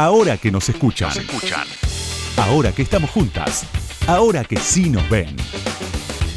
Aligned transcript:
Ahora 0.00 0.36
que 0.36 0.52
nos 0.52 0.68
escuchan. 0.68 1.10
Ahora 2.36 2.70
que 2.70 2.82
estamos 2.82 3.10
juntas. 3.10 3.66
Ahora 4.06 4.44
que 4.44 4.56
sí 4.56 4.90
nos 4.90 5.10
ven. 5.10 5.34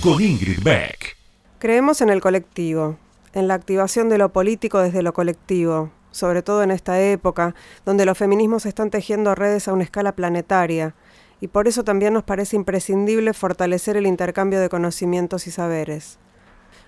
Con 0.01 0.19
Ingrid 0.19 0.63
Beck. 0.63 1.15
Creemos 1.59 2.01
en 2.01 2.09
el 2.09 2.21
colectivo, 2.21 2.97
en 3.33 3.47
la 3.47 3.53
activación 3.53 4.09
de 4.09 4.17
lo 4.17 4.33
político 4.33 4.79
desde 4.79 5.03
lo 5.03 5.13
colectivo, 5.13 5.91
sobre 6.09 6.41
todo 6.41 6.63
en 6.63 6.71
esta 6.71 6.99
época, 6.99 7.53
donde 7.85 8.07
los 8.07 8.17
feminismos 8.17 8.65
están 8.65 8.89
tejiendo 8.89 9.35
redes 9.35 9.67
a 9.67 9.73
una 9.73 9.83
escala 9.83 10.15
planetaria, 10.15 10.95
y 11.39 11.45
por 11.45 11.67
eso 11.67 11.83
también 11.83 12.13
nos 12.13 12.23
parece 12.23 12.55
imprescindible 12.55 13.31
fortalecer 13.35 13.95
el 13.95 14.07
intercambio 14.07 14.59
de 14.59 14.69
conocimientos 14.69 15.45
y 15.45 15.51
saberes. 15.51 16.17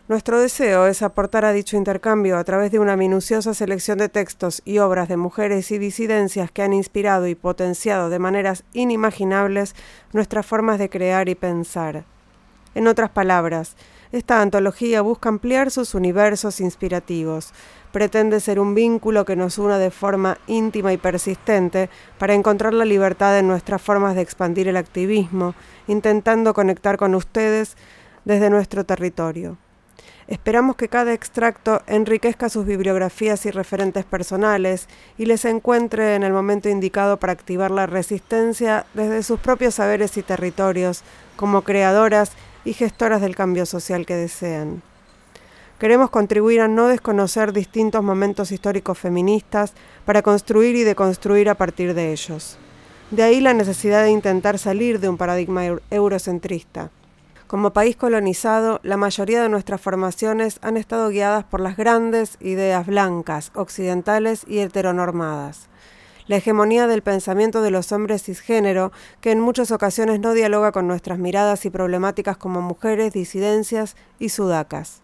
Nuestro 0.10 0.38
deseo 0.38 0.86
es 0.86 1.02
aportar 1.02 1.46
a 1.46 1.54
dicho 1.54 1.78
intercambio 1.78 2.38
a 2.38 2.44
través 2.44 2.74
de 2.74 2.80
una 2.80 2.98
minuciosa 2.98 3.54
selección 3.54 4.00
de 4.00 4.10
textos 4.10 4.62
y 4.66 4.80
obras 4.80 5.08
de 5.08 5.16
mujeres 5.16 5.72
y 5.72 5.78
disidencias 5.78 6.52
que 6.52 6.62
han 6.62 6.74
inspirado 6.74 7.26
y 7.26 7.36
potenciado 7.36 8.10
de 8.10 8.20
maneras 8.20 8.66
inimaginables 8.74 9.76
nuestras 10.12 10.46
formas 10.46 10.78
de 10.78 10.90
crear 10.90 11.30
y 11.30 11.36
pensar. 11.36 12.04
En 12.76 12.88
otras 12.88 13.12
palabras, 13.12 13.78
esta 14.12 14.42
antología 14.42 15.02
busca 15.02 15.30
ampliar 15.30 15.72
sus 15.72 15.96
universos 15.96 16.60
inspirativos, 16.60 17.54
pretende 17.94 18.42
ser 18.42 18.60
un 18.60 18.76
vínculo 18.76 19.24
que 19.24 19.38
nos 19.38 19.58
una 19.58 19.78
de 19.78 19.90
forma 19.90 20.38
íntima 20.48 20.92
y 20.92 20.98
persistente 20.98 21.90
para 22.18 22.34
encontrar 22.34 22.74
la 22.74 22.84
libertad 22.84 23.40
en 23.40 23.48
nuestras 23.48 23.82
formas 23.82 24.16
de 24.16 24.22
expandir 24.22 24.68
el 24.68 24.76
activismo, 24.76 25.56
intentando 25.88 26.54
conectar 26.54 26.98
con 26.98 27.16
ustedes 27.16 27.78
desde 28.26 28.50
nuestro 28.50 28.84
territorio. 28.84 29.63
Esperamos 30.28 30.78
que 30.78 30.88
cada 30.88 31.14
extracto 31.14 31.82
enriquezca 31.86 32.48
sus 32.48 32.66
bibliografías 32.66 33.46
y 33.46 33.52
referentes 33.52 34.06
personales 34.06 34.88
y 35.18 35.26
les 35.26 35.44
encuentre 35.46 36.16
en 36.16 36.24
el 36.24 36.32
momento 36.32 36.70
indicado 36.70 37.18
para 37.18 37.34
activar 37.34 37.72
la 37.72 37.88
resistencia 37.88 38.86
desde 38.94 39.24
sus 39.24 39.40
propios 39.40 39.76
saberes 39.76 40.16
y 40.18 40.24
territorios 40.24 41.04
como 41.36 41.64
creadoras 41.64 42.32
y 42.64 42.74
gestoras 42.74 43.22
del 43.22 43.36
cambio 43.36 43.66
social 43.66 44.06
que 44.06 44.16
desean. 44.16 44.82
Queremos 45.78 46.10
contribuir 46.10 46.62
a 46.62 46.70
no 46.70 46.88
desconocer 46.88 47.52
distintos 47.52 48.02
momentos 48.02 48.54
históricos 48.54 48.98
feministas 48.98 49.74
para 50.06 50.22
construir 50.22 50.76
y 50.78 50.84
deconstruir 50.84 51.50
a 51.50 51.56
partir 51.56 51.94
de 51.94 52.14
ellos. 52.14 52.58
De 53.12 53.24
ahí 53.24 53.42
la 53.42 53.54
necesidad 53.54 54.04
de 54.04 54.12
intentar 54.12 54.58
salir 54.58 55.02
de 55.02 55.10
un 55.10 55.18
paradigma 55.18 55.66
eurocentrista. 55.92 56.90
Como 57.54 57.72
país 57.72 57.96
colonizado, 57.96 58.80
la 58.82 58.98
mayoría 58.98 59.44
de 59.44 59.48
nuestras 59.48 59.80
formaciones 59.80 60.58
han 60.64 60.76
estado 60.76 61.10
guiadas 61.10 61.44
por 61.44 61.60
las 61.60 61.78
grandes 61.78 62.38
ideas 62.40 62.88
blancas, 62.88 63.52
occidentales 63.54 64.44
y 64.48 64.58
heteronormadas. 64.58 65.70
La 66.26 66.38
hegemonía 66.38 66.88
del 66.88 67.04
pensamiento 67.04 67.62
de 67.62 67.70
los 67.70 67.92
hombres 67.92 68.24
cisgénero, 68.24 68.92
que 69.22 69.30
en 69.30 69.40
muchas 69.40 69.70
ocasiones 69.70 70.20
no 70.20 70.34
dialoga 70.34 70.72
con 70.72 70.88
nuestras 70.88 71.20
miradas 71.20 71.64
y 71.66 71.70
problemáticas 71.70 72.38
como 72.38 72.60
mujeres, 72.60 73.14
disidencias 73.14 73.96
y 74.18 74.30
sudacas. 74.30 75.04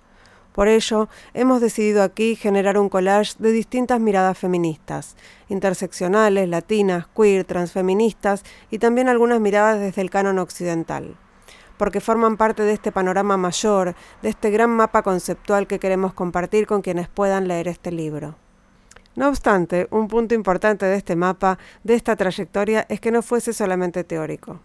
Por 0.52 0.70
ello, 0.70 1.08
hemos 1.36 1.62
decidido 1.62 2.02
aquí 2.02 2.36
generar 2.36 2.80
un 2.80 2.90
collage 2.90 3.36
de 3.38 3.52
distintas 3.52 4.00
miradas 4.00 4.40
feministas, 4.40 5.18
interseccionales, 5.50 6.50
latinas, 6.50 7.06
queer, 7.16 7.46
transfeministas 7.46 8.44
y 8.72 8.80
también 8.80 9.08
algunas 9.08 9.40
miradas 9.40 9.80
desde 9.80 10.02
el 10.02 10.10
canon 10.10 10.40
occidental 10.40 11.16
porque 11.80 12.02
forman 12.02 12.36
parte 12.36 12.64
de 12.64 12.74
este 12.74 12.92
panorama 12.92 13.38
mayor, 13.38 13.96
de 14.22 14.28
este 14.28 14.52
gran 14.52 14.70
mapa 14.70 15.02
conceptual 15.02 15.66
que 15.66 15.80
queremos 15.80 16.14
compartir 16.14 16.68
con 16.68 16.82
quienes 16.82 17.08
puedan 17.08 17.48
leer 17.48 17.70
este 17.70 17.90
libro. 17.90 18.36
No 19.16 19.30
obstante, 19.30 19.88
un 19.90 20.10
punto 20.10 20.36
importante 20.36 20.86
de 20.86 20.98
este 20.98 21.16
mapa, 21.16 21.58
de 21.86 21.94
esta 21.94 22.18
trayectoria, 22.18 22.86
es 22.90 23.00
que 23.00 23.12
no 23.12 23.22
fuese 23.22 23.54
solamente 23.54 24.04
teórico. 24.04 24.60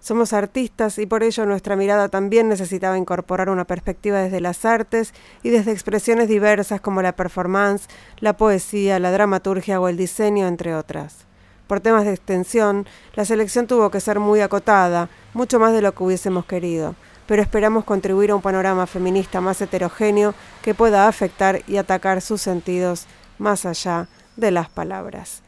Somos 0.00 0.32
artistas 0.32 0.98
y 0.98 1.06
por 1.06 1.22
ello 1.22 1.46
nuestra 1.46 1.76
mirada 1.76 2.08
también 2.08 2.48
necesitaba 2.48 2.98
incorporar 2.98 3.50
una 3.50 3.64
perspectiva 3.64 4.18
desde 4.18 4.40
las 4.40 4.64
artes 4.64 5.14
y 5.44 5.50
desde 5.50 5.70
expresiones 5.70 6.26
diversas 6.26 6.80
como 6.80 7.02
la 7.02 7.14
performance, 7.14 7.86
la 8.18 8.36
poesía, 8.36 8.98
la 8.98 9.12
dramaturgia 9.12 9.80
o 9.80 9.86
el 9.86 9.96
diseño, 9.96 10.48
entre 10.48 10.74
otras. 10.74 11.27
Por 11.68 11.80
temas 11.80 12.06
de 12.06 12.14
extensión, 12.14 12.86
la 13.14 13.26
selección 13.26 13.66
tuvo 13.66 13.90
que 13.90 14.00
ser 14.00 14.18
muy 14.18 14.40
acotada, 14.40 15.10
mucho 15.34 15.60
más 15.60 15.74
de 15.74 15.82
lo 15.82 15.94
que 15.94 16.02
hubiésemos 16.02 16.46
querido, 16.46 16.94
pero 17.26 17.42
esperamos 17.42 17.84
contribuir 17.84 18.30
a 18.30 18.36
un 18.36 18.42
panorama 18.42 18.86
feminista 18.86 19.42
más 19.42 19.60
heterogéneo 19.60 20.34
que 20.62 20.74
pueda 20.74 21.06
afectar 21.06 21.60
y 21.68 21.76
atacar 21.76 22.22
sus 22.22 22.40
sentidos 22.40 23.06
más 23.36 23.66
allá 23.66 24.08
de 24.36 24.50
las 24.50 24.70
palabras. 24.70 25.42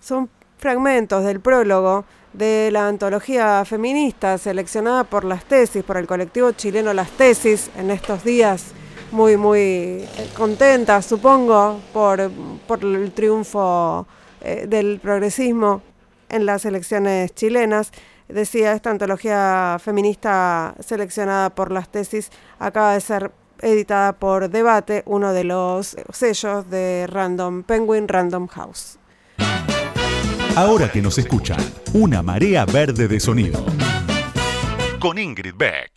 Son 0.00 0.30
fragmentos 0.58 1.24
del 1.24 1.40
prólogo 1.40 2.04
de 2.32 2.70
la 2.70 2.86
antología 2.86 3.64
feminista 3.64 4.38
seleccionada 4.38 5.02
por 5.02 5.24
las 5.24 5.44
tesis, 5.44 5.82
por 5.82 5.96
el 5.96 6.06
colectivo 6.06 6.52
chileno 6.52 6.94
Las 6.94 7.10
Tesis, 7.10 7.68
en 7.76 7.90
estos 7.90 8.22
días 8.22 8.66
muy, 9.10 9.36
muy 9.36 10.04
contentas, 10.36 11.06
supongo, 11.06 11.80
por, 11.92 12.30
por 12.66 12.84
el 12.84 13.12
triunfo 13.12 14.06
eh, 14.44 14.66
del 14.68 15.00
progresismo 15.00 15.82
en 16.28 16.46
las 16.46 16.64
elecciones 16.64 17.34
chilenas. 17.34 17.90
Decía, 18.28 18.72
esta 18.72 18.90
antología 18.90 19.78
feminista 19.82 20.74
seleccionada 20.80 21.50
por 21.50 21.72
las 21.72 21.88
tesis 21.90 22.30
acaba 22.58 22.94
de 22.94 23.00
ser 23.00 23.32
editada 23.60 24.12
por 24.12 24.50
Debate, 24.50 25.02
uno 25.06 25.32
de 25.32 25.44
los 25.44 25.96
sellos 26.12 26.68
de 26.70 27.06
Random 27.08 27.62
Penguin 27.62 28.08
Random 28.08 28.46
House. 28.48 28.98
Ahora 30.56 30.90
que 30.90 31.02
nos 31.02 31.18
escuchan, 31.18 31.58
una 31.94 32.22
marea 32.22 32.64
verde 32.64 33.08
de 33.08 33.18
sonido. 33.18 33.64
Con 35.00 35.18
Ingrid 35.18 35.54
Beck. 35.56 35.93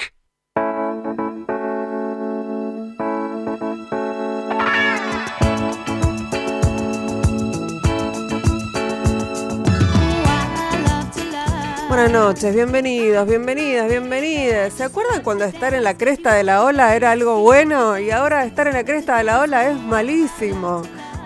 Buenas 12.07 12.23
noches, 12.23 12.55
bienvenidos, 12.55 13.27
bienvenidas, 13.27 13.89
bienvenidas. 13.89 14.71
¿Se 14.71 14.85
acuerdan 14.85 15.21
cuando 15.23 15.43
estar 15.43 15.73
en 15.73 15.83
la 15.83 15.97
cresta 15.97 16.33
de 16.33 16.43
la 16.45 16.63
ola 16.63 16.95
era 16.95 17.11
algo 17.11 17.41
bueno 17.41 17.99
y 17.99 18.11
ahora 18.11 18.45
estar 18.45 18.65
en 18.65 18.75
la 18.75 18.85
cresta 18.85 19.17
de 19.17 19.25
la 19.25 19.41
ola 19.41 19.69
es 19.69 19.77
malísimo? 19.77 20.83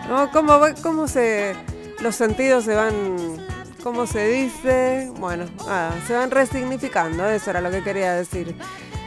¿No? 0.09 0.31
¿Cómo, 0.31 0.59
cómo 0.81 1.07
se 1.07 1.55
los 1.99 2.15
sentidos 2.15 2.63
se 2.63 2.73
van, 2.73 2.95
cómo 3.83 4.07
se 4.07 4.27
dice? 4.27 5.11
Bueno, 5.19 5.45
se 6.07 6.15
van 6.15 6.31
resignificando, 6.31 7.29
eso 7.29 7.51
era 7.51 7.61
lo 7.61 7.69
que 7.69 7.83
quería 7.83 8.15
decir. 8.15 8.55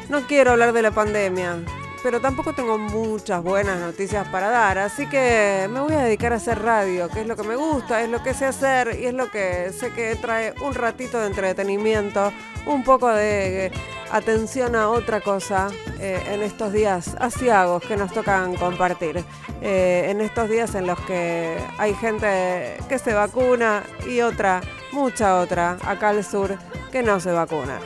No 0.08 0.28
quiero 0.28 0.52
hablar 0.52 0.74
de 0.74 0.82
la 0.82 0.92
pandemia, 0.92 1.56
pero 2.04 2.20
tampoco 2.20 2.52
tengo 2.52 2.76
muchas 2.76 3.42
buenas 3.42 3.80
noticias 3.80 4.28
para 4.28 4.50
dar, 4.50 4.76
así 4.76 5.08
que 5.08 5.66
me 5.70 5.80
voy 5.80 5.94
a 5.94 6.02
dedicar 6.02 6.34
a 6.34 6.36
hacer 6.36 6.60
radio, 6.60 7.08
que 7.08 7.22
es 7.22 7.26
lo 7.26 7.34
que 7.34 7.44
me 7.44 7.56
gusta, 7.56 8.02
es 8.02 8.10
lo 8.10 8.22
que 8.22 8.34
sé 8.34 8.44
hacer 8.44 8.98
y 9.00 9.06
es 9.06 9.14
lo 9.14 9.30
que 9.30 9.72
sé 9.72 9.90
que 9.90 10.14
trae 10.16 10.52
un 10.60 10.74
ratito 10.74 11.18
de 11.18 11.28
entretenimiento, 11.28 12.30
un 12.66 12.84
poco 12.84 13.08
de 13.08 13.72
atención 14.12 14.76
a 14.76 14.90
otra 14.90 15.22
cosa 15.22 15.68
eh, 15.98 16.22
en 16.28 16.42
estos 16.42 16.74
días 16.74 17.16
asiagos 17.18 17.82
que 17.82 17.96
nos 17.96 18.12
tocan 18.12 18.54
compartir, 18.56 19.24
eh, 19.62 20.08
en 20.10 20.20
estos 20.20 20.50
días 20.50 20.74
en 20.74 20.86
los 20.86 21.00
que 21.00 21.56
hay 21.78 21.94
gente 21.94 22.76
que 22.86 22.98
se 22.98 23.14
vacuna 23.14 23.82
y 24.06 24.20
otra, 24.20 24.60
mucha 24.92 25.40
otra, 25.40 25.78
acá 25.86 26.10
al 26.10 26.22
sur, 26.22 26.58
que 26.92 27.02
no 27.02 27.18
se 27.18 27.32
vacuna. 27.32 27.80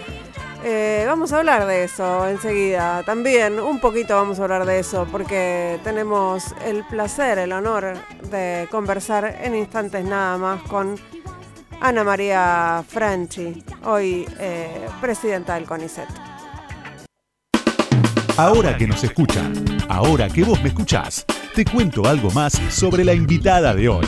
Eh, 0.65 1.05
vamos 1.07 1.33
a 1.33 1.39
hablar 1.39 1.67
de 1.67 1.85
eso 1.85 2.27
enseguida. 2.27 3.03
También 3.05 3.61
un 3.61 3.81
poquito 3.81 4.17
vamos 4.17 4.41
a 4.41 4.43
hablar 4.43 4.67
de 4.67 4.81
eso 4.81 5.07
porque 5.11 5.79
tenemos 5.85 6.55
el 6.65 6.85
placer, 6.85 7.39
el 7.39 7.53
honor 7.53 7.95
de 8.31 8.67
conversar 8.71 9.39
en 9.41 9.55
instantes 9.55 10.05
nada 10.05 10.37
más 10.37 10.63
con 10.63 10.97
Ana 11.81 12.03
María 12.03 12.83
Franchi, 12.87 13.63
hoy 13.84 14.27
eh, 14.41 14.89
presidenta 15.01 15.55
del 15.55 15.65
CONICET. 15.65 16.09
Ahora 18.37 18.77
que 18.77 18.87
nos 18.87 19.03
escuchan, 19.03 19.53
ahora 19.89 20.28
que 20.28 20.45
vos 20.45 20.61
me 20.63 20.69
escuchás, 20.69 21.25
te 21.54 21.65
cuento 21.65 22.07
algo 22.07 22.31
más 22.31 22.53
sobre 22.71 23.04
la 23.04 23.13
invitada 23.13 23.75
de 23.75 23.89
hoy. 23.89 24.07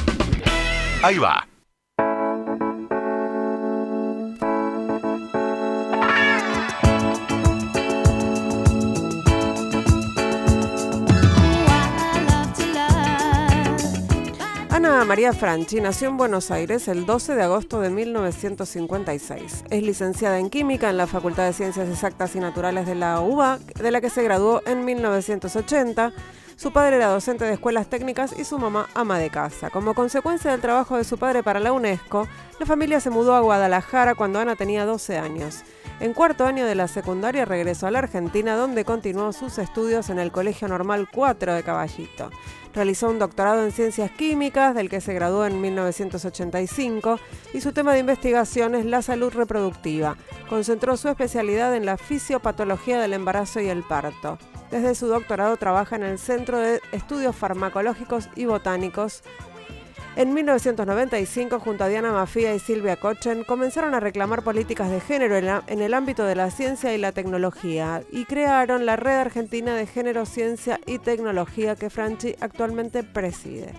Ahí 1.02 1.18
va. 1.18 1.46
María 15.04 15.32
Franchi 15.32 15.80
nació 15.80 16.08
en 16.08 16.18
Buenos 16.18 16.50
Aires 16.50 16.86
el 16.86 17.06
12 17.06 17.34
de 17.34 17.42
agosto 17.42 17.80
de 17.80 17.88
1956. 17.88 19.64
Es 19.70 19.82
licenciada 19.82 20.38
en 20.38 20.50
Química 20.50 20.90
en 20.90 20.98
la 20.98 21.06
Facultad 21.06 21.46
de 21.46 21.54
Ciencias 21.54 21.88
Exactas 21.88 22.36
y 22.36 22.40
Naturales 22.40 22.86
de 22.86 22.94
la 22.94 23.20
UBA, 23.20 23.58
de 23.58 23.90
la 23.90 24.00
que 24.00 24.10
se 24.10 24.22
graduó 24.22 24.62
en 24.66 24.84
1980. 24.84 26.12
Su 26.56 26.72
padre 26.72 26.96
era 26.96 27.08
docente 27.08 27.46
de 27.46 27.54
escuelas 27.54 27.88
técnicas 27.88 28.38
y 28.38 28.44
su 28.44 28.58
mamá 28.58 28.88
ama 28.94 29.18
de 29.18 29.30
casa. 29.30 29.70
Como 29.70 29.94
consecuencia 29.94 30.50
del 30.50 30.60
trabajo 30.60 30.98
de 30.98 31.04
su 31.04 31.16
padre 31.16 31.42
para 31.42 31.60
la 31.60 31.72
UNESCO, 31.72 32.28
la 32.58 32.66
familia 32.66 33.00
se 33.00 33.08
mudó 33.08 33.34
a 33.34 33.40
Guadalajara 33.40 34.14
cuando 34.14 34.38
Ana 34.38 34.56
tenía 34.56 34.84
12 34.84 35.16
años. 35.16 35.62
En 36.00 36.14
cuarto 36.14 36.46
año 36.46 36.66
de 36.66 36.74
la 36.74 36.88
secundaria 36.88 37.44
regresó 37.44 37.86
a 37.86 37.90
la 37.90 37.98
Argentina 38.00 38.56
donde 38.56 38.84
continuó 38.84 39.32
sus 39.32 39.58
estudios 39.58 40.10
en 40.10 40.18
el 40.18 40.32
Colegio 40.32 40.68
Normal 40.68 41.08
4 41.12 41.54
de 41.54 41.62
Caballito. 41.62 42.30
Realizó 42.72 43.10
un 43.10 43.18
doctorado 43.18 43.64
en 43.64 43.72
ciencias 43.72 44.10
químicas, 44.12 44.74
del 44.74 44.88
que 44.88 45.00
se 45.00 45.12
graduó 45.12 45.44
en 45.44 45.60
1985, 45.60 47.18
y 47.52 47.60
su 47.60 47.72
tema 47.72 47.92
de 47.92 48.00
investigación 48.00 48.74
es 48.74 48.86
la 48.86 49.02
salud 49.02 49.32
reproductiva. 49.32 50.16
Concentró 50.48 50.96
su 50.96 51.08
especialidad 51.08 51.74
en 51.74 51.86
la 51.86 51.96
fisiopatología 51.96 53.00
del 53.00 53.12
embarazo 53.12 53.60
y 53.60 53.68
el 53.68 53.82
parto. 53.82 54.38
Desde 54.70 54.94
su 54.94 55.08
doctorado 55.08 55.56
trabaja 55.56 55.96
en 55.96 56.04
el 56.04 56.18
Centro 56.18 56.58
de 56.58 56.80
Estudios 56.92 57.34
Farmacológicos 57.34 58.28
y 58.36 58.44
Botánicos. 58.44 59.22
En 60.16 60.34
1995, 60.34 61.60
junto 61.60 61.84
a 61.84 61.88
Diana 61.88 62.10
Mafia 62.10 62.52
y 62.52 62.58
Silvia 62.58 62.96
Cochen, 62.96 63.44
comenzaron 63.44 63.94
a 63.94 64.00
reclamar 64.00 64.42
políticas 64.42 64.90
de 64.90 65.00
género 65.00 65.36
en, 65.36 65.80
el 65.80 65.94
ámbito 65.94 66.24
de 66.24 66.34
la 66.34 66.50
ciencia 66.50 66.92
y 66.92 66.98
la 66.98 67.12
tecnología 67.12 68.02
y 68.10 68.24
crearon 68.24 68.86
la 68.86 68.96
Red 68.96 69.18
Argentina 69.18 69.74
de 69.76 69.86
Género, 69.86 70.26
Ciencia 70.26 70.80
y 70.84 70.98
Tecnología 70.98 71.76
que 71.76 71.90
Franchi 71.90 72.34
actualmente 72.40 73.04
preside. 73.04 73.72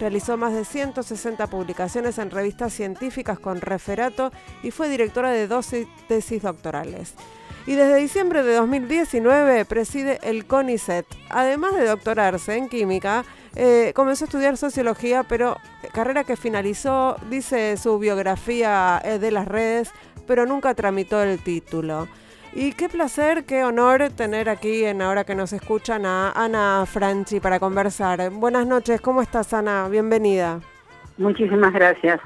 Realizó 0.00 0.38
más 0.38 0.54
de 0.54 0.64
160 0.64 1.46
publicaciones 1.48 2.18
en 2.18 2.30
revistas 2.30 2.72
científicas 2.72 3.38
con 3.38 3.60
referato 3.60 4.32
y 4.62 4.70
fue 4.70 4.88
directora 4.88 5.30
de 5.30 5.46
12 5.46 5.86
tesis 6.08 6.42
doctorales 6.42 7.14
y 7.66 7.74
desde 7.74 7.96
diciembre 7.96 8.42
de 8.42 8.54
2019 8.54 9.64
preside 9.64 10.18
el 10.22 10.46
CONICET. 10.46 11.06
Además 11.30 11.74
de 11.74 11.86
doctorarse 11.86 12.56
en 12.56 12.68
química, 12.68 13.24
eh, 13.56 13.92
comenzó 13.94 14.24
a 14.24 14.26
estudiar 14.26 14.56
sociología, 14.56 15.22
pero 15.22 15.56
carrera 15.92 16.24
que 16.24 16.36
finalizó, 16.36 17.16
dice 17.30 17.76
su 17.76 17.98
biografía 17.98 19.00
eh, 19.04 19.18
de 19.18 19.30
las 19.30 19.46
redes, 19.46 19.92
pero 20.26 20.46
nunca 20.46 20.74
tramitó 20.74 21.22
el 21.22 21.38
título. 21.42 22.08
Y 22.52 22.72
qué 22.72 22.88
placer, 22.88 23.44
qué 23.44 23.64
honor 23.64 24.10
tener 24.16 24.48
aquí 24.48 24.84
en 24.84 25.02
ahora 25.02 25.24
que 25.24 25.34
nos 25.34 25.52
escuchan 25.52 26.06
a 26.06 26.30
Ana 26.32 26.84
Franchi 26.86 27.40
para 27.40 27.58
conversar. 27.58 28.30
Buenas 28.30 28.66
noches, 28.66 29.00
¿cómo 29.00 29.22
estás 29.22 29.52
Ana? 29.52 29.88
Bienvenida. 29.88 30.60
Muchísimas 31.18 31.72
gracias. 31.72 32.20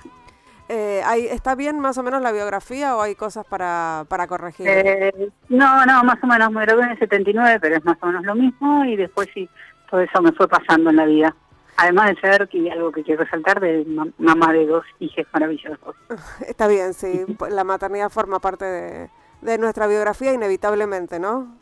Eh, 0.70 1.02
¿Está 1.30 1.54
bien 1.54 1.80
más 1.80 1.96
o 1.96 2.02
menos 2.02 2.20
la 2.20 2.30
biografía 2.30 2.94
o 2.94 3.00
hay 3.00 3.14
cosas 3.14 3.46
para, 3.46 4.04
para 4.08 4.26
corregir? 4.26 4.68
Eh, 4.68 5.30
no, 5.48 5.86
no, 5.86 6.04
más 6.04 6.22
o 6.22 6.26
menos 6.26 6.50
me 6.52 6.60
gradué 6.60 6.82
en 6.84 6.90
el 6.90 6.98
79, 6.98 7.58
pero 7.58 7.76
es 7.76 7.84
más 7.86 7.96
o 8.02 8.06
menos 8.06 8.24
lo 8.24 8.34
mismo 8.34 8.84
y 8.84 8.96
después 8.96 9.28
sí, 9.32 9.48
todo 9.90 10.00
eso 10.00 10.22
me 10.22 10.32
fue 10.32 10.48
pasando 10.48 10.90
en 10.90 10.96
la 10.96 11.06
vida. 11.06 11.34
Además 11.76 12.10
de 12.10 12.20
ser, 12.20 12.48
que 12.48 12.70
algo 12.70 12.90
que 12.90 13.04
quiero 13.04 13.22
resaltar, 13.22 13.60
de 13.60 13.84
mamá 14.18 14.52
de 14.52 14.66
dos 14.66 14.84
hijos 14.98 15.26
maravillosos. 15.32 15.94
Está 16.46 16.66
bien, 16.66 16.92
sí, 16.92 17.24
la 17.50 17.64
maternidad 17.64 18.10
forma 18.10 18.40
parte 18.40 18.64
de, 18.64 19.10
de 19.42 19.58
nuestra 19.58 19.86
biografía 19.86 20.32
inevitablemente, 20.32 21.18
¿no? 21.18 21.56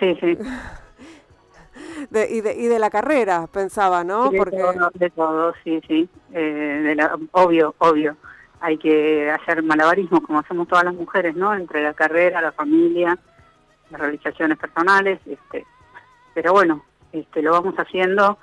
Sí, 0.00 0.16
sí. 0.20 0.38
De, 2.10 2.30
y, 2.30 2.40
de, 2.40 2.54
y 2.54 2.66
de 2.66 2.78
la 2.78 2.88
carrera, 2.88 3.48
pensaba, 3.48 4.04
¿no? 4.04 4.30
de, 4.30 4.38
Porque... 4.38 4.58
todo, 4.58 4.90
de 4.94 5.10
todo, 5.10 5.54
sí, 5.64 5.80
sí. 5.88 6.08
Eh, 6.32 6.40
de 6.84 6.94
la, 6.94 7.18
obvio, 7.32 7.74
obvio 7.78 8.16
hay 8.64 8.78
que 8.78 9.30
hacer 9.30 9.62
malabarismo 9.62 10.22
como 10.22 10.38
hacemos 10.38 10.66
todas 10.66 10.84
las 10.84 10.94
mujeres, 10.94 11.36
¿no? 11.36 11.52
Entre 11.54 11.82
la 11.82 11.92
carrera, 11.92 12.40
la 12.40 12.52
familia, 12.52 13.18
las 13.90 14.00
realizaciones 14.00 14.56
personales, 14.56 15.20
este, 15.26 15.66
pero 16.32 16.54
bueno, 16.54 16.82
este, 17.14 17.42
lo 17.42 17.52
vamos 17.52 17.74
haciendo 17.76 18.38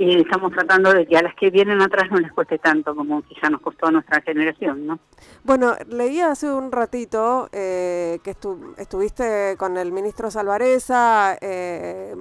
y 0.00 0.18
estamos 0.18 0.50
tratando 0.52 0.94
de 0.94 1.06
que 1.06 1.14
a 1.18 1.22
las 1.22 1.34
que 1.34 1.50
vienen 1.50 1.82
atrás 1.82 2.10
no 2.10 2.16
les 2.16 2.32
cueste 2.32 2.58
tanto 2.58 2.96
como 2.96 3.20
quizá 3.20 3.50
nos 3.50 3.60
costó 3.60 3.88
a 3.88 3.90
nuestra 3.90 4.22
generación, 4.22 4.86
¿no? 4.86 4.98
Bueno, 5.44 5.74
leía 5.88 6.30
hace 6.30 6.50
un 6.50 6.72
ratito 6.72 7.50
eh, 7.52 8.18
que 8.24 8.34
estuviste 8.78 9.56
con 9.58 9.76
el 9.76 9.92
ministro 9.92 10.30
Salvareza 10.30 11.36
eh, 11.42 12.16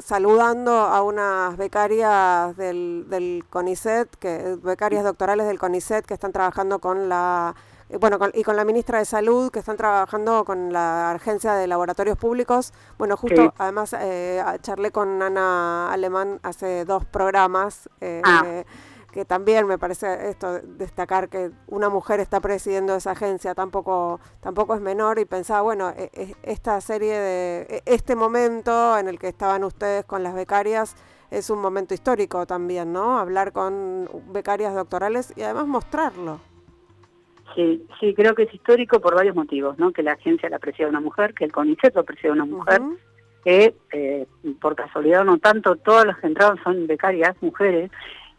saludando 0.00 0.72
a 0.72 1.02
unas 1.02 1.56
becarias 1.56 2.54
del, 2.58 3.06
del 3.08 3.44
CONICET, 3.48 4.14
que, 4.16 4.58
becarias 4.62 5.02
doctorales 5.02 5.46
del 5.46 5.58
CONICET 5.58 6.04
que 6.04 6.12
están 6.12 6.32
trabajando 6.32 6.80
con 6.80 7.08
la 7.08 7.54
eh, 7.92 7.98
bueno, 7.98 8.18
y 8.32 8.42
con 8.42 8.56
la 8.56 8.64
ministra 8.64 8.98
de 8.98 9.04
Salud, 9.04 9.50
que 9.50 9.58
están 9.58 9.76
trabajando 9.76 10.44
con 10.46 10.72
la 10.72 11.12
Agencia 11.12 11.52
de 11.54 11.66
Laboratorios 11.66 12.16
Públicos. 12.16 12.72
Bueno, 12.96 13.18
justo, 13.18 13.52
además, 13.58 13.94
eh, 14.00 14.42
charlé 14.62 14.90
con 14.90 15.20
Ana 15.20 15.92
Alemán 15.92 16.40
hace 16.42 16.86
dos 16.86 17.04
programas, 17.04 17.90
eh, 18.00 18.22
ah. 18.24 18.64
que 19.12 19.26
también 19.26 19.66
me 19.66 19.76
parece 19.76 20.30
esto, 20.30 20.60
destacar 20.62 21.28
que 21.28 21.50
una 21.66 21.90
mujer 21.90 22.18
está 22.20 22.40
presidiendo 22.40 22.96
esa 22.96 23.10
agencia 23.10 23.54
tampoco, 23.54 24.20
tampoco 24.40 24.74
es 24.74 24.80
menor, 24.80 25.18
y 25.18 25.26
pensaba, 25.26 25.60
bueno, 25.60 25.90
e, 25.90 26.10
e, 26.14 26.34
esta 26.44 26.80
serie 26.80 27.18
de, 27.18 27.66
e, 27.68 27.82
este 27.84 28.16
momento 28.16 28.96
en 28.96 29.06
el 29.06 29.18
que 29.18 29.28
estaban 29.28 29.64
ustedes 29.64 30.06
con 30.06 30.22
las 30.22 30.32
becarias, 30.32 30.96
es 31.30 31.50
un 31.50 31.60
momento 31.60 31.92
histórico 31.92 32.46
también, 32.46 32.92
¿no? 32.92 33.18
Hablar 33.18 33.52
con 33.52 34.08
becarias 34.32 34.74
doctorales 34.74 35.34
y 35.36 35.42
además 35.42 35.66
mostrarlo. 35.66 36.51
Sí, 37.54 37.84
sí, 38.00 38.14
creo 38.14 38.34
que 38.34 38.44
es 38.44 38.54
histórico 38.54 39.00
por 39.00 39.14
varios 39.14 39.36
motivos, 39.36 39.78
¿no? 39.78 39.92
Que 39.92 40.02
la 40.02 40.12
agencia 40.12 40.48
la 40.48 40.58
presida 40.58 40.88
una 40.88 41.00
mujer, 41.00 41.34
que 41.34 41.44
el 41.44 41.52
CONICET 41.52 41.94
lo 41.94 42.04
presida 42.04 42.32
una 42.32 42.44
mujer, 42.44 42.80
que 43.44 43.74
eh, 43.92 44.26
por 44.60 44.74
casualidad 44.74 45.24
no 45.24 45.38
tanto, 45.38 45.76
todas 45.76 46.06
las 46.06 46.18
que 46.18 46.28
entraron 46.28 46.62
son 46.62 46.86
becarias, 46.86 47.36
mujeres, 47.40 47.90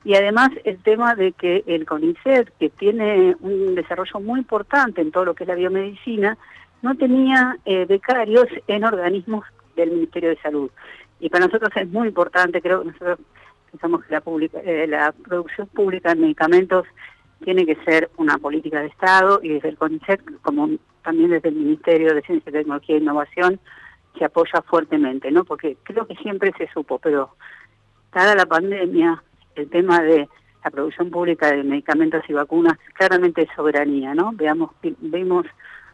y 0.04 0.16
además 0.16 0.50
el 0.64 0.82
tema 0.82 1.16
de 1.16 1.32
que 1.34 1.64
el 1.68 1.86
CONICET, 1.86 2.52
que 2.60 2.70
tiene 2.70 3.36
un 3.40 3.76
desarrollo 3.76 4.20
muy 4.20 4.40
importante 4.40 5.02
en 5.02 5.12
todo 5.12 5.26
lo 5.26 5.36
que 5.36 5.44
es 5.44 5.48
la 5.48 5.56
biomedicina, 5.56 6.38
no 6.82 6.96
tenía 6.96 7.58
eh, 7.66 7.86
becarios 7.86 8.48
en 8.68 8.84
organismos 8.84 9.46
del 9.76 9.92
Ministerio 9.92 10.30
de 10.30 10.42
Salud. 10.42 10.70
Y 11.20 11.30
para 11.30 11.46
nosotros 11.46 11.72
es 11.76 11.88
muy 11.90 12.10
importante, 12.10 12.62
creo 12.62 12.82
que 12.82 12.88
nosotros 12.88 13.20
pensamos 13.72 14.04
que 14.04 14.14
la, 14.14 14.24
eh, 14.66 14.88
la 14.88 15.12
producción 15.14 15.68
pública 15.68 16.10
de 16.10 16.22
medicamentos 16.22 16.86
tiene 17.44 17.66
que 17.66 17.76
ser 17.84 18.10
una 18.18 18.38
política 18.38 18.82
de 18.82 18.88
Estado 18.88 19.40
y 19.44 19.50
desde 19.50 19.70
el 19.70 19.78
CONICET, 19.78 20.22
como 20.42 20.70
también 21.04 21.32
desde 21.32 21.50
el 21.50 21.56
Ministerio 21.56 22.14
de 22.14 22.22
Ciencia, 22.22 22.52
Tecnología 22.52 22.96
e 22.96 23.00
Innovación, 23.00 23.60
se 24.18 24.26
apoya 24.26 24.62
fuertemente, 24.62 25.32
¿no? 25.32 25.44
Porque 25.44 25.78
creo 25.84 26.08
que 26.08 26.16
siempre 26.16 26.54
se 26.58 26.68
supo, 26.72 27.00
pero 27.00 27.36
dada 28.14 28.36
la 28.36 28.46
pandemia, 28.46 29.24
el 29.56 29.70
tema 29.70 30.02
de 30.02 30.30
la 30.64 30.72
producción 30.72 31.10
pública 31.10 31.52
de 31.52 31.64
medicamentos 31.64 32.24
y 32.28 32.34
vacunas 32.34 32.78
claramente 32.94 33.42
es 33.42 33.50
soberanía, 33.56 34.14
¿no? 34.14 34.32
Veamos, 34.34 34.72
vimos 34.82 35.46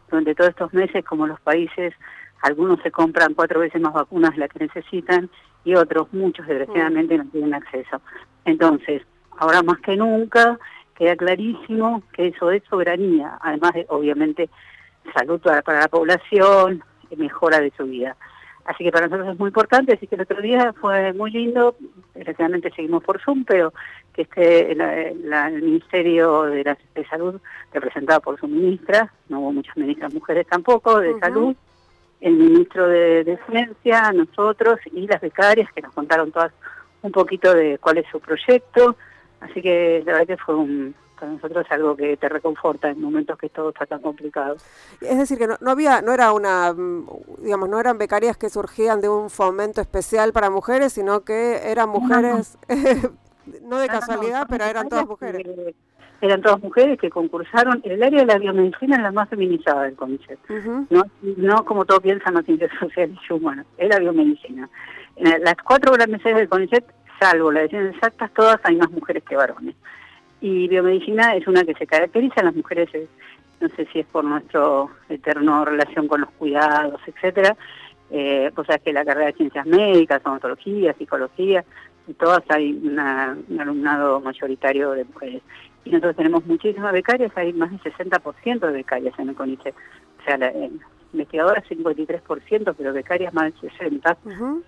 durante 0.08 0.34
todos 0.34 0.50
estos 0.50 0.72
meses 0.72 1.04
como 1.04 1.26
los 1.26 1.40
países, 1.40 1.94
algunos 2.42 2.80
se 2.82 2.90
compran 2.90 3.34
cuatro 3.34 3.60
veces 3.60 3.80
más 3.80 3.92
vacunas 3.92 4.32
de 4.32 4.38
las 4.38 4.50
que 4.50 4.60
necesitan 4.60 5.30
y 5.64 5.74
otros, 5.74 6.12
muchos 6.12 6.46
desgraciadamente, 6.46 7.18
no 7.18 7.26
tienen 7.26 7.54
acceso. 7.54 8.00
Entonces, 8.44 9.02
ahora 9.38 9.62
más 9.62 9.78
que 9.80 9.96
nunca, 9.96 10.58
queda 11.00 11.16
clarísimo 11.16 12.02
que 12.12 12.26
eso 12.26 12.50
es 12.50 12.62
soberanía, 12.68 13.38
además 13.40 13.72
de, 13.72 13.86
obviamente, 13.88 14.50
salud 15.16 15.40
para, 15.40 15.80
la 15.80 15.88
población, 15.88 16.84
mejora 17.16 17.58
de 17.58 17.72
su 17.74 17.84
vida. 17.84 18.18
Así 18.66 18.84
que 18.84 18.92
para 18.92 19.06
nosotros 19.06 19.32
es 19.32 19.38
muy 19.38 19.48
importante, 19.48 19.94
así 19.94 20.06
que 20.06 20.16
el 20.16 20.20
otro 20.20 20.42
día 20.42 20.74
fue 20.78 21.14
muy 21.14 21.30
lindo, 21.30 21.74
desgraciadamente 22.14 22.70
seguimos 22.76 23.02
por 23.02 23.18
Zoom, 23.18 23.44
pero 23.44 23.72
que 24.12 24.22
esté 24.22 24.72
el 24.72 25.62
Ministerio 25.62 26.42
de, 26.42 26.64
la, 26.64 26.76
de 26.94 27.06
Salud 27.06 27.40
representado 27.72 28.20
por 28.20 28.38
su 28.38 28.46
ministra, 28.46 29.10
no 29.30 29.40
hubo 29.40 29.54
muchas 29.54 29.78
ministras 29.78 30.12
mujeres 30.12 30.46
tampoco, 30.48 31.00
de 31.00 31.18
salud, 31.18 31.56
el 32.20 32.34
ministro 32.34 32.86
de, 32.86 33.24
de, 33.24 33.38
Ciencia, 33.50 34.12
nosotros 34.12 34.78
y 34.92 35.06
las 35.06 35.22
becarias 35.22 35.72
que 35.72 35.80
nos 35.80 35.94
contaron 35.94 36.30
todas 36.30 36.52
un 37.00 37.10
poquito 37.10 37.54
de 37.54 37.78
cuál 37.78 37.96
es 37.96 38.06
su 38.12 38.20
proyecto, 38.20 38.96
Así 39.40 39.62
que 39.62 40.02
la 40.04 40.12
verdad 40.12 40.26
que 40.26 40.36
fue 40.36 40.54
un, 40.54 40.94
para 41.20 41.32
nosotros 41.32 41.66
algo 41.70 41.94
que 41.96 42.16
te 42.16 42.28
reconforta 42.28 42.88
en 42.88 43.00
momentos 43.00 43.38
que 43.38 43.50
todo 43.50 43.68
está 43.68 43.86
tan 43.86 44.00
complicado. 44.00 44.56
Es 45.00 45.18
decir, 45.18 45.38
que 45.38 45.46
no, 45.46 45.70
había, 45.70 46.00
no 46.00 46.12
era 46.12 46.32
una, 46.32 46.72
mm, 46.72 47.06
digamos, 47.42 47.68
no 47.68 47.78
eran 47.78 47.98
becarias 47.98 48.36
que 48.36 48.48
surgían 48.48 49.00
de 49.00 49.08
un 49.08 49.30
fomento 49.30 49.80
especial 49.80 50.32
para 50.32 50.50
mujeres, 50.50 50.94
sino 50.94 51.20
que 51.20 51.60
eran 51.70 51.90
mujeres, 51.90 52.58
no, 53.62 53.78
de 53.80 53.88
casualidad, 53.88 54.46
pero 54.48 54.64
eran 54.64 54.88
todas 54.88 55.06
mujeres. 55.06 55.46
eran 56.22 56.40
todas 56.40 56.62
mujeres 56.62 56.98
que 56.98 57.10
concursaron. 57.10 57.80
El 57.84 58.02
área 58.02 58.20
de 58.20 58.26
la 58.26 58.38
biomedicina 58.38 58.96
es 58.96 59.02
la 59.02 59.12
más 59.12 59.28
feminizada 59.28 59.84
del 59.84 59.96
CONICET. 59.96 60.38
no, 60.90 61.04
no 61.20 61.64
como 61.64 61.84
todos 61.84 62.00
piensan 62.00 62.34
las 62.34 62.44
ciencias 62.46 62.70
sociales 62.80 63.18
y 63.28 63.32
humanas, 63.32 63.66
es 63.76 63.88
la 63.88 63.98
biomedicina. 63.98 64.68
las 65.16 65.56
cuatro 65.64 65.92
grandes 65.92 66.20
áreas 66.22 66.38
del 66.38 66.48
CONICET 66.48 66.84
salvo 67.20 67.52
la 67.52 67.60
decisión 67.60 67.88
exactas, 67.88 68.32
todas 68.32 68.58
hay 68.64 68.76
más 68.76 68.90
mujeres 68.90 69.22
que 69.24 69.36
varones. 69.36 69.74
Y 70.40 70.68
biomedicina 70.68 71.36
es 71.36 71.46
una 71.46 71.64
que 71.64 71.74
se 71.74 71.86
caracteriza, 71.86 72.42
las 72.42 72.56
mujeres, 72.56 72.88
no 73.60 73.68
sé 73.68 73.86
si 73.92 74.00
es 74.00 74.06
por 74.06 74.24
nuestra 74.24 74.86
eterna 75.08 75.64
relación 75.64 76.08
con 76.08 76.22
los 76.22 76.30
cuidados, 76.30 77.00
etcétera, 77.06 77.56
eh, 78.10 78.50
que 78.84 78.92
la 78.92 79.04
carrera 79.04 79.26
de 79.26 79.32
ciencias 79.34 79.66
médicas, 79.66 80.22
odontología, 80.24 80.94
psicología, 80.94 81.64
todas 82.18 82.42
hay 82.48 82.72
un 82.72 82.98
alumnado 82.98 84.20
mayoritario 84.20 84.92
de 84.92 85.04
mujeres. 85.04 85.42
Y 85.84 85.90
nosotros 85.90 86.16
tenemos 86.16 86.44
muchísimas 86.46 86.92
becarias, 86.92 87.32
hay 87.36 87.52
más 87.52 87.70
del 87.70 87.80
60% 87.80 88.60
de 88.60 88.72
becarias 88.72 89.18
en 89.18 89.28
el 89.30 89.34
CONICET. 89.34 89.74
O 90.20 90.24
sea, 90.24 90.36
la, 90.36 90.48
eh, 90.48 90.70
investigadoras 91.12 91.64
53%, 91.68 92.74
pero 92.76 92.92
becarias 92.92 93.32
más 93.32 93.44
del 93.44 93.70
60%. 93.70 94.62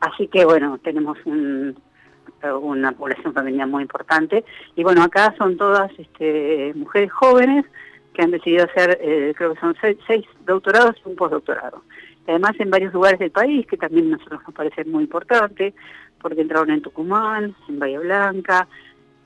Así 0.00 0.28
que 0.28 0.44
bueno, 0.44 0.78
tenemos 0.82 1.18
una 1.24 2.92
población 2.92 3.32
femenina 3.34 3.66
muy 3.66 3.82
importante. 3.82 4.44
Y 4.74 4.82
bueno, 4.82 5.02
acá 5.02 5.34
son 5.38 5.56
todas 5.56 5.90
este, 5.98 6.72
mujeres 6.74 7.12
jóvenes 7.12 7.64
que 8.12 8.22
han 8.22 8.30
decidido 8.30 8.64
hacer, 8.64 8.98
eh, 9.00 9.34
creo 9.36 9.54
que 9.54 9.60
son 9.60 9.74
seis, 9.80 9.98
seis 10.06 10.24
doctorados 10.46 10.96
y 11.04 11.08
un 11.08 11.16
postdoctorado. 11.16 11.82
Además 12.26 12.52
en 12.58 12.70
varios 12.70 12.92
lugares 12.92 13.20
del 13.20 13.30
país, 13.30 13.66
que 13.66 13.76
también 13.76 14.06
a 14.08 14.16
nosotros 14.16 14.40
nos 14.46 14.54
parece 14.54 14.84
muy 14.84 15.04
importante, 15.04 15.74
porque 16.20 16.40
entraron 16.40 16.70
en 16.70 16.82
Tucumán, 16.82 17.54
en 17.68 17.78
Bahía 17.78 18.00
Blanca, 18.00 18.66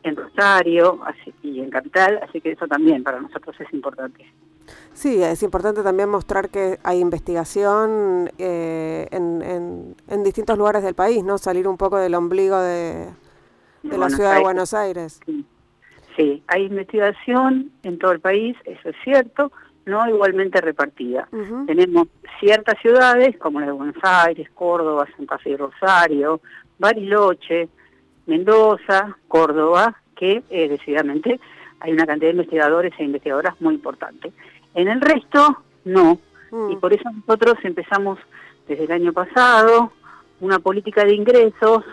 en 0.03 0.17
Rosario 0.17 1.01
y 1.43 1.61
en 1.61 1.71
Capital, 1.71 2.21
así 2.23 2.41
que 2.41 2.53
eso 2.53 2.67
también 2.67 3.03
para 3.03 3.21
nosotros 3.21 3.55
es 3.61 3.73
importante. 3.73 4.27
Sí, 4.93 5.23
es 5.23 5.43
importante 5.43 5.83
también 5.83 6.09
mostrar 6.09 6.51
que 6.51 6.79
hay 6.83 6.99
investigación 6.99 8.31
eh, 8.39 9.07
en, 9.11 9.95
en, 10.09 10.23
distintos 10.23 10.59
lugares 10.59 10.83
del 10.83 10.95
país, 10.95 11.25
¿no? 11.25 11.39
Salir 11.39 11.67
un 11.67 11.77
poco 11.77 11.97
del 11.97 12.15
ombligo 12.15 12.59
de, 12.59 13.09
la 13.83 14.11
ciudad 14.11 14.35
de 14.35 14.43
Buenos 14.43 14.75
Aires. 14.75 15.21
Sí. 16.17 16.43
hay 16.49 16.65
investigación 16.67 17.71
en 17.83 17.99
todo 17.99 18.13
el 18.13 18.21
país, 18.21 18.57
eso 18.67 18.91
es 18.91 18.97
cierto, 19.03 19.53
no 19.87 20.07
igualmente 20.09 20.61
repartida. 20.61 21.29
Tenemos 21.67 22.09
ciertas 22.39 22.79
ciudades, 22.83 23.39
como 23.39 23.61
la 23.61 23.67
de 23.67 23.73
Buenos 23.73 23.97
Aires, 24.03 24.51
Córdoba, 24.55 25.09
Santa 25.17 25.39
Fe 25.39 25.51
y 25.51 25.57
Rosario, 25.57 26.41
Bariloche, 26.79 27.69
Mendoza, 28.27 29.17
Córdoba, 29.29 29.97
que 30.15 30.43
eh, 30.51 30.69
decididamente 30.69 31.41
hay 31.81 31.93
una 31.93 32.07
cantidad 32.07 32.29
de 32.29 32.37
investigadores 32.37 32.93
e 32.99 33.05
investigadoras 33.05 33.59
muy 33.61 33.75
importante. 33.75 34.33
En 34.75 34.89
el 34.89 35.01
resto, 35.01 35.63
no. 35.85 36.19
Y 36.53 36.77
mm. 36.77 36.81
por 36.81 36.93
eso 36.93 37.09
nosotros 37.11 37.57
empezamos 37.63 38.19
desde 38.67 38.85
el 38.85 38.93
año 38.93 39.13
pasado 39.13 39.93
una 40.41 40.59
política 40.59 41.05
de 41.05 41.15
ingresos 41.15 41.85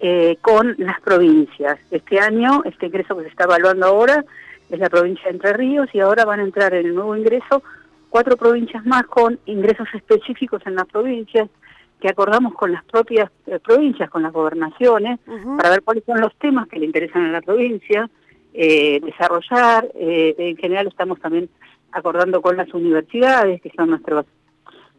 eh, 0.00 0.38
con 0.40 0.74
las 0.78 1.00
provincias. 1.00 1.78
Este 1.90 2.18
año, 2.18 2.62
este 2.64 2.86
ingreso 2.86 3.16
que 3.16 3.24
se 3.24 3.28
está 3.28 3.44
evaluando 3.44 3.86
ahora 3.86 4.24
es 4.70 4.78
la 4.78 4.88
provincia 4.88 5.24
de 5.24 5.30
Entre 5.30 5.52
Ríos 5.52 5.88
y 5.92 6.00
ahora 6.00 6.24
van 6.24 6.40
a 6.40 6.44
entrar 6.44 6.74
en 6.74 6.86
el 6.86 6.94
nuevo 6.94 7.14
ingreso 7.16 7.62
cuatro 8.08 8.36
provincias 8.36 8.84
más 8.84 9.04
con 9.04 9.38
ingresos 9.46 9.88
específicos 9.94 10.62
en 10.66 10.74
las 10.74 10.86
provincias 10.86 11.48
que 12.02 12.08
acordamos 12.08 12.54
con 12.54 12.72
las 12.72 12.84
propias 12.84 13.30
eh, 13.46 13.60
provincias, 13.60 14.10
con 14.10 14.24
las 14.24 14.32
gobernaciones, 14.32 15.20
para 15.56 15.70
ver 15.70 15.82
cuáles 15.82 16.04
son 16.04 16.20
los 16.20 16.34
temas 16.34 16.66
que 16.68 16.80
le 16.80 16.86
interesan 16.86 17.26
a 17.26 17.30
la 17.30 17.40
provincia, 17.40 18.10
eh, 18.52 19.00
desarrollar. 19.00 19.88
Eh, 19.94 20.34
en 20.36 20.56
general 20.56 20.88
estamos 20.88 21.20
también 21.20 21.48
acordando 21.92 22.40
con 22.42 22.56
las 22.56 22.72
universidades, 22.74 23.60
que 23.60 23.70
son 23.76 23.90
nuestros, 23.90 24.26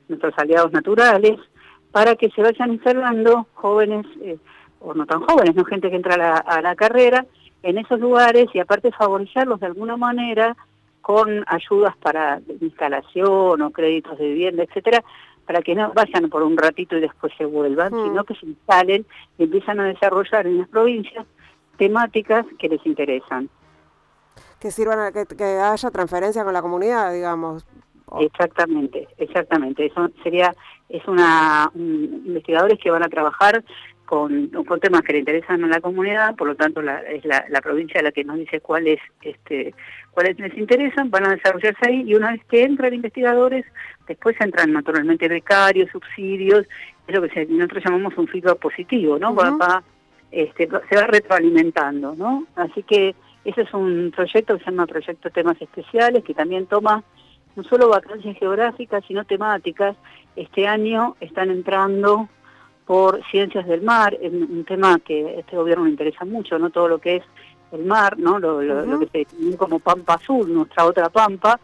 nuestros 0.07 0.33
aliados 0.37 0.71
naturales, 0.71 1.39
para 1.91 2.15
que 2.15 2.29
se 2.31 2.41
vayan 2.41 2.73
instalando 2.73 3.47
jóvenes, 3.53 4.05
o 4.79 4.93
no 4.93 5.05
tan 5.05 5.21
jóvenes, 5.21 5.55
no 5.55 5.65
gente 5.65 5.89
que 5.89 5.95
entra 5.95 6.15
a 6.15 6.17
la, 6.17 6.37
a 6.37 6.61
la 6.61 6.75
carrera, 6.75 7.25
en 7.61 7.77
esos 7.77 7.99
lugares 7.99 8.47
y 8.53 8.59
aparte 8.59 8.91
favorecerlos 8.91 9.59
de 9.59 9.67
alguna 9.67 9.95
manera 9.95 10.55
con 11.01 11.43
ayudas 11.47 11.95
para 11.97 12.41
instalación 12.61 13.61
o 13.61 13.71
créditos 13.71 14.17
de 14.17 14.27
vivienda, 14.27 14.63
etcétera, 14.63 15.03
para 15.45 15.61
que 15.61 15.75
no 15.75 15.91
vayan 15.93 16.29
por 16.29 16.43
un 16.43 16.57
ratito 16.57 16.97
y 16.97 17.01
después 17.01 17.33
se 17.37 17.45
vuelvan, 17.45 17.93
mm. 17.93 18.03
sino 18.05 18.23
que 18.23 18.35
se 18.35 18.45
instalen 18.45 19.05
y 19.37 19.43
empiezan 19.43 19.79
a 19.79 19.85
desarrollar 19.85 20.47
en 20.47 20.59
las 20.59 20.69
provincias 20.69 21.25
temáticas 21.77 22.45
que 22.59 22.69
les 22.69 22.85
interesan. 22.85 23.49
Que 24.63 24.71
sirvan 24.71 24.97
a 24.97 25.11
que, 25.11 25.43
haya 25.43 25.91
transferencia 25.91 26.45
con 26.45 26.53
la 26.53 26.61
comunidad, 26.61 27.13
digamos. 27.13 27.67
Exactamente, 28.21 29.09
exactamente. 29.17 29.87
Eso 29.87 30.09
sería, 30.23 30.55
es 30.87 31.05
una, 31.05 31.69
investigadores 31.75 32.79
que 32.81 32.89
van 32.89 33.03
a 33.03 33.09
trabajar 33.09 33.61
con, 34.05 34.47
con, 34.65 34.79
temas 34.79 35.01
que 35.01 35.11
le 35.11 35.19
interesan 35.19 35.65
a 35.65 35.67
la 35.67 35.81
comunidad, 35.81 36.37
por 36.37 36.47
lo 36.47 36.55
tanto 36.55 36.81
la, 36.81 37.01
es 37.01 37.25
la, 37.25 37.43
la, 37.49 37.59
provincia 37.59 38.01
la 38.01 38.13
que 38.13 38.23
nos 38.23 38.37
dice 38.37 38.61
cuáles 38.61 39.01
este, 39.21 39.75
cuáles 40.11 40.39
les 40.39 40.57
interesan, 40.57 41.11
van 41.11 41.27
a 41.27 41.35
desarrollarse 41.35 41.85
ahí 41.85 42.03
y 42.07 42.15
una 42.15 42.31
vez 42.31 42.41
que 42.45 42.63
entran 42.63 42.93
investigadores, 42.93 43.65
después 44.07 44.37
entran 44.39 44.71
naturalmente 44.71 45.27
becarios, 45.27 45.91
subsidios, 45.91 46.65
es 47.05 47.13
lo 47.13 47.21
que 47.21 47.45
nosotros 47.47 47.83
llamamos 47.83 48.17
un 48.17 48.29
feedback 48.29 48.59
positivo, 48.59 49.19
¿no? 49.19 49.35
este, 50.31 50.69
se 50.89 50.95
va 50.95 51.07
retroalimentando, 51.07 52.15
¿no? 52.15 52.47
Así 52.55 52.81
que 52.83 53.13
ese 53.45 53.61
es 53.61 53.73
un 53.73 54.11
proyecto 54.15 54.57
que 54.57 54.63
se 54.63 54.71
llama 54.71 54.87
Proyecto 54.87 55.29
Temas 55.29 55.61
Especiales, 55.61 56.23
que 56.23 56.33
también 56.33 56.65
toma 56.65 57.03
no 57.55 57.63
solo 57.63 57.89
vacancias 57.89 58.37
geográficas, 58.37 59.03
sino 59.07 59.25
temáticas. 59.25 59.95
Este 60.35 60.67
año 60.67 61.15
están 61.19 61.51
entrando 61.51 62.29
por 62.85 63.23
ciencias 63.31 63.65
del 63.67 63.81
mar, 63.81 64.17
un 64.21 64.65
tema 64.65 64.99
que 64.99 65.27
a 65.27 65.39
este 65.39 65.55
gobierno 65.55 65.85
le 65.85 65.91
interesa 65.91 66.25
mucho, 66.25 66.59
no 66.59 66.69
todo 66.69 66.87
lo 66.87 66.99
que 66.99 67.17
es 67.17 67.23
el 67.71 67.85
mar, 67.85 68.17
¿no? 68.17 68.39
Lo, 68.39 68.59
que 68.99 69.07
se 69.11 69.17
define 69.19 69.57
como 69.57 69.79
Pampa 69.79 70.15
Azul, 70.15 70.53
nuestra 70.53 70.85
otra 70.85 71.09
Pampa. 71.09 71.59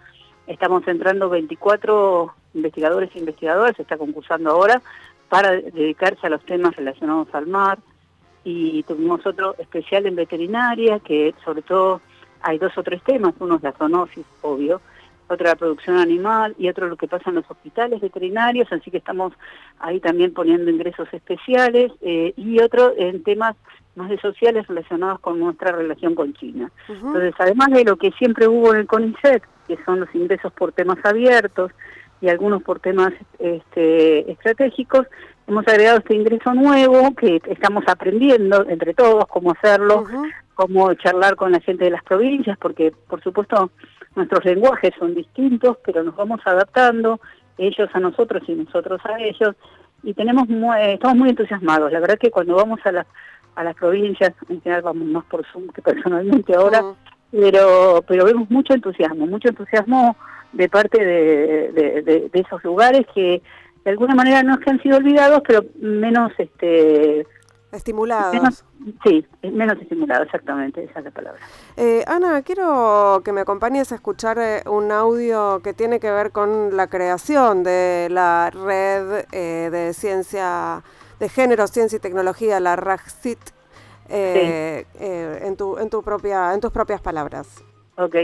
Estamos 0.48 0.88
entrando 0.88 1.30
24 1.30 2.34
investigadores 2.56 3.10
e 3.14 3.20
investigadoras, 3.20 3.76
se 3.76 3.84
está 3.84 3.98
concursando 3.98 4.50
ahora, 4.50 4.82
para 5.28 5.52
dedicarse 5.52 6.26
a 6.26 6.30
los 6.30 6.44
temas 6.46 6.76
relacionados 6.76 7.28
al 7.34 7.48
mar. 7.48 7.80
Y 8.44 8.84
tuvimos 8.84 9.26
otro 9.26 9.56
especial 9.58 10.06
en 10.06 10.16
veterinaria, 10.16 11.00
que 11.00 11.34
sobre 11.44 11.62
todo 11.62 12.02
hay 12.42 12.58
dos 12.58 12.78
o 12.78 12.84
tres 12.84 13.02
temas, 13.04 13.34
uno 13.40 13.56
es 13.56 13.64
la 13.64 13.74
zoonosis, 13.74 14.26
obvio, 14.42 14.82
otra 15.30 15.50
la 15.50 15.56
producción 15.56 15.98
animal 15.98 16.56
y 16.58 16.70
otro 16.70 16.88
lo 16.88 16.98
que 16.98 17.08
pasa 17.08 17.30
en 17.30 17.36
los 17.36 17.50
hospitales 17.50 18.02
veterinarios, 18.02 18.72
así 18.72 18.90
que 18.90 18.98
estamos 18.98 19.34
ahí 19.80 20.00
también 20.00 20.34
poniendo 20.34 20.72
ingresos 20.72 21.08
especiales 21.12 21.92
eh, 22.02 22.34
y 22.36 22.60
otro 22.62 22.94
en 22.98 23.24
temas 23.24 23.56
más 23.96 24.10
de 24.10 24.20
sociales 24.20 24.66
relacionados 24.68 25.20
con 25.20 25.40
nuestra 25.40 25.72
relación 25.72 26.16
con 26.16 26.34
China. 26.34 26.72
Entonces, 26.88 27.34
además 27.38 27.70
de 27.72 27.84
lo 27.84 27.98
que 27.98 28.12
siempre 28.12 28.48
hubo 28.48 28.74
en 28.74 28.82
el 28.82 28.88
CONICET, 28.88 29.44
que 29.68 29.78
son 29.84 30.00
los 30.00 30.16
ingresos 30.16 30.52
por 30.54 30.72
temas 30.72 30.98
abiertos 31.04 31.72
y 32.22 32.30
algunos 32.30 32.62
por 32.64 32.80
temas 32.80 33.12
este, 33.38 34.32
estratégicos, 34.32 35.08
hemos 35.48 35.68
agregado 35.68 36.00
este 36.00 36.16
ingreso 36.16 36.54
nuevo 36.54 37.14
que 37.16 37.42
estamos 37.48 37.84
aprendiendo 37.88 38.66
entre 38.70 38.94
todos 38.94 39.26
cómo 39.28 39.52
hacerlo, 39.52 40.06
cómo 40.54 40.94
charlar 40.96 41.36
con 41.36 41.52
la 41.52 41.60
gente 41.62 41.86
de 41.86 41.92
las 41.92 42.04
provincias, 42.04 42.58
porque 42.58 42.94
por 43.08 43.22
supuesto 43.24 43.72
nuestros 44.16 44.44
lenguajes 44.46 44.92
son 45.00 45.16
distintos, 45.16 45.78
pero 45.86 46.04
nos 46.04 46.16
vamos 46.16 46.42
adaptando, 46.46 47.20
ellos 47.58 47.90
a 47.94 48.00
nosotros 48.00 48.44
y 48.48 48.54
nosotros 48.54 49.02
a 49.06 49.20
ellos, 49.20 49.56
y 50.04 50.14
tenemos 50.14 50.48
estamos 50.82 51.18
muy 51.18 51.30
entusiasmados. 51.30 51.92
La 51.92 52.00
verdad 52.00 52.18
que 52.18 52.32
cuando 52.32 52.56
vamos 52.56 52.80
a 52.86 52.92
las 52.92 53.08
a 53.56 53.64
las 53.64 53.76
provincias, 53.76 54.34
en 54.48 54.62
general 54.62 54.84
vamos 54.84 55.08
más 55.08 55.26
por 55.26 55.46
Zoom 55.52 55.68
que 55.70 55.82
personalmente 55.82 56.56
ahora, 56.56 56.82
pero 57.32 58.04
pero 58.08 58.26
vemos 58.26 58.50
mucho 58.50 58.74
entusiasmo, 58.74 59.28
mucho 59.28 59.50
entusiasmo 59.50 60.16
de 60.54 60.70
parte 60.70 61.04
de, 61.04 62.02
de, 62.04 62.30
esos 62.34 62.64
lugares 62.64 63.06
que 63.14 63.42
de 63.86 63.92
alguna 63.92 64.16
manera 64.16 64.42
no 64.44 64.54
es 64.54 64.60
que 64.60 64.72
han 64.72 64.82
sido 64.82 64.98
olvidados, 64.98 65.42
pero 65.46 65.64
menos 65.80 66.32
este 66.38 67.26
Estimulados. 67.72 68.66
sí, 69.04 69.24
menos 69.44 69.80
estimulados, 69.80 70.26
exactamente, 70.26 70.84
esa 70.84 71.00
es 71.00 71.06
la 71.06 71.12
palabra. 71.12 71.40
Eh, 71.78 72.04
Ana, 72.08 72.42
quiero 72.42 73.22
que 73.24 73.32
me 73.32 73.42
acompañes 73.42 73.92
a 73.92 73.96
escuchar 73.96 74.40
eh, 74.40 74.64
un 74.66 74.92
audio 74.92 75.60
que 75.64 75.74
tiene 75.74 76.00
que 76.00 76.10
ver 76.10 76.32
con 76.32 76.76
la 76.76 76.88
creación 76.88 77.62
de 77.64 78.08
la 78.10 78.50
red 78.50 79.26
eh, 79.32 79.70
de 79.72 79.94
ciencia, 79.94 80.82
de 81.20 81.30
género, 81.30 81.68
ciencia 81.68 81.98
y 81.98 82.00
tecnología, 82.00 82.60
la 82.60 82.76
RAGCIT, 82.76 83.38
en, 84.10 85.56
tu, 85.56 85.78
en, 85.78 85.90
tu 85.90 86.02
propia, 86.04 86.54
en 86.54 86.60
tus 86.60 86.72
propias 86.72 87.02
palabras. 87.02 87.64
Ok 87.98 88.16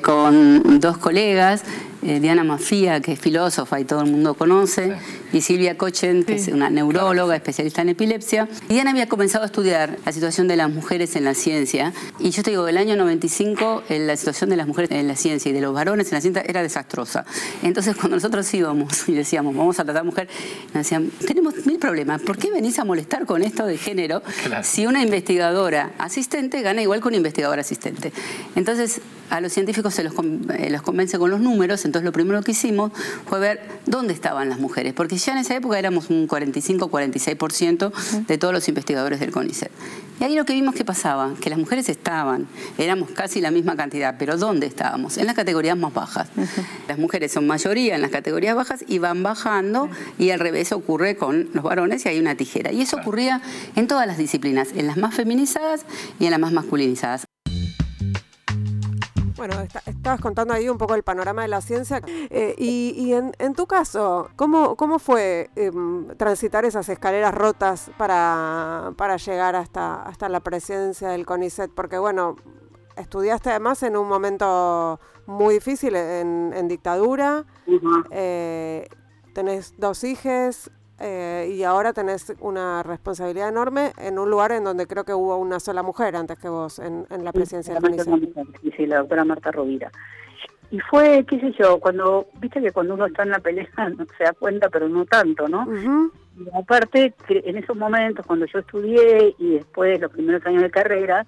con 0.00 0.80
dos 0.80 0.98
colegas, 0.98 1.64
Diana 2.02 2.44
Mafía, 2.44 3.00
que 3.00 3.12
es 3.12 3.20
filósofa 3.20 3.78
y 3.78 3.84
todo 3.84 4.00
el 4.00 4.10
mundo 4.10 4.32
conoce, 4.34 4.96
y 5.32 5.42
Silvia 5.42 5.76
Cochen, 5.76 6.24
que 6.24 6.36
es 6.36 6.48
una 6.48 6.70
neuróloga, 6.70 7.36
especialista 7.36 7.82
en 7.82 7.90
epilepsia. 7.90 8.48
Y 8.68 8.74
Diana 8.74 8.90
había 8.92 9.06
comenzado 9.06 9.44
a 9.44 9.46
estudiar 9.46 9.98
la 10.04 10.12
situación 10.12 10.48
de 10.48 10.56
las 10.56 10.70
mujeres 10.70 11.14
en 11.16 11.24
la 11.24 11.34
ciencia. 11.34 11.92
Y 12.18 12.30
yo 12.30 12.42
te 12.42 12.50
digo, 12.50 12.66
el 12.68 12.78
año 12.78 12.96
95 12.96 13.82
la 13.90 14.16
situación 14.16 14.50
de 14.50 14.56
las 14.56 14.66
mujeres 14.66 14.90
en 14.92 15.08
la 15.08 15.16
ciencia 15.16 15.50
y 15.50 15.52
de 15.52 15.60
los 15.60 15.74
varones 15.74 16.08
en 16.08 16.14
la 16.14 16.20
ciencia 16.20 16.42
era 16.46 16.62
desastrosa. 16.62 17.26
Entonces 17.62 17.94
cuando 17.96 18.16
nosotros 18.16 18.52
íbamos 18.54 19.08
y 19.08 19.12
decíamos, 19.12 19.54
vamos 19.54 19.78
a 19.78 19.84
tratar 19.84 20.04
mujer, 20.04 20.28
nos 20.72 20.84
decían, 20.84 21.10
tenemos 21.26 21.66
mil 21.66 21.78
problemas, 21.78 22.22
¿por 22.22 22.38
qué 22.38 22.50
venís 22.50 22.78
a 22.78 22.84
molestar 22.84 23.26
con 23.26 23.42
esto 23.42 23.66
de 23.66 23.76
género 23.76 24.22
si 24.62 24.86
una 24.86 25.02
investigadora 25.02 25.92
asistente 25.98 26.62
gana 26.62 26.80
igual 26.80 27.02
que 27.02 27.08
una 27.08 27.18
investigadora 27.18 27.60
asistente? 27.60 28.12
Entonces 28.56 29.00
a 29.30 29.40
los 29.40 29.52
científicos 29.52 29.89
se 29.90 30.02
los, 30.02 30.14
eh, 30.14 30.70
los 30.70 30.82
convence 30.82 31.18
con 31.18 31.30
los 31.30 31.40
números, 31.40 31.84
entonces 31.84 32.04
lo 32.04 32.12
primero 32.12 32.42
que 32.42 32.52
hicimos 32.52 32.92
fue 33.26 33.40
ver 33.40 33.60
dónde 33.86 34.12
estaban 34.12 34.48
las 34.48 34.58
mujeres, 34.58 34.92
porque 34.94 35.16
ya 35.16 35.32
en 35.32 35.38
esa 35.38 35.56
época 35.56 35.78
éramos 35.78 36.10
un 36.10 36.28
45-46% 36.28 37.92
de 38.26 38.38
todos 38.38 38.54
los 38.54 38.68
investigadores 38.68 39.20
del 39.20 39.30
CONICET. 39.30 39.70
Y 40.20 40.24
ahí 40.24 40.34
lo 40.34 40.44
que 40.44 40.52
vimos 40.52 40.74
que 40.74 40.84
pasaba, 40.84 41.32
que 41.40 41.48
las 41.48 41.58
mujeres 41.58 41.88
estaban, 41.88 42.46
éramos 42.76 43.10
casi 43.10 43.40
la 43.40 43.50
misma 43.50 43.74
cantidad, 43.74 44.16
pero 44.18 44.36
¿dónde 44.36 44.66
estábamos? 44.66 45.16
En 45.16 45.24
las 45.24 45.34
categorías 45.34 45.78
más 45.78 45.94
bajas. 45.94 46.28
Las 46.88 46.98
mujeres 46.98 47.32
son 47.32 47.46
mayoría 47.46 47.94
en 47.94 48.02
las 48.02 48.10
categorías 48.10 48.54
bajas 48.54 48.84
y 48.86 48.98
van 48.98 49.22
bajando 49.22 49.88
y 50.18 50.30
al 50.30 50.40
revés 50.40 50.72
ocurre 50.72 51.16
con 51.16 51.48
los 51.54 51.64
varones 51.64 52.04
y 52.04 52.10
hay 52.10 52.20
una 52.20 52.34
tijera. 52.34 52.70
Y 52.70 52.82
eso 52.82 52.98
ocurría 52.98 53.40
en 53.76 53.86
todas 53.86 54.06
las 54.06 54.18
disciplinas, 54.18 54.68
en 54.76 54.86
las 54.86 54.98
más 54.98 55.14
feminizadas 55.14 55.86
y 56.18 56.26
en 56.26 56.32
las 56.32 56.40
más 56.40 56.52
masculinizadas. 56.52 57.24
Bueno, 59.40 59.54
estabas 59.86 60.20
contando 60.20 60.52
ahí 60.52 60.68
un 60.68 60.76
poco 60.76 60.94
el 60.94 61.02
panorama 61.02 61.40
de 61.40 61.48
la 61.48 61.62
ciencia 61.62 62.02
eh, 62.06 62.54
y, 62.58 63.14
en, 63.14 63.54
tu 63.54 63.66
caso, 63.66 64.28
¿cómo, 64.36 64.76
cómo 64.76 64.98
fue 64.98 65.48
em, 65.56 66.08
transitar 66.18 66.66
esas 66.66 66.90
escaleras 66.90 67.32
rotas 67.34 67.90
para, 67.96 68.92
para 68.98 69.16
llegar 69.16 69.56
hasta, 69.56 70.02
hasta 70.02 70.28
la 70.28 70.40
presidencia 70.40 71.08
del 71.08 71.24
CONICET? 71.24 71.70
Porque 71.74 71.96
bueno, 71.96 72.36
estudiaste 72.98 73.48
además 73.48 73.82
en 73.82 73.96
un 73.96 74.08
momento 74.08 75.00
muy 75.24 75.54
difícil 75.54 75.96
en, 75.96 76.68
dictadura, 76.68 77.46
eh, 78.10 78.88
tenés 79.32 79.72
dos 79.78 80.04
hijos, 80.04 80.70
eh, 81.00 81.54
y 81.56 81.62
ahora 81.62 81.94
tenés 81.94 82.34
una 82.40 82.82
responsabilidad 82.82 83.48
enorme 83.48 83.92
en 83.96 84.18
un 84.18 84.30
lugar 84.30 84.52
en 84.52 84.64
donde 84.64 84.86
creo 84.86 85.04
que 85.04 85.14
hubo 85.14 85.38
una 85.38 85.58
sola 85.58 85.82
mujer 85.82 86.14
antes 86.14 86.38
que 86.38 86.50
vos 86.50 86.78
en, 86.78 87.06
la 87.24 87.32
presidencia 87.32 87.74
de 87.74 87.80
la 87.80 88.18
Sí, 88.76 88.86
la 88.86 88.98
doctora 88.98 89.24
Marta 89.24 89.50
Rovira. 89.50 89.90
Y 90.70 90.78
fue, 90.78 91.24
qué 91.26 91.40
sé 91.40 91.52
yo, 91.58 91.80
cuando, 91.80 92.28
viste 92.38 92.60
que 92.60 92.70
cuando 92.70 92.94
uno 92.94 93.06
está 93.06 93.22
en 93.22 93.30
la 93.30 93.40
pelea 93.40 93.66
no 93.96 94.04
se 94.18 94.24
da 94.24 94.32
cuenta, 94.34 94.68
pero 94.68 94.88
no 94.88 95.06
tanto, 95.06 95.48
¿no? 95.48 95.66
Y 96.38 96.48
aparte, 96.54 97.14
en 97.28 97.56
esos 97.56 97.76
momentos, 97.76 98.26
cuando 98.26 98.44
yo 98.46 98.58
estudié 98.58 99.34
y 99.38 99.54
después 99.54 100.00
los 100.00 100.12
primeros 100.12 100.44
años 100.44 100.62
de 100.62 100.70
carrera, 100.70 101.26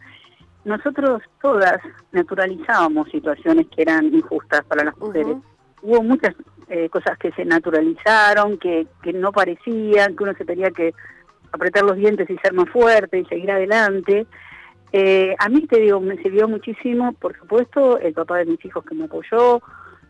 nosotros 0.64 1.22
todas 1.40 1.78
naturalizábamos 2.12 3.08
situaciones 3.08 3.66
que 3.68 3.82
eran 3.82 4.14
injustas 4.14 4.64
para 4.66 4.84
las 4.84 4.96
mujeres. 4.98 5.36
Hubo 5.82 6.02
muchas 6.02 6.34
eh, 6.68 6.88
cosas 6.88 7.18
que 7.18 7.32
se 7.32 7.44
naturalizaron, 7.44 8.58
que, 8.58 8.86
que 9.02 9.12
no 9.12 9.32
parecían, 9.32 10.16
que 10.16 10.24
uno 10.24 10.34
se 10.34 10.44
tenía 10.44 10.70
que 10.70 10.94
apretar 11.52 11.84
los 11.84 11.96
dientes 11.96 12.28
y 12.30 12.38
ser 12.38 12.52
más 12.52 12.68
fuerte 12.70 13.18
y 13.18 13.24
seguir 13.26 13.50
adelante. 13.50 14.26
Eh, 14.92 15.34
a 15.38 15.48
mí 15.48 15.66
te 15.66 15.80
digo, 15.80 16.00
me 16.00 16.16
sirvió 16.22 16.48
muchísimo, 16.48 17.12
por 17.14 17.36
supuesto, 17.38 17.98
el 17.98 18.12
papá 18.12 18.38
de 18.38 18.46
mis 18.46 18.64
hijos 18.64 18.84
que 18.84 18.94
me 18.94 19.04
apoyó, 19.04 19.60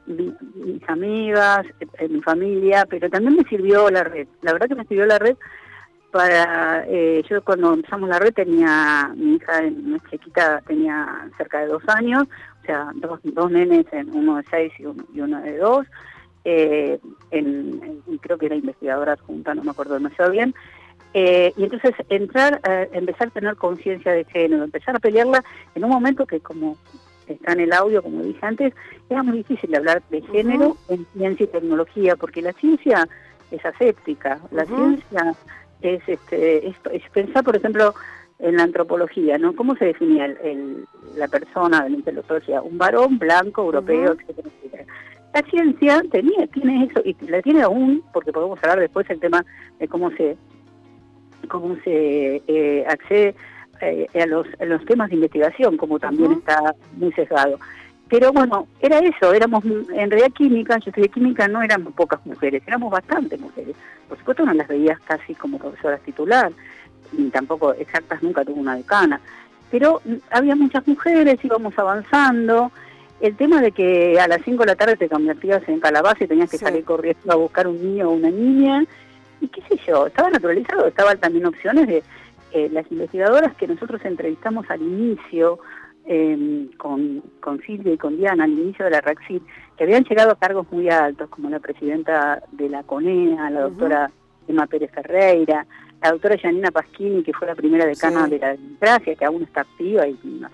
mis 0.07 0.89
amigas, 0.89 1.65
eh, 1.81 2.09
mi 2.09 2.21
familia, 2.23 2.87
pero 2.89 3.09
también 3.09 3.37
me 3.37 3.45
sirvió 3.45 3.89
la 3.91 4.05
red. 4.05 4.27
La 4.43 4.53
verdad 4.53 4.69
que 4.69 4.75
me 4.75 4.85
sirvió 4.87 5.07
la 5.07 5.19
red 5.19 5.37
para, 6.11 6.87
yo 7.23 7.43
cuando 7.43 7.73
empezamos 7.73 8.09
la 8.09 8.19
red 8.19 8.35
tenía, 8.35 9.11
mi 9.17 9.37
hija, 9.37 9.63
mi 9.63 9.99
chiquita 10.11 10.61
tenía 10.67 11.27
cerca 11.39 11.61
de 11.61 11.69
dos 11.69 11.83
años, 11.89 12.25
o 12.63 12.67
sea, 12.67 12.91
dos, 12.97 13.19
dos 13.23 13.51
nenes, 13.51 13.87
uno 14.13 14.37
de 14.37 14.45
seis 14.51 14.73
y 14.79 14.85
uno, 14.85 15.05
y 15.15 15.21
uno 15.21 15.41
de 15.41 15.57
dos, 15.57 15.87
eh, 16.45 16.99
en, 17.31 18.03
creo 18.21 18.39
que 18.39 18.47
era 18.47 18.57
investigadora 18.57 19.13
adjunta, 19.13 19.55
no 19.55 19.65
me 19.65 19.71
acuerdo 19.71 19.95
demasiado 19.95 20.31
bien, 20.31 20.55
eh, 21.15 21.53
y 21.57 21.65
entonces 21.65 21.93
entrar, 22.09 22.61
empezar 22.93 23.29
a 23.29 23.31
tener 23.33 23.57
conciencia 23.57 24.13
de 24.13 24.25
género, 24.25 24.65
empezar 24.65 24.97
a 24.97 24.99
pelearla 24.99 25.45
en 25.75 25.85
un 25.85 25.91
momento 25.91 26.27
que 26.27 26.41
como 26.41 26.79
está 27.27 27.53
en 27.53 27.61
el 27.61 27.73
audio, 27.73 28.03
como 28.03 28.23
dije 28.23 28.45
antes, 28.45 28.75
era 29.09 29.23
muy 29.23 29.39
difícil 29.39 29.75
hablar 29.75 30.03
de 30.11 30.23
género 30.23 30.77
en 30.89 31.07
ciencia 31.15 31.45
y 31.45 31.49
tecnología, 31.49 32.17
porque 32.17 32.43
la 32.43 32.53
ciencia 32.55 33.09
es 33.51 33.65
aséptica, 33.65 34.41
la 34.51 34.65
ciencia 34.65 35.35
es, 35.83 36.03
este, 36.07 36.69
es, 36.69 36.77
pensar, 37.13 37.45
por 37.45 37.57
ejemplo, 37.57 37.95
en 38.39 38.57
la 38.57 38.65
antropología, 38.65 39.39
¿no? 39.39 39.55
¿Cómo 39.55 39.77
se 39.77 39.87
definía 39.87 40.27
el, 40.27 40.87
la 41.17 41.29
persona 41.29 41.85
de 41.85 41.91
la 41.91 41.97
intelectualidad? 41.97 42.63
Un 42.65 42.79
varón 42.79 43.19
blanco, 43.19 43.63
europeo, 43.63 44.13
etcétera, 44.13 44.49
etcétera. 44.49 44.85
La 45.35 45.43
ciencia 45.43 46.03
tenía, 46.11 46.47
tiene 46.49 46.85
eso, 46.85 47.01
y 47.05 47.17
la 47.27 47.41
tiene 47.41 47.63
aún, 47.63 48.03
porque 48.13 48.33
podemos 48.33 48.59
hablar 48.63 48.81
después 48.81 49.09
el 49.09 49.21
tema 49.21 49.45
de 49.79 49.89
cómo 49.89 50.11
se 50.11 50.37
cómo 51.49 51.77
se 51.83 52.43
eh, 52.47 52.85
accede 52.89 53.35
eh, 53.81 54.07
a, 54.15 54.27
los, 54.27 54.47
los 54.61 54.85
temas 54.85 55.09
de 55.09 55.17
investigación, 55.17 55.77
como 55.77 55.99
también 55.99 56.33
está 56.33 56.75
muy 56.97 57.13
sesgado. 57.13 57.59
Pero 58.09 58.33
bueno, 58.33 58.69
era 58.81 58.99
eso, 58.99 59.33
éramos, 59.33 59.65
en 59.65 60.11
realidad 60.11 60.31
química, 60.33 60.79
yo 60.79 60.93
de 60.95 61.09
química, 61.09 61.49
no 61.49 61.63
éramos 61.63 61.95
pocas 61.95 62.25
mujeres, 62.27 62.63
éramos 62.67 62.91
bastantes 62.93 63.41
mujeres. 63.41 63.75
Por 64.09 64.19
supuesto 64.19 64.45
no 64.45 64.53
las 64.53 64.69
veías 64.69 65.01
casi 65.01 65.35
como 65.35 65.59
profesoras 65.59 66.01
titular, 66.03 66.53
ni 67.13 67.31
tampoco 67.31 67.73
exactas 67.73 68.23
nunca 68.23 68.45
tuvo 68.45 68.61
una 68.61 68.77
decana. 68.77 69.21
Pero 69.71 70.03
había 70.31 70.55
muchas 70.55 70.87
mujeres, 70.87 71.43
íbamos 71.43 71.79
avanzando, 71.79 72.71
el 73.23 73.37
tema 73.37 73.61
de 73.61 73.71
que 73.71 74.19
a 74.19 74.27
las 74.27 74.43
5 74.45 74.65
de 74.65 74.67
la 74.67 74.77
tarde 74.77 74.97
te 74.97 75.09
convertías 75.09 75.67
en 75.69 75.79
calabaza 75.79 76.25
y 76.25 76.27
tenías 76.27 76.51
que 76.51 76.59
salir 76.59 76.85
corriendo 76.85 77.33
a 77.33 77.37
buscar 77.37 77.69
un 77.69 77.77
niño 77.77 78.09
o 78.09 78.15
una 78.15 78.31
niña, 78.31 78.85
y 79.41 79.47
qué 79.47 79.63
sé 79.63 79.81
yo, 79.87 80.09
estaba 80.09 80.29
naturalizado, 80.29 80.89
estaban 80.89 81.19
también 81.19 81.47
opciones 81.47 81.87
de 81.87 82.03
eh, 82.53 82.69
las 82.73 82.91
investigadoras 82.91 83.55
que 83.55 83.69
nosotros 83.69 84.05
entrevistamos 84.05 84.69
al 84.71 84.83
inicio, 84.83 85.61
em, 86.05 86.67
con, 86.73 87.23
con 87.41 87.61
Silvia 87.63 87.93
y 87.93 87.97
con 87.97 88.17
Diana, 88.17 88.43
al 88.43 88.51
inicio 88.51 88.85
de 88.85 88.91
la 88.91 89.01
RACCID, 89.01 89.41
que 89.77 89.85
habían 89.85 90.03
llegado 90.03 90.33
a 90.33 90.39
cargos 90.39 90.67
muy 90.73 90.91
altos, 90.91 91.29
como 91.31 91.49
la 91.49 91.61
presidenta 91.61 92.43
de 92.51 92.69
la 92.69 92.83
CONEA, 92.83 93.51
la 93.51 93.61
doctora 93.63 94.11
Emma 94.49 94.67
Pérez 94.67 94.91
Ferreira, 94.91 95.65
la 96.03 96.11
doctora 96.11 96.37
Janina 96.43 96.73
Pasquini, 96.73 97.23
que 97.23 97.33
fue 97.33 97.47
la 97.47 97.55
primera 97.55 97.87
decana 97.87 98.27
de 98.27 98.41
la 98.41 98.51
democracia, 98.51 99.15
que 99.15 99.25
aún 99.25 99.45
está 99.45 99.61
activa 99.61 100.09
y 100.09 100.19
una 100.25 100.51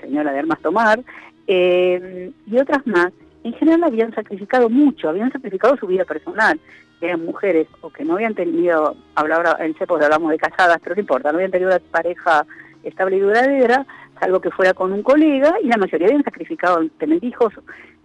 señora 0.00 0.32
de 0.32 0.38
armas 0.40 0.60
tomar, 0.60 1.00
eh, 1.46 2.30
y 2.46 2.58
otras 2.58 2.86
más, 2.86 3.12
en 3.44 3.52
general 3.54 3.84
habían 3.84 4.14
sacrificado 4.14 4.68
mucho, 4.68 5.08
habían 5.08 5.32
sacrificado 5.32 5.76
su 5.76 5.86
vida 5.86 6.04
personal, 6.04 6.60
eran 7.00 7.24
mujeres 7.24 7.66
o 7.80 7.90
que 7.90 8.04
no 8.04 8.14
habían 8.14 8.34
tenido, 8.34 8.96
ahora 9.14 9.56
en 9.60 9.74
CEPOS 9.74 10.02
hablamos 10.02 10.30
de 10.30 10.38
casadas, 10.38 10.78
pero 10.82 10.94
no 10.94 11.00
importa, 11.00 11.30
no 11.30 11.38
habían 11.38 11.50
tenido 11.50 11.70
una 11.70 11.80
pareja 11.90 12.46
estable 12.84 13.16
y 13.16 13.20
duradera, 13.20 13.86
salvo 14.20 14.40
que 14.40 14.50
fuera 14.50 14.72
con 14.72 14.92
un 14.92 15.02
colega, 15.02 15.54
y 15.62 15.66
la 15.66 15.76
mayoría 15.76 16.06
habían 16.06 16.24
sacrificado 16.24 16.86
tener 16.98 17.22
hijos, 17.24 17.52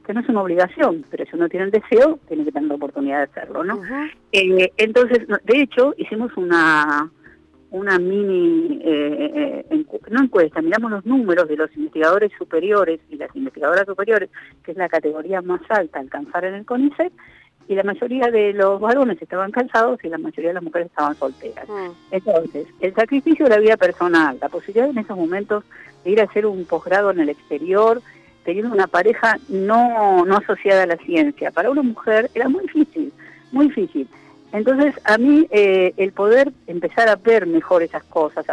que 0.06 0.14
no 0.14 0.22
es 0.22 0.30
una 0.30 0.42
obligación, 0.42 1.06
pero 1.12 1.26
si 1.26 1.36
uno 1.36 1.50
tiene 1.50 1.66
el 1.66 1.72
deseo, 1.72 2.18
tiene 2.28 2.46
que 2.46 2.52
tener 2.52 2.70
la 2.70 2.76
oportunidad 2.76 3.18
de 3.18 3.24
hacerlo, 3.24 3.64
¿no? 3.64 3.82
Eh, 4.32 4.72
entonces, 4.78 5.28
de 5.28 5.62
hecho, 5.62 5.94
hicimos 5.98 6.36
una 6.38 7.12
una 7.72 8.00
mini, 8.00 8.80
eh, 8.84 9.66
eh, 9.70 9.86
no 10.10 10.24
encuesta, 10.24 10.62
miramos 10.62 10.92
los 10.92 11.06
números 11.06 11.50
de 11.50 11.58
los 11.58 11.76
investigadores 11.76 12.32
superiores 12.38 13.00
y 13.10 13.18
las 13.18 13.36
investigadoras 13.36 13.86
superiores, 13.86 14.30
que 14.64 14.72
es 14.72 14.78
la 14.78 14.88
categoría 14.88 15.42
más 15.42 15.62
alta 15.70 16.00
a 16.00 16.02
alcanzar 16.02 16.46
en 16.46 16.56
el 16.56 16.66
CONICET, 16.66 17.12
y 17.68 17.76
la 17.76 17.84
mayoría 17.84 18.28
de 18.32 18.54
los 18.54 18.80
varones 18.80 19.22
estaban 19.22 19.52
cansados 19.52 20.00
y 20.04 20.08
la 20.08 20.18
mayoría 20.18 20.50
de 20.50 20.54
las 20.54 20.64
mujeres 20.64 20.88
estaban 20.88 21.16
solteras. 21.16 21.68
Mm. 21.68 21.92
Entonces, 22.12 22.68
el 22.80 22.96
sacrificio 22.96 23.46
de 23.46 23.52
la 23.52 23.60
vida 23.60 23.76
personal, 23.76 24.38
la 24.42 24.48
posibilidad 24.48 24.90
en 24.90 25.00
esos 25.00 25.18
momentos 25.18 25.66
de 26.06 26.12
ir 26.12 26.22
a 26.22 26.26
hacer 26.26 26.46
un 26.46 26.64
posgrado 26.64 27.12
en 27.12 27.20
el 27.20 27.30
exterior, 27.30 28.02
teniendo 28.46 28.74
una 28.74 28.88
pareja 28.88 29.38
no, 29.50 30.26
no 30.26 30.38
asociada 30.38 30.84
a 30.84 30.88
la 30.88 30.98
ciencia, 30.98 31.52
para 31.52 31.70
una 31.70 31.82
mujer 31.82 32.32
era 32.34 32.48
muy 32.48 32.62
difícil, 32.62 33.12
muy 33.52 33.68
difícil. 33.68 34.08
Entonces, 34.52 34.96
a 35.04 35.18
mí 35.18 35.48
eh, 35.52 35.94
el 35.98 36.14
poder 36.14 36.52
empezar 36.68 37.10
a 37.10 37.16
ver 37.16 37.46
mejor 37.46 37.84
esas 37.84 38.04
cosas 38.04 38.46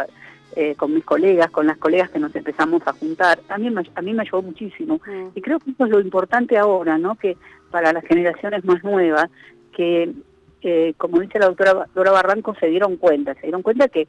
eh, 0.55 0.75
con 0.75 0.93
mis 0.93 1.03
colegas, 1.03 1.49
con 1.51 1.67
las 1.67 1.77
colegas 1.77 2.09
que 2.09 2.19
nos 2.19 2.35
empezamos 2.35 2.81
a 2.85 2.93
juntar, 2.93 3.39
a 3.49 3.57
mí, 3.57 3.67
a 3.67 4.01
mí 4.01 4.13
me 4.13 4.21
ayudó 4.21 4.41
muchísimo. 4.41 5.01
Mm. 5.05 5.27
Y 5.35 5.41
creo 5.41 5.59
que 5.59 5.71
eso 5.71 5.85
es 5.85 5.91
lo 5.91 5.99
importante 5.99 6.57
ahora, 6.57 6.97
¿no? 6.97 7.15
Que 7.15 7.37
para 7.71 7.91
las 7.91 8.05
generaciones 8.05 8.63
más 8.63 8.83
nuevas, 8.83 9.29
que, 9.75 10.13
eh, 10.61 10.93
como 10.97 11.19
dice 11.19 11.39
la 11.39 11.47
doctora 11.47 11.87
Dora 11.93 12.11
Barranco, 12.11 12.55
se 12.59 12.67
dieron 12.67 12.97
cuenta, 12.97 13.33
se 13.35 13.41
dieron 13.41 13.63
cuenta 13.63 13.89
que 13.89 14.07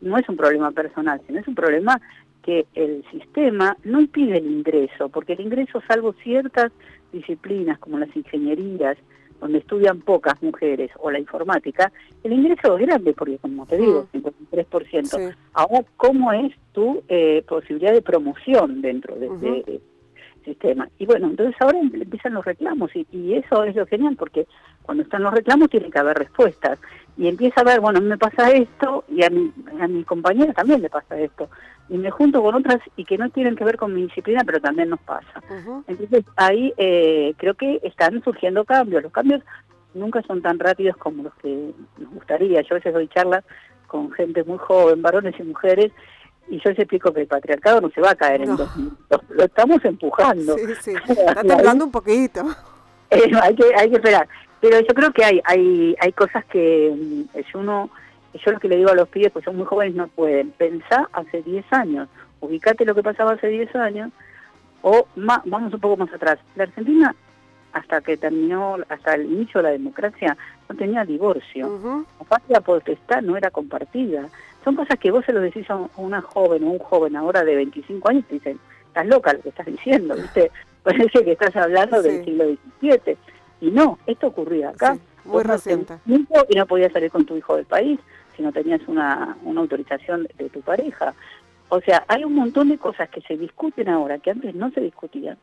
no 0.00 0.18
es 0.18 0.28
un 0.28 0.36
problema 0.36 0.70
personal, 0.72 1.20
sino 1.26 1.38
es 1.40 1.48
un 1.48 1.54
problema 1.54 2.00
que 2.42 2.66
el 2.74 3.04
sistema 3.10 3.76
no 3.82 4.00
impide 4.00 4.38
el 4.38 4.46
ingreso, 4.46 5.08
porque 5.08 5.32
el 5.32 5.40
ingreso, 5.40 5.82
salvo 5.88 6.12
ciertas 6.22 6.72
disciplinas 7.12 7.78
como 7.78 7.98
las 7.98 8.14
ingenierías, 8.14 8.96
donde 9.40 9.58
estudian 9.58 10.00
pocas 10.00 10.40
mujeres 10.42 10.90
o 10.98 11.10
la 11.10 11.18
informática, 11.18 11.92
el 12.22 12.32
ingreso 12.32 12.76
es 12.76 12.86
grande, 12.86 13.12
porque 13.12 13.38
como 13.38 13.66
te 13.66 13.76
digo, 13.76 14.06
53%. 14.12 15.18
Mm. 15.18 15.36
Ahora, 15.54 15.84
¿cómo 15.96 16.32
es 16.32 16.52
tu 16.72 17.02
eh, 17.08 17.44
posibilidad 17.48 17.92
de 17.92 18.02
promoción 18.02 18.80
dentro 18.82 19.16
de, 19.16 19.26
este 19.26 19.80
sistema? 20.44 20.88
Y 20.98 21.06
bueno, 21.06 21.28
entonces 21.28 21.54
ahora 21.60 21.78
em, 21.78 21.90
empiezan 21.94 22.34
los 22.34 22.44
reclamos 22.44 22.94
y, 22.94 23.06
y, 23.12 23.34
eso 23.34 23.64
es 23.64 23.76
lo 23.76 23.86
genial, 23.86 24.16
porque 24.16 24.46
cuando 24.86 25.04
están 25.04 25.22
los 25.22 25.34
reclamos 25.34 25.68
tiene 25.68 25.90
que 25.90 25.98
haber 25.98 26.16
respuestas. 26.16 26.78
Y 27.18 27.28
empieza 27.28 27.60
a 27.60 27.64
ver, 27.64 27.80
bueno, 27.80 28.00
me 28.00 28.18
pasa 28.18 28.50
esto 28.50 29.04
y 29.08 29.24
a 29.24 29.30
mi, 29.30 29.52
a 29.80 29.88
mi 29.88 30.04
compañera 30.04 30.52
también 30.52 30.82
le 30.82 30.90
pasa 30.90 31.18
esto 31.18 31.48
y 31.88 31.98
me 31.98 32.10
junto 32.10 32.42
con 32.42 32.54
otras 32.54 32.78
y 32.96 33.04
que 33.04 33.16
no 33.16 33.30
tienen 33.30 33.56
que 33.56 33.64
ver 33.64 33.76
con 33.76 33.94
mi 33.94 34.02
disciplina, 34.02 34.42
pero 34.44 34.60
también 34.60 34.90
nos 34.90 35.00
pasa. 35.00 35.42
Entonces 35.86 36.24
ahí 36.36 36.72
eh, 36.76 37.34
creo 37.36 37.54
que 37.54 37.80
están 37.82 38.22
surgiendo 38.24 38.64
cambios. 38.64 39.02
Los 39.02 39.12
cambios 39.12 39.42
nunca 39.94 40.22
son 40.22 40.42
tan 40.42 40.58
rápidos 40.58 40.96
como 40.96 41.24
los 41.24 41.34
que 41.36 41.72
nos 41.98 42.10
gustaría. 42.12 42.60
Yo 42.62 42.74
a 42.74 42.78
veces 42.78 42.92
doy 42.92 43.08
charlas 43.08 43.44
con 43.86 44.10
gente 44.12 44.42
muy 44.42 44.58
joven, 44.58 45.00
varones 45.00 45.34
y 45.38 45.44
mujeres, 45.44 45.92
y 46.48 46.56
yo 46.56 46.70
les 46.70 46.78
explico 46.80 47.12
que 47.12 47.22
el 47.22 47.26
patriarcado 47.28 47.80
no 47.80 47.90
se 47.90 48.00
va 48.00 48.10
a 48.10 48.14
caer 48.16 48.42
en 48.42 48.56
dos 48.56 48.76
minutos, 48.76 49.20
lo 49.30 49.44
estamos 49.44 49.84
empujando. 49.84 50.56
Sí, 50.58 50.64
sí. 50.80 50.94
Está 51.08 51.42
temblando 51.42 51.84
un 51.84 51.92
poquito. 51.92 52.44
Eh, 53.10 53.30
hay, 53.40 53.54
que, 53.54 53.64
hay 53.76 53.90
que 53.90 53.96
esperar. 53.96 54.28
Pero 54.68 54.80
yo 54.80 54.94
creo 54.94 55.12
que 55.12 55.24
hay, 55.24 55.40
hay, 55.44 55.94
hay 56.00 56.10
cosas 56.10 56.44
que 56.46 56.92
mm, 56.92 57.38
si 57.38 57.56
uno 57.56 57.88
yo 58.44 58.50
lo 58.50 58.58
que 58.58 58.68
le 58.68 58.78
digo 58.78 58.90
a 58.90 58.96
los 58.96 59.08
pibes, 59.08 59.30
pues 59.30 59.44
son 59.44 59.56
muy 59.56 59.64
jóvenes, 59.64 59.94
no 59.94 60.08
pueden. 60.08 60.50
Pensá 60.50 61.08
hace 61.12 61.40
10 61.40 61.64
años, 61.72 62.08
ubicate 62.40 62.84
lo 62.84 62.92
que 62.92 63.04
pasaba 63.04 63.34
hace 63.34 63.46
10 63.46 63.76
años, 63.76 64.10
o 64.82 65.06
vamos 65.14 65.72
un 65.72 65.80
poco 65.80 65.96
más 65.96 66.12
atrás. 66.12 66.40
La 66.56 66.64
Argentina, 66.64 67.14
hasta 67.72 68.00
que 68.00 68.16
terminó, 68.16 68.78
hasta 68.88 69.14
el 69.14 69.26
inicio 69.26 69.60
de 69.60 69.68
la 69.68 69.70
democracia, 69.70 70.36
no 70.68 70.74
tenía 70.74 71.04
divorcio. 71.04 72.04
La 72.18 72.26
patria 72.26 72.60
potestad 72.60 73.22
no 73.22 73.36
era 73.36 73.52
compartida. 73.52 74.28
Son 74.64 74.74
cosas 74.74 74.98
que 74.98 75.12
vos 75.12 75.24
se 75.24 75.32
lo 75.32 75.40
decís 75.40 75.70
a 75.70 75.78
una 75.96 76.22
joven 76.22 76.64
o 76.64 76.72
un 76.72 76.80
joven 76.80 77.14
ahora 77.14 77.44
de 77.44 77.54
25 77.54 78.08
años 78.08 78.24
te 78.26 78.34
dicen, 78.34 78.58
estás 78.88 79.06
loca 79.06 79.32
lo 79.32 79.42
que 79.42 79.50
estás 79.50 79.66
diciendo, 79.66 80.16
¿viste? 80.16 80.50
Parece 80.82 81.24
que 81.24 81.32
estás 81.32 81.54
hablando 81.54 82.02
del 82.02 82.24
siglo 82.24 82.44
XVII. 82.80 83.16
Y 83.60 83.70
no, 83.70 83.98
esto 84.06 84.28
ocurría 84.28 84.70
acá. 84.70 84.98
muy 85.24 85.42
reciente. 85.42 85.94
Y 86.06 86.54
no 86.56 86.66
podías 86.66 86.92
salir 86.92 87.10
con 87.10 87.24
tu 87.24 87.36
hijo 87.36 87.56
del 87.56 87.66
país 87.66 87.98
si 88.36 88.42
no 88.42 88.52
tenías 88.52 88.80
una, 88.86 89.36
una 89.44 89.60
autorización 89.62 90.28
de, 90.36 90.50
tu 90.50 90.60
pareja. 90.60 91.14
O 91.68 91.80
sea, 91.80 92.04
hay 92.06 92.24
un 92.24 92.34
montón 92.34 92.68
de 92.68 92.78
cosas 92.78 93.08
que 93.08 93.22
se 93.22 93.36
discuten 93.36 93.88
ahora 93.88 94.18
que 94.18 94.30
antes 94.30 94.54
no 94.54 94.70
se 94.70 94.80
discutían 94.80 95.38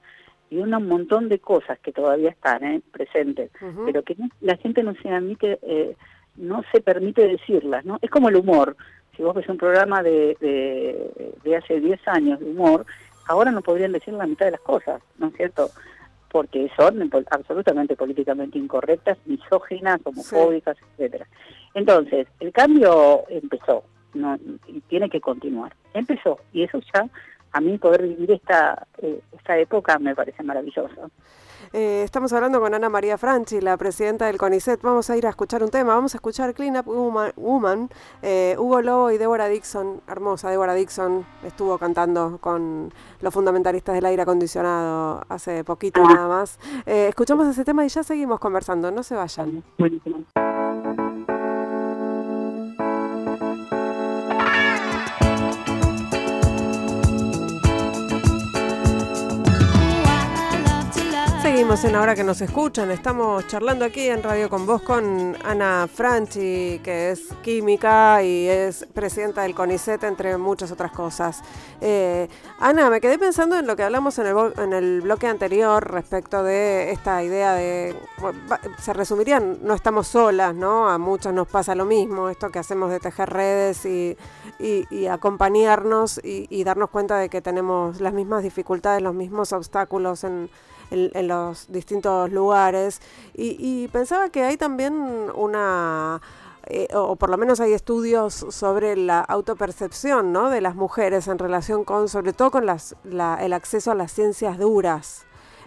y 0.50 0.60
un 0.60 0.70
montón 0.88 1.30
de 1.30 1.40
cosas 1.40 1.80
que 1.80 1.92
todavía 1.92 2.30
están 2.30 2.64
¿eh? 2.64 2.82
presentes, 2.92 3.50
pero 3.86 4.04
que 4.04 4.16
la 4.40 4.56
gente 4.58 4.84
no 4.84 4.94
se 5.02 5.10
admite, 5.10 5.58
eh, 5.64 5.96
no 6.36 6.64
se 6.72 6.80
permite 6.80 7.28
decirlas, 7.28 7.84
¿no? 7.86 7.98
Es 8.04 8.12
como 8.12 8.30
el 8.30 8.36
humor. 8.36 8.78
Si 9.18 9.24
vos 9.24 9.34
ves 9.34 9.50
un 9.50 9.58
programa 9.58 10.04
de, 10.04 10.38
de, 10.40 11.34
de 11.44 11.58
hace 11.58 11.80
10 11.80 12.08
años 12.08 12.40
de 12.40 12.46
humor, 12.46 12.86
ahora 13.28 13.52
no 13.52 13.64
podrían 13.64 13.94
decir 13.94 14.14
la 14.14 14.28
mitad 14.28 14.46
de 14.46 14.52
las 14.52 14.62
cosas, 14.62 15.02
¿no 15.18 15.28
es 15.28 15.36
cierto? 15.36 15.72
Porque 16.34 16.70
son 16.76 17.10
absolutamente 17.30 17.96
políticamente 17.96 18.58
incorrectas, 18.58 19.18
misóginas, 19.26 20.02
homofóbicas, 20.04 20.76
etcétera. 20.98 21.28
Entonces, 21.76 22.28
el 22.42 22.52
cambio 22.52 23.24
empezó 23.30 23.86
no, 24.14 24.38
y 24.68 24.82
tiene 24.82 25.10
que 25.10 25.22
continuar. 25.22 25.74
Empezó 25.94 26.40
y 26.52 26.64
eso 26.64 26.80
ya, 26.94 27.08
a 27.52 27.62
mí 27.62 27.78
poder 27.78 28.02
vivir 28.02 28.32
esta, 28.32 28.88
eh, 28.98 29.22
esta 29.32 29.58
época 29.58 30.00
me 30.00 30.16
parece 30.16 30.44
maravilloso. 30.44 31.12
Eh, 31.72 32.02
estamos 32.04 32.34
hablando 32.34 32.60
con 32.60 32.74
Ana 32.74 32.90
María 32.90 33.18
Franchi, 33.18 33.62
la 33.62 33.78
presidenta 33.78 34.26
del 34.26 34.38
CONICET. 34.38 34.82
Vamos 34.82 35.10
a 35.10 35.18
ir 35.18 35.26
a 35.26 35.30
escuchar 35.30 35.64
un 35.64 35.70
tema. 35.70 35.96
Vamos 35.96 36.14
a 36.14 36.18
escuchar 36.18 36.54
Clean 36.54 36.76
Up 36.78 36.86
Woman. 37.36 37.90
Eh, 38.22 38.56
Hugo 38.58 38.82
Lobo 38.82 39.12
y 39.12 39.18
Débora 39.18 39.48
Dixon, 39.48 40.02
hermosa 40.08 40.50
Débora 40.50 40.74
Dixon, 40.74 41.26
estuvo 41.44 41.78
cantando 41.78 42.38
con 42.40 42.92
los 43.22 43.34
fundamentalistas 43.34 43.96
del 43.96 44.06
aire 44.06 44.24
acondicionado 44.24 45.24
hace 45.30 45.64
poquito 45.64 46.04
nada 46.04 46.28
más. 46.28 46.60
escuchamos 46.86 47.48
ese 47.48 47.64
tema 47.64 47.86
y 47.86 47.90
ya 47.90 48.04
seguimos 48.04 48.40
conversando. 48.40 48.92
No 48.92 49.04
se 49.04 49.16
vayan. 49.16 49.64
Buenísimo. 49.78 50.24
Seguimos 61.64 61.86
en 61.86 61.96
Ahora 61.96 62.14
que 62.14 62.26
nos 62.26 62.42
escuchan, 62.42 62.92
estamos 62.92 63.48
charlando 63.48 63.86
aquí 63.86 64.10
en 64.10 64.22
Radio 64.22 64.50
con 64.50 64.66
Vos 64.66 64.82
con 64.82 65.38
Ana 65.46 65.88
Franchi, 65.88 66.82
que 66.84 67.12
es 67.12 67.30
química 67.42 68.22
y 68.22 68.50
es 68.50 68.86
presidenta 68.94 69.44
del 69.44 69.56
CONICET, 69.56 70.04
entre 70.04 70.36
muchas 70.38 70.74
otras 70.74 70.92
cosas. 70.92 71.42
Eh, 71.80 72.28
Ana, 72.60 72.90
me 72.90 73.00
quedé 73.00 73.18
pensando 73.18 73.58
en 73.58 73.66
lo 73.66 73.78
que 73.78 73.84
hablamos 73.84 74.20
en 74.20 74.28
el, 74.28 74.36
en 74.58 74.74
el 74.74 75.02
bloque 75.04 75.28
anterior 75.28 75.90
respecto 75.90 76.44
de 76.44 76.92
esta 76.92 77.24
idea 77.24 77.54
de, 77.54 77.96
se 78.80 78.92
resumirían, 78.92 79.60
no 79.62 79.74
estamos 79.74 80.10
solas, 80.10 80.54
¿no? 80.54 80.90
A 80.90 80.98
muchos 80.98 81.34
nos 81.34 81.48
pasa 81.48 81.76
lo 81.76 81.86
mismo, 81.86 82.28
esto 82.28 82.50
que 82.50 82.60
hacemos 82.60 82.92
de 82.92 83.00
tejer 83.00 83.30
redes 83.30 83.86
y, 83.86 84.18
acompañarnos 85.10 86.20
y, 86.26 86.46
y 86.50 86.66
darnos 86.66 86.90
cuenta 86.90 87.18
de 87.20 87.30
que 87.30 87.42
tenemos 87.42 88.02
las 88.02 88.12
mismas 88.12 88.44
dificultades, 88.44 89.02
los 89.02 89.16
mismos 89.16 89.54
obstáculos 89.54 90.26
en 90.26 90.50
en, 90.92 91.28
los 91.28 91.72
distintos 91.72 92.32
lugares. 92.32 93.02
Y, 93.34 93.88
pensaba 93.90 94.30
que 94.30 94.44
hay 94.44 94.58
también 94.58 94.94
una... 95.36 96.22
Eh, 96.68 96.88
o 96.94 97.18
por 97.18 97.30
lo 97.30 97.38
menos 97.38 97.60
hay 97.60 97.74
estudios 97.74 98.34
sobre 98.50 98.96
la 98.96 99.20
autopercepción 99.20 100.32
¿no? 100.32 100.50
de 100.50 100.62
las 100.62 100.76
mujeres 100.76 101.28
en 101.28 101.38
relación 101.38 101.84
con, 101.84 102.08
sobre 102.08 102.32
todo 102.32 102.52
con 102.52 102.66
las, 102.66 102.96
el 103.04 103.52
acceso 103.52 103.92
a 103.92 103.96
las 103.96 104.14
ciencias 104.14 104.58
duras. 104.58 105.26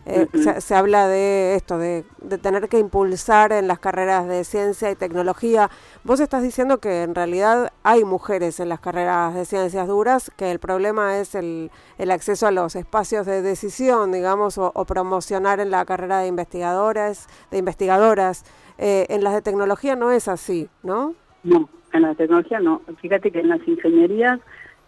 Eh, 0.09 0.29
se, 0.61 0.75
habla 0.77 1.09
de 1.09 1.57
esto, 1.57 1.79
de, 1.79 2.05
tener 2.41 2.69
que 2.69 2.79
impulsar 2.79 3.51
en 3.51 3.67
las 3.67 3.81
carreras 3.81 4.29
de 4.29 4.45
ciencia 4.45 4.89
y 4.93 4.95
tecnología. 4.95 5.69
Vos 6.05 6.21
estás 6.21 6.45
diciendo 6.45 6.79
que 6.79 7.03
en 7.03 7.13
realidad 7.17 7.73
hay 7.83 8.05
mujeres 8.05 8.61
en 8.61 8.69
las 8.69 8.79
carreras 8.79 9.35
de 9.35 9.45
ciencias 9.45 9.89
duras, 9.89 10.31
que 10.37 10.53
el 10.53 10.61
problema 10.61 11.19
es 11.19 11.35
el, 11.35 11.73
el 11.99 12.13
acceso 12.13 12.47
a 12.47 12.53
los 12.53 12.77
espacios 12.77 13.27
de 13.27 13.43
decisión, 13.43 14.13
digamos, 14.13 14.59
o, 14.59 14.73
promocionar 14.85 15.59
en 15.59 15.73
la 15.73 15.85
carrera 15.85 16.21
de 16.21 16.29
investigadoras. 16.29 17.27
De 17.51 17.59
investigadoras. 17.59 18.45
Eh, 18.79 19.07
en 19.09 19.25
las 19.25 19.35
de 19.35 19.43
tecnología 19.43 19.97
no 19.97 20.13
es 20.13 20.29
así, 20.29 20.69
¿no? 20.85 21.15
No, 21.43 21.69
en 21.93 22.03
la 22.03 22.09
de 22.11 22.15
tecnología 22.15 22.61
no. 22.61 22.81
Fíjate 23.01 23.33
que 23.33 23.41
en 23.41 23.49
las 23.49 23.67
ingenierías 23.67 24.39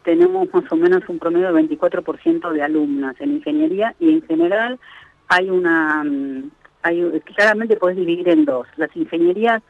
tenemos 0.05 0.49
más 0.55 0.65
o 0.71 0.77
menos 0.77 1.07
un 1.09 1.19
promedio 1.19 1.53
de 1.53 1.69
24% 1.69 2.53
de 2.53 2.63
alumnas 2.63 3.17
en 3.21 3.33
ingeniería 3.33 3.95
y 3.99 4.13
en 4.15 4.23
general 4.23 4.79
hay 5.29 5.51
una, 5.51 6.03
mm, 6.05 6.51
hay, 6.83 7.21
claramente 7.37 7.77
puedes 7.77 7.97
dividir 7.97 8.29
en 8.29 8.45
dos, 8.45 8.67
las 8.77 8.95
ingenierías 8.97 9.63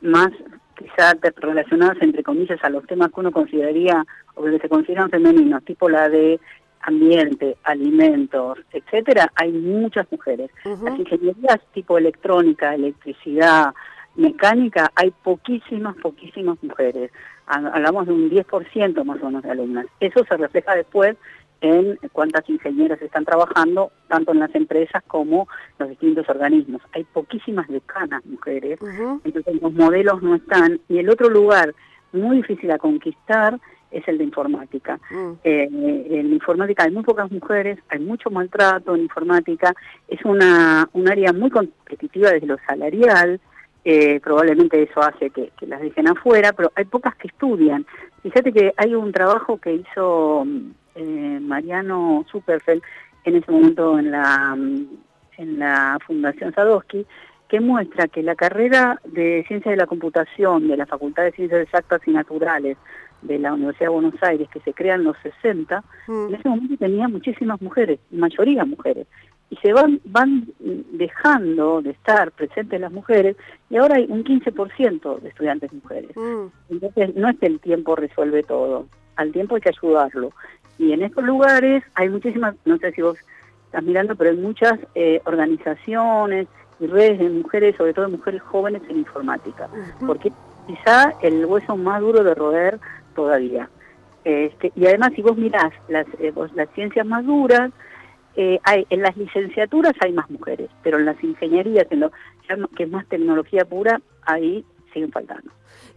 más 0.00 0.30
quizás 0.76 1.16
relacionadas 1.36 1.98
entre 2.00 2.22
comillas 2.22 2.58
a 2.62 2.70
los 2.70 2.86
temas 2.86 3.10
que 3.12 3.20
uno 3.20 3.32
consideraría 3.32 4.04
o 4.34 4.44
que 4.44 4.58
se 4.58 4.68
consideran 4.68 5.10
femeninos, 5.10 5.62
tipo 5.64 5.88
la 5.88 6.08
de 6.08 6.40
ambiente, 6.82 7.58
alimentos, 7.64 8.58
etcétera, 8.72 9.30
hay 9.34 9.52
muchas 9.52 10.10
mujeres. 10.10 10.50
Las 10.64 10.98
ingenierías 10.98 11.60
tipo 11.74 11.98
electrónica, 11.98 12.74
electricidad, 12.74 13.74
mecánica, 14.16 14.90
hay 14.94 15.10
poquísimas, 15.10 15.96
poquísimas 15.96 16.56
mujeres. 16.62 17.10
Hablamos 17.46 18.06
de 18.06 18.12
un 18.12 18.30
10% 18.30 19.04
más 19.04 19.20
o 19.22 19.26
menos 19.26 19.42
de 19.42 19.50
alumnas. 19.50 19.86
Eso 19.98 20.24
se 20.24 20.36
refleja 20.36 20.74
después 20.74 21.16
en 21.60 21.98
cuántas 22.12 22.48
ingenieras 22.48 23.00
están 23.02 23.24
trabajando, 23.24 23.92
tanto 24.08 24.32
en 24.32 24.38
las 24.38 24.54
empresas 24.54 25.02
como 25.06 25.48
los 25.78 25.88
distintos 25.90 26.28
organismos. 26.28 26.82
Hay 26.92 27.04
poquísimas 27.04 27.68
decanas 27.68 28.24
mujeres, 28.24 28.78
entonces 29.24 29.60
los 29.60 29.72
modelos 29.72 30.22
no 30.22 30.36
están. 30.36 30.80
Y 30.88 30.98
el 30.98 31.10
otro 31.10 31.28
lugar 31.28 31.74
muy 32.12 32.38
difícil 32.38 32.70
a 32.70 32.78
conquistar 32.78 33.58
es 33.90 34.06
el 34.08 34.18
de 34.18 34.24
informática. 34.24 34.98
Mm. 35.10 35.32
Eh, 35.44 35.68
en 36.10 36.32
informática 36.32 36.84
hay 36.84 36.92
muy 36.92 37.02
pocas 37.02 37.30
mujeres, 37.30 37.78
hay 37.88 37.98
mucho 37.98 38.30
maltrato 38.30 38.94
en 38.94 39.02
informática, 39.02 39.74
es 40.08 40.24
una, 40.24 40.88
un 40.92 41.10
área 41.10 41.32
muy 41.32 41.50
competitiva 41.50 42.30
desde 42.30 42.46
lo 42.46 42.56
salarial, 42.66 43.40
eh, 43.84 44.20
probablemente 44.20 44.82
eso 44.82 45.00
hace 45.00 45.30
que, 45.30 45.52
que, 45.58 45.66
las 45.66 45.80
dejen 45.80 46.08
afuera, 46.08 46.52
pero 46.52 46.70
hay 46.74 46.84
pocas 46.84 47.16
que 47.16 47.28
estudian. 47.28 47.86
Fíjate 48.22 48.52
que 48.52 48.72
hay 48.76 48.94
un 48.94 49.10
trabajo 49.10 49.58
que 49.58 49.72
hizo 49.72 50.46
eh, 50.94 51.38
Mariano 51.40 52.24
Superfeld 52.30 52.82
en 53.24 53.36
ese 53.36 53.50
momento 53.50 53.98
en 53.98 54.10
la, 54.10 54.56
en 55.36 55.58
la 55.58 55.98
Fundación 56.06 56.52
Sadowski, 56.54 57.06
que 57.48 57.60
muestra 57.60 58.08
que 58.08 58.22
la 58.22 58.36
carrera 58.36 59.00
de 59.04 59.44
Ciencia 59.48 59.72
de 59.72 59.76
la 59.76 59.86
Computación 59.86 60.68
de 60.68 60.76
la 60.76 60.86
Facultad 60.86 61.24
de 61.24 61.32
Ciencias 61.32 61.62
Exactas 61.62 62.00
y 62.06 62.12
Naturales 62.12 62.76
de 63.22 63.38
la 63.38 63.52
Universidad 63.52 63.86
de 63.86 63.94
Buenos 63.94 64.22
Aires, 64.22 64.48
que 64.50 64.60
se 64.60 64.72
crea 64.72 64.94
en 64.94 65.04
los 65.04 65.16
60, 65.22 65.82
mm. 66.06 66.28
en 66.28 66.34
ese 66.34 66.48
momento 66.48 66.76
tenía 66.78 67.08
muchísimas 67.08 67.60
mujeres, 67.60 67.98
mayoría 68.10 68.64
mujeres, 68.64 69.06
y 69.50 69.56
se 69.56 69.72
van, 69.72 70.00
van 70.04 70.46
dejando 70.92 71.82
de 71.82 71.90
estar 71.90 72.30
presentes 72.30 72.80
las 72.80 72.92
mujeres, 72.92 73.36
y 73.68 73.76
ahora 73.76 73.96
hay 73.96 74.06
un 74.08 74.24
15% 74.24 75.20
de 75.20 75.28
estudiantes 75.28 75.72
mujeres. 75.72 76.16
Mm. 76.16 76.46
Entonces, 76.70 77.16
no 77.16 77.28
es 77.28 77.38
que 77.38 77.46
el 77.46 77.60
tiempo 77.60 77.96
resuelve 77.96 78.42
todo, 78.44 78.86
al 79.16 79.32
tiempo 79.32 79.56
hay 79.56 79.60
que 79.60 79.70
ayudarlo. 79.70 80.32
Y 80.80 80.94
en 80.94 81.02
estos 81.02 81.22
lugares 81.24 81.84
hay 81.94 82.08
muchísimas, 82.08 82.56
no 82.64 82.78
sé 82.78 82.90
si 82.92 83.02
vos 83.02 83.18
estás 83.66 83.82
mirando, 83.82 84.16
pero 84.16 84.30
hay 84.30 84.36
muchas 84.38 84.78
eh, 84.94 85.20
organizaciones 85.26 86.48
y 86.80 86.86
redes 86.86 87.18
de 87.18 87.28
mujeres, 87.28 87.76
sobre 87.76 87.92
todo 87.92 88.06
de 88.06 88.16
mujeres 88.16 88.40
jóvenes 88.40 88.80
en 88.88 88.96
informática, 88.96 89.68
porque 90.06 90.32
quizá 90.66 91.12
el 91.20 91.44
hueso 91.44 91.76
más 91.76 92.00
duro 92.00 92.24
de 92.24 92.34
roer 92.34 92.80
todavía. 93.14 93.68
Este, 94.24 94.72
y 94.74 94.86
además, 94.86 95.12
si 95.14 95.20
vos 95.20 95.36
mirás 95.36 95.70
las, 95.88 96.06
eh, 96.18 96.32
las 96.54 96.70
ciencias 96.70 97.04
más 97.04 97.26
duras, 97.26 97.70
eh, 98.36 98.58
hay, 98.64 98.86
en 98.88 99.02
las 99.02 99.14
licenciaturas 99.18 99.92
hay 100.00 100.14
más 100.14 100.30
mujeres, 100.30 100.70
pero 100.82 100.98
en 100.98 101.04
las 101.04 101.22
ingenierías, 101.22 101.86
en 101.90 102.00
lo, 102.00 102.10
que 102.74 102.84
es 102.84 102.90
más 102.90 103.06
tecnología 103.06 103.66
pura, 103.66 104.00
ahí 104.22 104.64
siguen 104.94 105.12
faltando. 105.12 105.50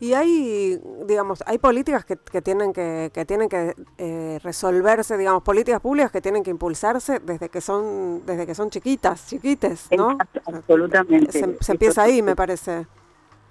Y 0.03 0.13
hay, 0.15 0.81
digamos, 1.07 1.41
hay 1.47 1.59
políticas 1.59 2.03
que, 2.03 2.17
que 2.17 2.41
tienen 2.41 2.73
que, 2.73 3.09
que 3.13 3.23
tienen 3.23 3.47
que 3.47 3.73
eh, 3.97 4.37
resolverse, 4.43 5.17
digamos, 5.17 5.43
políticas 5.43 5.79
públicas 5.79 6.11
que 6.11 6.19
tienen 6.19 6.43
que 6.43 6.49
impulsarse 6.49 7.21
desde 7.21 7.47
que 7.47 7.61
son, 7.61 8.25
desde 8.25 8.45
que 8.45 8.53
son 8.53 8.69
chiquitas, 8.69 9.25
chiquites, 9.29 9.87
¿no? 9.95 10.17
absolutamente. 10.45 11.31
Se, 11.31 11.71
empieza 11.71 12.03
ahí, 12.03 12.21
me 12.21 12.35
parece. 12.35 12.85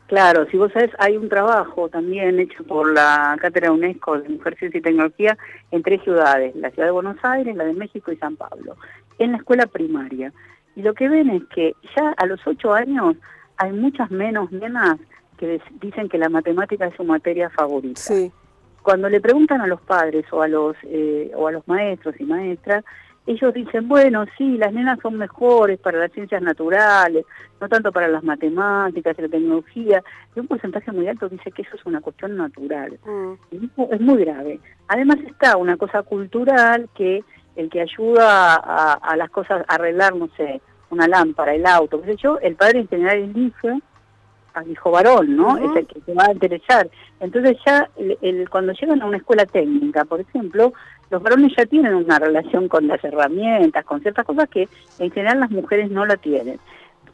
Claro, 0.08 0.44
si 0.50 0.58
vos 0.58 0.70
sabés, 0.74 0.90
hay 0.98 1.16
un 1.16 1.30
trabajo 1.30 1.88
también 1.88 2.38
hecho 2.38 2.62
por 2.64 2.92
la 2.92 3.34
Cátedra 3.40 3.72
UNESCO 3.72 4.18
de 4.18 4.28
Mujer, 4.28 4.54
Ciencia 4.58 4.76
y 4.76 4.82
Tecnología 4.82 5.38
en 5.70 5.82
tres 5.82 6.02
ciudades, 6.02 6.54
la 6.54 6.70
ciudad 6.70 6.88
de 6.88 6.92
Buenos 6.92 7.16
Aires, 7.22 7.56
la 7.56 7.64
de 7.64 7.72
México 7.72 8.12
y 8.12 8.18
San 8.18 8.36
Pablo, 8.36 8.76
en 9.18 9.32
la 9.32 9.38
escuela 9.38 9.64
primaria. 9.64 10.34
Y 10.76 10.82
lo 10.82 10.92
que 10.92 11.08
ven 11.08 11.30
es 11.30 11.44
que 11.54 11.74
ya 11.96 12.10
a 12.10 12.26
los 12.26 12.46
ocho 12.46 12.74
años 12.74 13.16
hay 13.56 13.72
muchas 13.72 14.10
menos 14.10 14.52
nenas 14.52 14.98
que 15.42 15.60
dicen 15.80 16.08
que 16.08 16.18
la 16.18 16.28
matemática 16.28 16.86
es 16.86 16.94
su 16.94 17.02
materia 17.02 17.50
favorita. 17.50 18.00
Sí. 18.00 18.30
Cuando 18.80 19.08
le 19.08 19.20
preguntan 19.20 19.60
a 19.60 19.66
los 19.66 19.80
padres 19.80 20.24
o 20.30 20.40
a 20.40 20.46
los, 20.46 20.76
eh, 20.84 21.32
o 21.34 21.48
a 21.48 21.52
los 21.52 21.66
maestros 21.66 22.14
y 22.20 22.24
maestras, 22.24 22.84
ellos 23.26 23.52
dicen, 23.52 23.88
bueno, 23.88 24.24
sí, 24.38 24.56
las 24.56 24.72
nenas 24.72 25.00
son 25.02 25.18
mejores 25.18 25.80
para 25.80 25.98
las 25.98 26.12
ciencias 26.12 26.42
naturales, 26.42 27.26
no 27.60 27.68
tanto 27.68 27.90
para 27.90 28.06
las 28.06 28.22
matemáticas 28.22 29.18
la 29.18 29.28
tecnología, 29.28 30.04
y 30.36 30.38
un 30.38 30.46
porcentaje 30.46 30.92
muy 30.92 31.08
alto 31.08 31.28
dice 31.28 31.50
que 31.50 31.62
eso 31.62 31.74
es 31.74 31.84
una 31.86 32.00
cuestión 32.00 32.36
natural. 32.36 33.00
Mm. 33.04 33.64
es 33.90 34.00
muy 34.00 34.24
grave. 34.24 34.60
Además 34.86 35.18
está 35.26 35.56
una 35.56 35.76
cosa 35.76 36.04
cultural 36.04 36.88
que 36.94 37.24
el 37.56 37.68
que 37.68 37.80
ayuda 37.80 38.54
a, 38.54 39.16
las 39.16 39.30
cosas, 39.30 39.64
a 39.66 39.74
arreglar, 39.74 40.14
no 40.14 40.28
sé, 40.36 40.60
una 40.90 41.08
lámpara, 41.08 41.52
el 41.52 41.66
auto, 41.66 42.00
qué 42.00 42.12
sé 42.12 42.16
yo, 42.22 42.38
el 42.38 42.54
padre 42.54 42.80
en 42.80 42.88
general 42.88 43.18
elige 43.18 43.80
al 44.54 44.70
hijo 44.70 44.90
varón, 44.90 45.36
¿no? 45.36 45.56
Es 45.56 45.76
el 45.76 45.86
que 45.86 46.00
se 46.00 46.14
va 46.14 46.26
a 46.26 46.32
interesar. 46.32 46.88
Entonces 47.20 47.56
ya 47.66 47.88
el, 48.20 48.48
cuando 48.50 48.72
llegan 48.72 49.02
a 49.02 49.06
una 49.06 49.18
escuela 49.18 49.46
técnica, 49.46 50.04
por 50.04 50.20
ejemplo, 50.20 50.72
los 51.10 51.22
varones 51.22 51.52
ya 51.56 51.66
tienen 51.66 51.94
una 51.94 52.18
relación 52.18 52.68
con 52.68 52.88
las 52.88 53.02
herramientas, 53.04 53.84
con 53.84 54.00
ciertas 54.00 54.24
cosas 54.24 54.48
que 54.48 54.68
en 54.98 55.10
general 55.10 55.40
las 55.40 55.50
mujeres 55.50 55.90
no 55.90 56.06
la 56.06 56.16
tienen. 56.16 56.58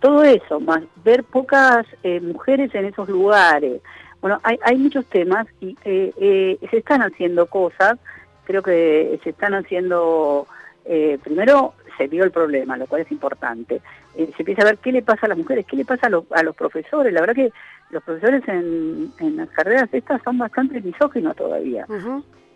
Todo 0.00 0.22
eso, 0.22 0.60
más 0.60 0.82
ver 1.04 1.24
pocas 1.24 1.84
eh, 2.04 2.20
mujeres 2.20 2.72
en 2.74 2.84
esos 2.84 3.08
lugares. 3.08 3.82
Bueno, 4.20 4.40
hay, 4.44 4.58
hay 4.64 4.76
muchos 4.76 5.04
temas 5.06 5.46
y 5.60 5.76
eh, 5.84 6.12
eh, 6.16 6.58
se 6.70 6.78
están 6.78 7.02
haciendo 7.02 7.46
cosas, 7.46 7.98
creo 8.44 8.62
que 8.62 9.18
se 9.24 9.30
están 9.30 9.54
haciendo, 9.54 10.46
primero 11.22 11.74
se 11.98 12.06
vio 12.06 12.24
el 12.24 12.30
problema, 12.30 12.76
lo 12.76 12.86
cual 12.86 13.02
es 13.02 13.12
importante. 13.12 13.82
Se 14.14 14.34
empieza 14.38 14.62
a 14.62 14.66
ver 14.66 14.78
qué 14.78 14.92
le 14.92 15.02
pasa 15.02 15.26
a 15.26 15.28
las 15.28 15.38
mujeres, 15.38 15.66
qué 15.66 15.76
le 15.76 15.84
pasa 15.84 16.08
a, 16.08 16.38
a 16.38 16.42
los 16.42 16.56
profesores. 16.56 17.12
La 17.12 17.20
verdad 17.20 17.34
que 17.34 17.52
los 17.90 18.02
profesores 18.02 18.42
en, 18.48 19.12
en, 19.18 19.36
las 19.36 19.48
carreras 19.50 19.88
estas 19.92 20.22
son 20.22 20.38
bastante 20.38 20.80
misóginos 20.80 21.36
todavía. 21.36 21.86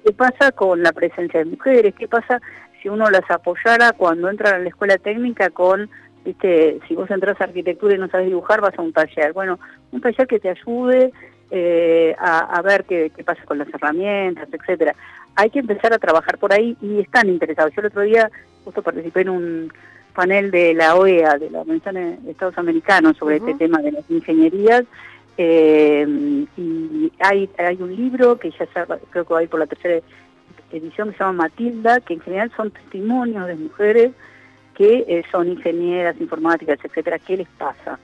¿Qué 0.05 0.13
pasa 0.13 0.53
con 0.53 0.83
la 0.83 0.93
presencia 0.93 1.41
de 1.41 1.47
mujeres? 1.47 1.95
¿Qué 1.97 2.09
pasa 2.09 2.41
si 2.83 2.89
uno 2.89 3.09
las 3.11 3.31
apoyara 3.31 3.93
cuando 3.93 4.29
entran 4.29 4.55
a 4.55 4.59
la 4.59 4.69
escuela 4.69 4.99
técnica 4.99 5.51
con, 5.51 5.89
viste, 6.25 6.81
si 6.89 6.95
vos 6.95 7.11
entras 7.11 7.41
a 7.41 7.45
arquitectura 7.45 7.95
y 7.95 7.99
no 7.99 8.09
sabes 8.09 8.27
dibujar, 8.27 8.61
vas 8.61 8.77
a 8.77 8.83
un 8.83 8.93
taller? 8.93 9.33
Bueno, 9.33 9.59
un 9.93 10.01
taller 10.01 10.27
que 10.27 10.41
te 10.41 10.51
ayude 10.51 11.13
eh, 11.51 12.17
a, 12.19 12.61
ver 12.63 12.85
qué, 12.85 13.13
pasa 13.25 13.45
con 13.45 13.59
las 13.59 13.69
herramientas, 13.69 14.49
etcétera. 14.51 14.95
Hay 15.37 15.51
que 15.51 15.61
empezar 15.61 15.93
a 15.93 15.99
trabajar 15.99 16.39
por 16.39 16.53
ahí 16.53 16.77
y 16.81 17.01
están 17.01 17.29
interesados. 17.29 17.73
Yo 17.75 17.81
el 17.81 17.87
otro 17.87 18.03
día 18.03 18.31
justo 18.65 18.83
participé 18.83 19.23
en 19.23 19.29
un 19.29 19.73
panel 20.15 20.51
de 20.51 20.75
la 20.75 20.97
OEA, 20.97 21.39
de 21.39 21.51
la 21.51 21.61
Organización 21.61 22.25
de 22.25 22.31
Estados 22.31 22.59
Americanos, 22.59 23.17
sobre 23.17 23.37
este 23.37 23.55
tema 23.55 23.81
de 23.81 23.93
las 23.93 24.11
ingenierías, 24.11 24.85
eh, 25.39 26.07
y 26.57 27.13
hay, 27.19 27.49
hay 27.59 27.77
un 27.81 27.97
libro 27.97 28.39
que 28.39 28.51
ya 28.51 28.67
creo 29.11 29.25
que 29.25 29.35
va 29.35 29.41
a 29.41 29.43
ir 29.43 29.49
por 29.49 29.61
la 29.61 29.67
tercera 29.67 30.01
edición 30.71 31.11
que 31.11 31.17
se 31.17 31.25
llama 31.25 31.45
Matilda, 31.45 32.01
que 32.01 32.15
en 32.15 32.21
general 32.21 32.53
son 32.57 32.71
testimonios 32.71 33.47
de 33.47 33.55
mujeres 33.57 34.13
que 34.75 35.05
eh, 35.07 35.23
son 35.31 35.49
ingenieras, 35.49 36.21
informáticas, 36.21 36.79
etcétera, 36.83 37.19
qué 37.19 37.37
les 37.37 37.49
pasa. 37.49 37.99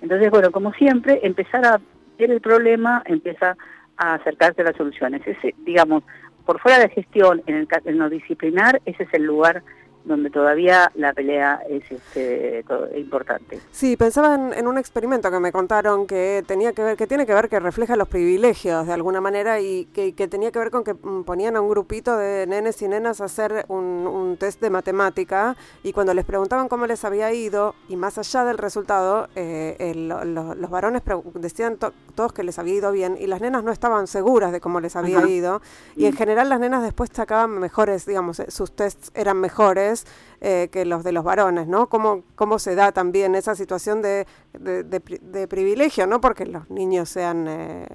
Entonces, 0.00 0.30
bueno, 0.30 0.50
como 0.50 0.72
siempre, 0.72 1.20
empezar 1.22 1.64
a 1.64 1.80
ver 2.18 2.30
el 2.30 2.40
problema 2.40 3.02
empieza 3.06 3.56
a 3.96 4.14
acercarse 4.14 4.62
a 4.62 4.64
las 4.64 4.76
soluciones. 4.76 5.22
Ese, 5.26 5.54
digamos, 5.64 6.04
por 6.44 6.60
fuera 6.60 6.78
de 6.78 6.88
gestión, 6.88 7.42
en, 7.46 7.56
el, 7.56 7.68
en 7.84 7.98
lo 7.98 8.08
disciplinar, 8.08 8.80
ese 8.84 9.04
es 9.04 9.14
el 9.14 9.24
lugar 9.24 9.62
donde 10.04 10.30
todavía 10.30 10.90
la 10.94 11.12
pelea 11.12 11.60
es 11.68 11.82
este, 11.90 12.64
importante. 12.96 13.60
Sí, 13.70 13.96
pensaba 13.96 14.34
en, 14.34 14.66
un 14.66 14.78
experimento 14.78 15.30
que 15.30 15.38
me 15.38 15.52
contaron 15.52 16.06
que 16.06 16.42
tenía 16.46 16.72
que 16.72 16.82
ver, 16.82 16.96
que 16.96 17.06
tiene 17.06 17.26
que 17.26 17.34
ver 17.34 17.48
que 17.48 17.60
refleja 17.60 17.96
los 17.96 18.08
privilegios 18.08 18.86
de 18.86 18.92
alguna 18.92 19.20
manera 19.20 19.60
y 19.60 19.86
que, 19.86 20.12
tenía 20.28 20.50
que 20.50 20.58
ver 20.58 20.70
con 20.70 20.84
que 20.84 20.94
mm, 20.94 21.24
ponían 21.24 21.56
a 21.56 21.60
un 21.60 21.68
grupito 21.68 22.16
de 22.16 22.46
nenes 22.46 22.80
y 22.82 22.88
nenas 22.88 23.20
a 23.20 23.26
hacer 23.26 23.64
un, 23.68 24.36
test 24.38 24.60
de 24.60 24.70
matemática 24.70 25.56
y 25.82 25.92
cuando 25.92 26.14
les 26.14 26.24
preguntaban 26.24 26.68
cómo 26.68 26.86
les 26.86 27.04
había 27.04 27.32
ido 27.32 27.74
y 27.88 27.96
más 27.96 28.18
allá 28.18 28.44
del 28.44 28.56
resultado, 28.56 29.28
eh, 29.34 29.92
los 29.94 30.70
varones 30.70 31.02
decían 31.34 31.76
todos 32.14 32.32
que 32.32 32.42
les 32.42 32.58
había 32.58 32.74
ido 32.74 32.92
bien 32.92 33.16
y 33.20 33.26
las 33.26 33.40
nenas 33.40 33.62
no 33.62 33.72
estaban 33.72 34.06
seguras 34.06 34.52
de 34.52 34.60
cómo 34.60 34.80
les 34.80 34.96
había 34.96 35.26
ido. 35.26 35.60
Y 35.96 36.06
en 36.06 36.14
general 36.14 36.48
las 36.48 36.60
nenas 36.60 36.82
después 36.82 37.10
sacaban 37.12 37.50
mejores, 37.58 38.06
digamos, 38.06 38.40
eh, 38.40 38.50
sus 38.50 38.72
tests 38.72 39.10
eran 39.14 39.38
mejores 39.38 39.91
eh, 40.40 40.68
que 40.72 40.84
los 40.84 41.04
de 41.04 41.12
los 41.12 41.24
varones, 41.24 41.66
¿no? 41.66 41.88
¿Cómo, 41.88 42.22
cómo 42.34 42.58
se 42.58 42.74
da 42.74 42.92
también 42.92 43.34
esa 43.34 43.54
situación 43.54 44.02
de, 44.02 44.26
de, 44.52 45.48
privilegio, 45.48 46.06
¿no? 46.06 46.20
Porque 46.20 46.46
los 46.46 46.68
niños 46.70 47.08
sean... 47.08 47.46
Eh, 47.48 47.86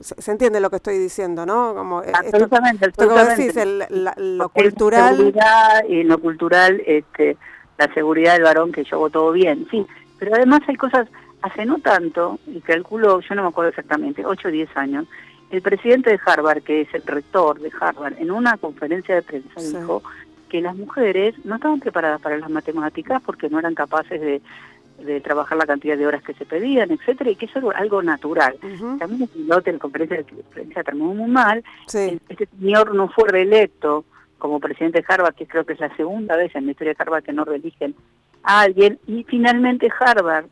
se, 0.00 0.30
entiende 0.30 0.60
lo 0.60 0.70
que 0.70 0.76
estoy 0.76 0.98
diciendo, 0.98 1.46
¿no? 1.46 1.74
Como 1.74 2.02
eh, 2.02 2.12
absolutamente, 2.12 2.90
decís, 3.36 3.54
lo 4.16 4.48
cultural... 4.50 5.34
y 5.88 6.02
lo 6.02 6.18
cultural, 6.18 6.82
este, 6.86 7.36
la 7.78 7.92
seguridad 7.94 8.34
del 8.34 8.42
varón, 8.42 8.72
que 8.72 8.84
yo 8.84 8.96
hago 8.96 9.10
todo 9.10 9.32
bien, 9.32 9.66
sí. 9.70 9.86
Pero 10.18 10.34
además 10.34 10.60
hay 10.66 10.76
cosas, 10.76 11.08
hace 11.42 11.64
no 11.64 11.78
tanto, 11.78 12.38
y 12.46 12.60
calculo, 12.60 13.20
yo 13.20 13.34
no 13.34 13.42
me 13.42 13.48
acuerdo 13.48 13.70
exactamente, 13.70 14.24
8 14.24 14.48
o 14.48 14.50
10 14.50 14.76
años, 14.76 15.06
el 15.50 15.62
presidente 15.62 16.10
de 16.10 16.20
Harvard, 16.24 16.62
que 16.62 16.82
es 16.82 16.94
el 16.94 17.02
rector 17.02 17.60
de 17.60 17.70
Harvard, 17.80 18.14
en 18.18 18.30
una 18.30 18.56
conferencia 18.56 19.14
de 19.14 19.22
prensa 19.22 19.60
dijo 19.60 20.02
que 20.56 20.62
las 20.62 20.74
mujeres 20.74 21.34
no 21.44 21.56
estaban 21.56 21.80
preparadas 21.80 22.18
para 22.18 22.38
las 22.38 22.48
matemáticas 22.48 23.20
porque 23.22 23.50
no 23.50 23.58
eran 23.58 23.74
capaces 23.74 24.18
de, 24.18 24.40
trabajar 25.20 25.58
la 25.58 25.66
cantidad 25.66 25.98
de 25.98 26.06
horas 26.06 26.22
que 26.22 26.32
se 26.32 26.46
pedían, 26.46 26.90
etcétera, 26.90 27.28
y 27.28 27.36
que 27.36 27.44
eso 27.44 27.58
es 27.58 27.76
algo 27.76 28.02
natural. 28.02 28.56
También 28.98 29.24
el 29.24 29.28
piloto 29.28 29.68
en 29.68 29.76
la 29.76 29.80
conferencia 29.80 30.16
de 30.16 30.24
prensa 30.24 30.82
terminó 30.82 31.12
muy 31.12 31.30
mal. 31.30 31.62
Este 31.92 32.46
señor 32.58 32.94
no 32.94 33.10
fue 33.10 33.28
reelecto 33.28 34.06
como 34.38 34.58
presidente 34.58 35.00
de 35.00 35.04
Harvard, 35.06 35.34
que 35.34 35.46
creo 35.46 35.66
que 35.66 35.74
es 35.74 35.80
la 35.80 35.94
segunda 35.94 36.34
vez 36.36 36.56
en 36.56 36.64
la 36.64 36.70
historia 36.70 36.94
de 36.94 37.02
Harvard 37.02 37.24
que 37.24 37.34
no 37.34 37.44
reeligen 37.44 37.94
a 38.42 38.62
alguien, 38.62 38.98
y 39.06 39.24
finalmente 39.24 39.90
Harvard, 40.00 40.46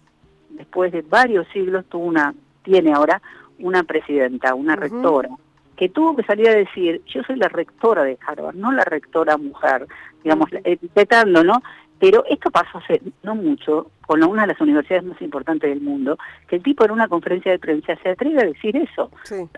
después 0.50 0.92
de 0.92 1.00
varios 1.00 1.46
siglos, 1.48 1.86
tuvo 1.86 2.04
una, 2.04 2.34
tiene 2.62 2.92
ahora 2.92 3.22
una 3.58 3.82
presidenta, 3.84 4.54
una 4.54 4.76
rectora 4.76 5.30
que 5.76 5.88
tuvo 5.88 6.16
que 6.16 6.24
salir 6.24 6.48
a 6.48 6.54
decir, 6.54 7.02
yo 7.06 7.22
soy 7.22 7.36
la 7.36 7.48
rectora 7.48 8.04
de 8.04 8.18
Harvard, 8.26 8.54
no 8.54 8.72
la 8.72 8.84
rectora 8.84 9.36
mujer, 9.36 9.86
digamos, 10.22 10.48
etiquetando, 10.64 11.42
¿no? 11.42 11.62
Pero 11.98 12.24
esto 12.28 12.50
pasó 12.50 12.78
hace 12.78 13.00
no 13.22 13.34
mucho, 13.34 13.90
con 14.06 14.22
una 14.22 14.42
de 14.42 14.48
las 14.48 14.60
universidades 14.60 15.04
más 15.04 15.20
importantes 15.22 15.70
del 15.70 15.80
mundo, 15.80 16.18
que 16.48 16.56
el 16.56 16.62
tipo 16.62 16.84
en 16.84 16.90
una 16.90 17.08
conferencia 17.08 17.52
de 17.52 17.58
prensa 17.58 17.96
se 18.02 18.10
atreve 18.10 18.42
a 18.42 18.46
decir 18.46 18.76
eso. 18.76 19.10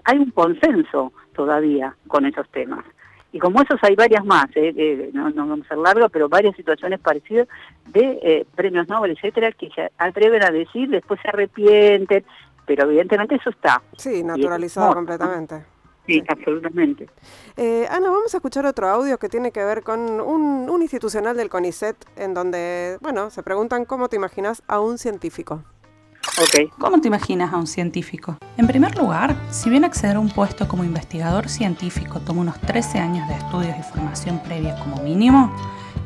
Hay 0.05 0.19
un 0.19 0.31
consenso 0.31 1.13
todavía 1.35 1.97
con 2.07 2.25
esos 2.27 2.49
temas. 2.51 2.85
Y 3.33 3.39
como 3.39 3.61
esos 3.61 3.79
hay 3.83 3.97
varias 3.97 4.25
más, 4.25 4.47
¿eh? 4.55 5.11
no, 5.13 5.31
vamos 5.33 5.67
a 5.67 5.69
ser 5.69 5.79
largo, 5.79 6.09
pero 6.09 6.29
varias 6.29 6.55
situaciones 6.57 7.01
parecidas 7.01 7.49
de 7.89 8.19
eh, 8.23 8.47
premios 8.55 8.89
Nobel, 8.89 9.11
etcétera, 9.13 9.53
que 9.53 9.69
se 9.71 9.91
atreven 9.99 10.43
a 10.43 10.51
decir, 10.51 10.89
después 10.89 11.21
se 11.21 11.29
arrepienten, 11.29 12.25
pero 12.65 12.85
evidentemente 12.85 13.35
eso 13.35 13.51
está. 13.51 13.83
Sí, 13.97 14.23
naturalizado 14.23 14.95
completamente. 14.95 15.76
Sí, 16.07 16.23
absolutamente. 16.29 17.09
Eh, 17.57 17.87
Ana, 17.90 18.11
vamos 18.11 18.33
a 18.33 18.37
escuchar 18.38 18.64
otro 18.66 18.88
audio 18.88 19.19
que 19.19 19.29
tiene 19.29 19.51
que 19.51 19.64
ver 19.64 19.83
con 19.83 20.21
un, 20.21 20.71
un 20.71 20.83
institucional 20.83 21.37
del 21.37 21.49
CONICET, 21.49 21.97
en 22.16 22.33
donde, 22.35 22.99
bueno, 23.01 23.31
se 23.31 23.42
preguntan 23.42 23.85
cómo 23.85 24.09
te 24.09 24.16
imaginas 24.16 24.62
a 24.69 24.81
un 24.81 24.99
científico. 24.99 25.64
Okay. 26.49 26.69
¿Cómo 26.79 27.01
te 27.01 27.09
imaginas 27.09 27.53
a 27.53 27.57
un 27.57 27.66
científico? 27.66 28.37
En 28.59 28.66
primer 28.66 28.97
lugar, 28.99 29.35
si 29.51 29.71
bien 29.71 29.85
acceder 29.85 30.16
a 30.16 30.21
un 30.21 30.29
puesto 30.29 30.69
como 30.69 30.85
investigador 30.85 31.49
científico 31.49 32.21
toma 32.21 32.42
unos 32.42 32.61
13 32.61 32.99
años 32.99 33.27
de 33.29 33.35
estudios 33.35 33.75
y 33.79 33.83
formación 33.83 34.42
previa 34.42 34.79
como 34.81 35.03
mínimo, 35.03 35.51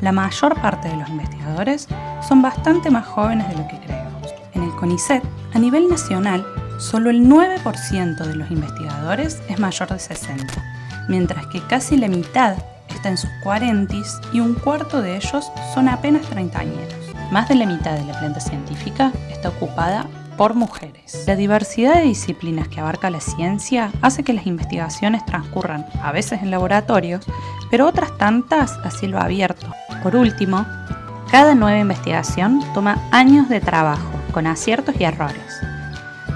la 0.01 0.13
mayor 0.13 0.55
parte 0.61 0.89
de 0.89 0.97
los 0.97 1.09
investigadores 1.09 1.89
son 2.27 2.43
bastante 2.43 2.91
más 2.91 3.07
jóvenes 3.07 3.49
de 3.49 3.57
lo 3.57 3.67
que 3.67 3.81
creemos. 3.81 4.33
En 4.55 4.63
el 4.63 4.71
CONICET, 4.77 5.23
a 5.53 5.59
nivel 5.59 5.89
nacional, 5.89 6.47
solo 6.81 7.11
el 7.11 7.27
9% 7.29 8.17
de 8.17 8.35
los 8.35 8.51
investigadores 8.51 9.41
es 9.49 9.59
mayor 9.59 9.89
de 9.91 9.99
60, 9.99 11.07
mientras 11.09 11.47
que 11.47 11.61
casi 11.61 11.97
la 11.97 12.09
mitad 12.09 12.57
está 12.89 13.11
en 13.11 13.19
sus 13.19 13.31
40 13.43 13.95
y 14.33 14.41
un 14.41 14.55
cuarto 14.55 15.01
de 15.01 15.17
ellos 15.17 15.53
son 15.75 15.89
apenas 15.89 16.23
30 16.23 16.59
años. 16.59 16.95
Más 17.31 17.49
de 17.49 17.55
la 17.55 17.67
mitad 17.67 17.93
de 17.93 18.05
la 18.05 18.19
planta 18.19 18.41
científica 18.41 19.13
está 19.31 19.51
ocupada 19.51 20.07
por 20.37 20.55
mujeres. 20.55 21.25
La 21.27 21.37
diversidad 21.37 21.97
de 21.97 22.03
disciplinas 22.03 22.69
que 22.69 22.81
abarca 22.81 23.11
la 23.11 23.21
ciencia 23.21 23.93
hace 24.01 24.25
que 24.25 24.33
las 24.33 24.47
investigaciones 24.47 25.25
transcurran 25.27 25.87
a 26.03 26.13
veces 26.13 26.43
en 26.43 26.51
laboratorios, 26.51 27.27
pero 27.71 27.87
otras 27.87 28.17
tantas 28.17 28.73
a 28.79 28.91
cielo 28.91 29.21
abierto. 29.21 29.67
Por 30.03 30.17
último, 30.17 30.67
cada 31.31 31.55
nueva 31.55 31.79
investigación 31.79 32.61
toma 32.75 32.99
años 33.13 33.49
de 33.49 33.61
trabajo, 33.61 34.11
con 34.33 34.47
aciertos 34.47 34.95
y 34.99 35.05
errores. 35.05 35.61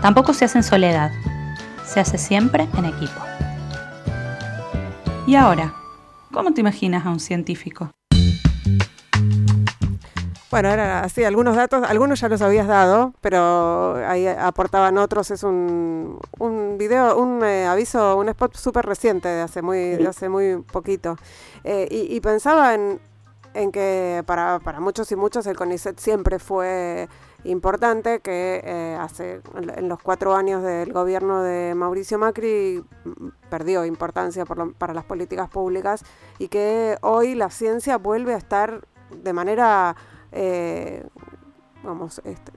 Tampoco 0.05 0.35
se 0.35 0.45
hace 0.45 0.59
en 0.59 0.64
soledad, 0.64 1.12
se 1.87 1.99
hace 1.99 2.19
siempre 2.19 2.69
en 2.77 2.85
equipo. 2.85 3.23
Y 5.27 5.35
ahora, 5.35 5.75
¿cómo 6.31 6.53
te 6.53 6.61
imaginas 6.61 7.07
a 7.07 7.11
un 7.11 7.19
científico? 7.19 7.90
Bueno, 10.51 10.69
era 10.69 11.01
así, 11.05 11.25
algunos 11.25 11.57
datos, 11.57 11.85
algunos 11.88 12.21
ya 12.21 12.29
los 12.29 12.43
habías 12.43 12.67
dado, 12.67 13.14
pero 13.23 13.95
ahí 14.07 14.27
aportaban 14.27 14.99
otros. 14.99 15.31
Es 15.31 15.43
un, 15.43 16.21
un 16.38 16.77
video, 16.77 17.17
un 17.17 17.43
eh, 17.43 17.64
aviso, 17.64 18.19
un 18.19 18.29
spot 18.29 18.57
súper 18.59 18.85
reciente, 18.85 19.29
de 19.29 19.40
hace 19.40 19.62
muy, 19.62 19.95
hace 20.07 20.29
muy 20.29 20.59
poquito. 20.71 21.17
Eh, 21.64 21.88
y, 21.90 22.21
pensaba 22.21 22.75
en, 22.75 23.01
en 23.55 23.73
que 23.73 24.23
para, 24.27 24.59
para, 24.59 24.81
muchos 24.81 25.11
y 25.12 25.17
muchos 25.17 25.47
el 25.47 25.57
CONICET 25.57 25.99
siempre 25.99 26.38
fue 26.38 27.09
importante, 27.44 28.20
que 28.20 28.61
eh, 28.64 28.96
hace 28.98 29.40
en 29.54 29.88
los 29.88 30.00
cuatro 30.00 30.35
años 30.35 30.62
del 30.62 30.92
gobierno 30.92 31.42
de 31.42 31.74
Mauricio 31.74 32.18
Macri 32.18 32.85
mm, 33.04 33.28
perdió 33.50 33.85
importancia 33.85 34.44
para 34.44 34.94
las 34.94 35.04
políticas 35.04 35.48
públicas 35.48 36.04
y 36.38 36.48
que 36.48 36.96
hoy 37.02 37.35
la 37.35 37.50
ciencia 37.50 37.98
vuelve 37.98 38.35
a 38.35 38.38
estar 38.38 38.87
de 39.11 39.33
manera 39.33 39.94
eh, 40.33 41.07
vamos, 41.85 42.20
este, 42.24 42.52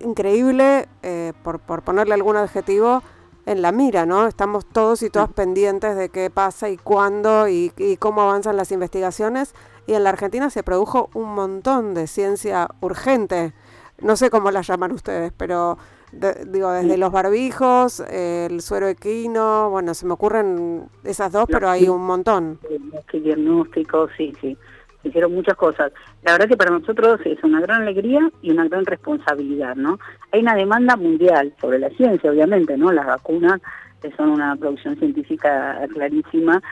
increíble, 0.00 0.88
eh, 1.02 1.32
por, 1.42 1.58
por, 1.58 1.82
ponerle 1.82 2.14
algún 2.14 2.36
adjetivo, 2.36 3.02
en 3.46 3.62
la 3.62 3.72
mira, 3.72 4.06
¿no? 4.06 4.26
Estamos 4.26 4.64
todos 4.66 5.02
y 5.02 5.10
todas 5.10 5.30
pendientes 5.32 5.96
de 5.96 6.08
qué 6.10 6.30
pasa 6.30 6.70
y 6.70 6.76
cuándo 6.76 7.48
y, 7.48 7.72
cómo 7.98 8.22
avanzan 8.22 8.56
las 8.56 8.70
investigaciones. 8.72 9.54
Y 9.86 9.94
en 9.94 10.04
la 10.04 10.10
Argentina 10.10 10.48
se 10.48 10.62
produjo 10.62 11.10
un 11.14 11.34
montón 11.34 11.94
de 11.94 12.06
ciencia 12.06 12.68
urgente. 12.80 13.52
No 14.00 14.16
sé 14.16 14.30
cómo 14.30 14.50
la 14.50 14.62
llaman 14.62 14.92
ustedes, 14.92 15.32
pero 15.36 15.78
digo, 16.46 16.72
desde 16.72 16.98
los 16.98 17.12
barbijos, 17.12 18.00
el 18.00 18.60
suero 18.60 18.88
equino, 18.88 19.70
bueno, 19.70 19.94
se 19.94 20.06
me 20.06 20.12
ocurren 20.12 20.88
esas 21.04 21.32
dos, 21.32 21.46
pero 21.48 21.68
hay 21.68 21.88
un 21.88 22.04
montón. 22.04 22.58
El 23.12 23.22
diagnóstico, 23.22 24.08
sí, 24.16 24.32
sí 24.40 24.56
hicieron 25.04 25.34
muchas 25.34 25.56
cosas. 25.56 25.92
La 26.22 26.32
verdad 26.32 26.48
que 26.48 26.56
para 26.56 26.70
nosotros 26.70 27.20
es 27.24 27.42
una 27.42 27.60
gran 27.60 27.82
alegría 27.82 28.30
y 28.40 28.50
una 28.50 28.68
gran 28.68 28.84
responsabilidad, 28.84 29.76
¿no? 29.76 29.98
Hay 30.30 30.40
una 30.40 30.54
demanda 30.54 30.96
mundial 30.96 31.52
sobre 31.60 31.78
la 31.78 31.90
ciencia, 31.90 32.30
obviamente, 32.30 32.76
¿no? 32.76 32.92
Las 32.92 33.06
vacunas 33.06 33.60
que 34.00 34.10
son 34.12 34.30
una 34.30 34.56
producción 34.56 34.96
científica 34.96 35.80
clarísima. 35.92 36.62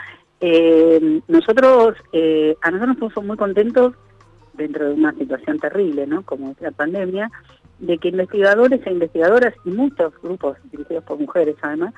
Eh, 0.40 1.20
nosotros, 1.28 1.96
eh, 2.12 2.56
a 2.62 2.70
nosotros 2.70 2.98
nos 2.98 3.12
somos 3.12 3.28
muy 3.28 3.36
contentos 3.36 3.94
dentro 4.54 4.88
de 4.88 4.94
una 4.94 5.12
situación 5.14 5.58
terrible, 5.58 6.06
¿no? 6.06 6.22
Como 6.22 6.50
es 6.50 6.60
la 6.60 6.70
pandemia, 6.70 7.30
de 7.78 7.98
que 7.98 8.08
investigadores 8.08 8.80
e 8.86 8.92
investigadoras 8.92 9.54
y 9.64 9.70
muchos 9.70 10.12
grupos 10.22 10.56
dirigidos 10.70 11.04
por 11.04 11.18
mujeres, 11.18 11.56
además, 11.62 11.94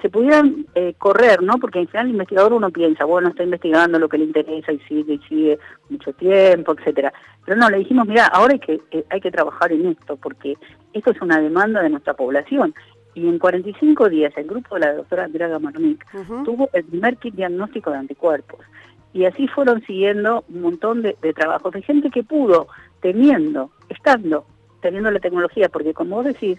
se 0.00 0.10
pudieran 0.10 0.66
eh, 0.74 0.94
correr, 0.98 1.42
¿no? 1.42 1.54
Porque 1.58 1.78
en 1.78 1.86
general 1.86 2.06
el 2.06 2.12
investigador 2.12 2.52
uno 2.52 2.70
piensa, 2.70 3.04
bueno, 3.04 3.28
está 3.28 3.42
investigando 3.42 3.98
lo 3.98 4.08
que 4.08 4.18
le 4.18 4.24
interesa 4.24 4.72
y 4.72 4.78
sigue 4.80 5.14
y 5.14 5.18
sigue 5.28 5.58
mucho 5.88 6.12
tiempo, 6.12 6.74
etcétera. 6.76 7.12
Pero 7.44 7.56
no, 7.56 7.70
le 7.70 7.78
dijimos, 7.78 8.06
mira, 8.06 8.26
ahora 8.26 8.52
hay 8.52 8.58
que, 8.58 8.80
eh, 8.90 9.04
hay 9.08 9.20
que 9.20 9.30
trabajar 9.30 9.72
en 9.72 9.86
esto, 9.86 10.16
porque 10.16 10.56
esto 10.92 11.10
es 11.10 11.22
una 11.22 11.40
demanda 11.40 11.82
de 11.82 11.90
nuestra 11.90 12.14
población. 12.14 12.74
Y 13.14 13.28
en 13.28 13.38
45 13.38 14.08
días 14.08 14.32
el 14.36 14.46
grupo 14.46 14.74
de 14.74 14.80
la 14.82 14.94
doctora 14.94 15.28
Draga 15.28 15.58
Marnik 15.58 16.04
tuvo 16.44 16.68
el 16.72 16.84
primer 16.84 17.16
kit 17.16 17.34
diagnóstico 17.34 17.90
de 17.90 17.98
anticuerpos. 17.98 18.60
Y 19.14 19.24
así 19.24 19.48
fueron 19.48 19.80
siguiendo 19.86 20.44
un 20.48 20.60
montón 20.60 21.00
de, 21.00 21.16
de 21.22 21.32
trabajos 21.32 21.72
de 21.72 21.80
gente 21.80 22.10
que 22.10 22.22
pudo, 22.22 22.68
teniendo, 23.00 23.70
estando, 23.88 24.44
teniendo 24.82 25.10
la 25.10 25.20
tecnología, 25.20 25.70
porque 25.70 25.94
como 25.94 26.16
vos 26.16 26.26
decís, 26.26 26.58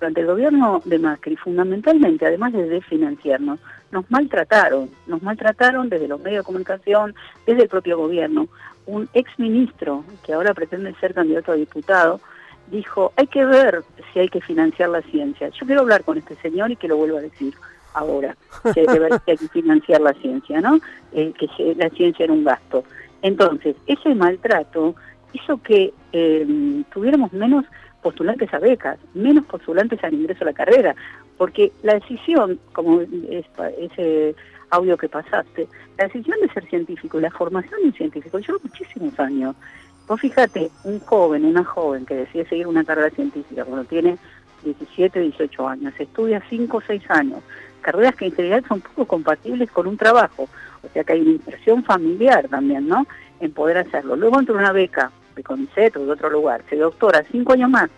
durante 0.00 0.22
el 0.22 0.26
gobierno 0.26 0.80
de 0.86 0.98
Macri, 0.98 1.36
fundamentalmente, 1.36 2.26
además 2.26 2.54
de 2.54 2.66
desfinanciarnos, 2.66 3.60
nos 3.92 4.10
maltrataron, 4.10 4.88
nos 5.06 5.22
maltrataron 5.22 5.90
desde 5.90 6.08
los 6.08 6.20
medios 6.20 6.42
de 6.42 6.46
comunicación, 6.46 7.14
desde 7.46 7.64
el 7.64 7.68
propio 7.68 7.98
gobierno. 7.98 8.48
Un 8.86 9.08
ex 9.12 9.30
ministro, 9.38 10.04
que 10.24 10.32
ahora 10.32 10.54
pretende 10.54 10.94
ser 10.94 11.12
candidato 11.12 11.52
a 11.52 11.56
diputado, 11.56 12.20
dijo, 12.70 13.12
hay 13.16 13.26
que 13.26 13.44
ver 13.44 13.82
si 14.12 14.20
hay 14.20 14.28
que 14.28 14.40
financiar 14.40 14.88
la 14.88 15.02
ciencia. 15.02 15.50
Yo 15.50 15.66
quiero 15.66 15.82
hablar 15.82 16.02
con 16.02 16.16
este 16.16 16.34
señor 16.36 16.70
y 16.70 16.76
que 16.76 16.88
lo 16.88 16.96
vuelva 16.96 17.18
a 17.18 17.22
decir 17.22 17.54
ahora, 17.94 18.36
si 18.72 18.80
hay 18.80 18.86
que 18.86 18.98
ver 18.98 19.12
si 19.24 19.30
hay 19.30 19.36
que 19.36 19.48
financiar 19.48 20.00
la 20.00 20.12
ciencia, 20.14 20.60
¿no? 20.60 20.80
Eh, 21.12 21.32
que 21.38 21.74
la 21.76 21.88
ciencia 21.90 22.24
era 22.24 22.32
un 22.32 22.44
gasto. 22.44 22.84
Entonces, 23.22 23.76
ese 23.86 24.14
maltrato 24.14 24.94
hizo 25.32 25.58
que 25.62 25.92
eh, 26.12 26.82
tuviéramos 26.92 27.32
menos 27.32 27.64
postulantes 28.02 28.52
a 28.54 28.58
becas, 28.58 28.98
menos 29.14 29.44
postulantes 29.44 30.02
al 30.02 30.14
ingreso 30.14 30.44
a 30.44 30.46
la 30.46 30.52
carrera, 30.52 30.94
porque 31.36 31.72
la 31.82 31.94
decisión, 31.94 32.58
como 32.72 33.00
ese 33.00 34.34
audio 34.70 34.96
que 34.96 35.08
pasaste, 35.08 35.68
la 35.98 36.04
decisión 36.04 36.38
de 36.40 36.48
ser 36.52 36.66
científico 36.68 37.18
y 37.18 37.22
la 37.22 37.30
formación 37.30 37.80
de 37.80 37.86
un 37.88 37.94
científico 37.94 38.38
lleva 38.38 38.58
muchísimos 38.62 39.18
años. 39.20 39.54
Vos 40.06 40.20
fíjate, 40.20 40.70
un 40.84 40.98
joven, 41.00 41.44
una 41.44 41.64
joven 41.64 42.06
que 42.06 42.14
decide 42.14 42.48
seguir 42.48 42.66
una 42.66 42.84
carrera 42.84 43.10
científica 43.10 43.64
cuando 43.64 43.84
tiene 43.84 44.18
17, 44.64 45.20
18 45.20 45.68
años, 45.68 45.94
estudia 45.98 46.42
5 46.48 46.76
o 46.76 46.80
6 46.80 47.10
años, 47.10 47.42
carreras 47.80 48.14
que 48.14 48.26
en 48.26 48.32
general 48.32 48.64
son 48.68 48.80
poco 48.80 49.06
compatibles 49.06 49.70
con 49.70 49.86
un 49.86 49.96
trabajo, 49.96 50.48
o 50.82 50.88
sea 50.92 51.04
que 51.04 51.12
hay 51.12 51.20
una 51.20 51.30
inversión 51.30 51.84
familiar 51.84 52.48
también, 52.48 52.88
¿no?, 52.88 53.06
en 53.40 53.52
poder 53.52 53.78
hacerlo. 53.78 54.16
Luego 54.16 54.38
entra 54.38 54.54
una 54.54 54.72
beca 54.72 55.10
de 55.34 55.42
CONICET 55.42 55.96
o 55.96 56.04
de 56.04 56.12
otro 56.12 56.30
lugar, 56.30 56.62
se 56.68 56.76
doctora 56.76 57.24
cinco 57.30 57.54
años 57.54 57.70
más, 57.70 57.90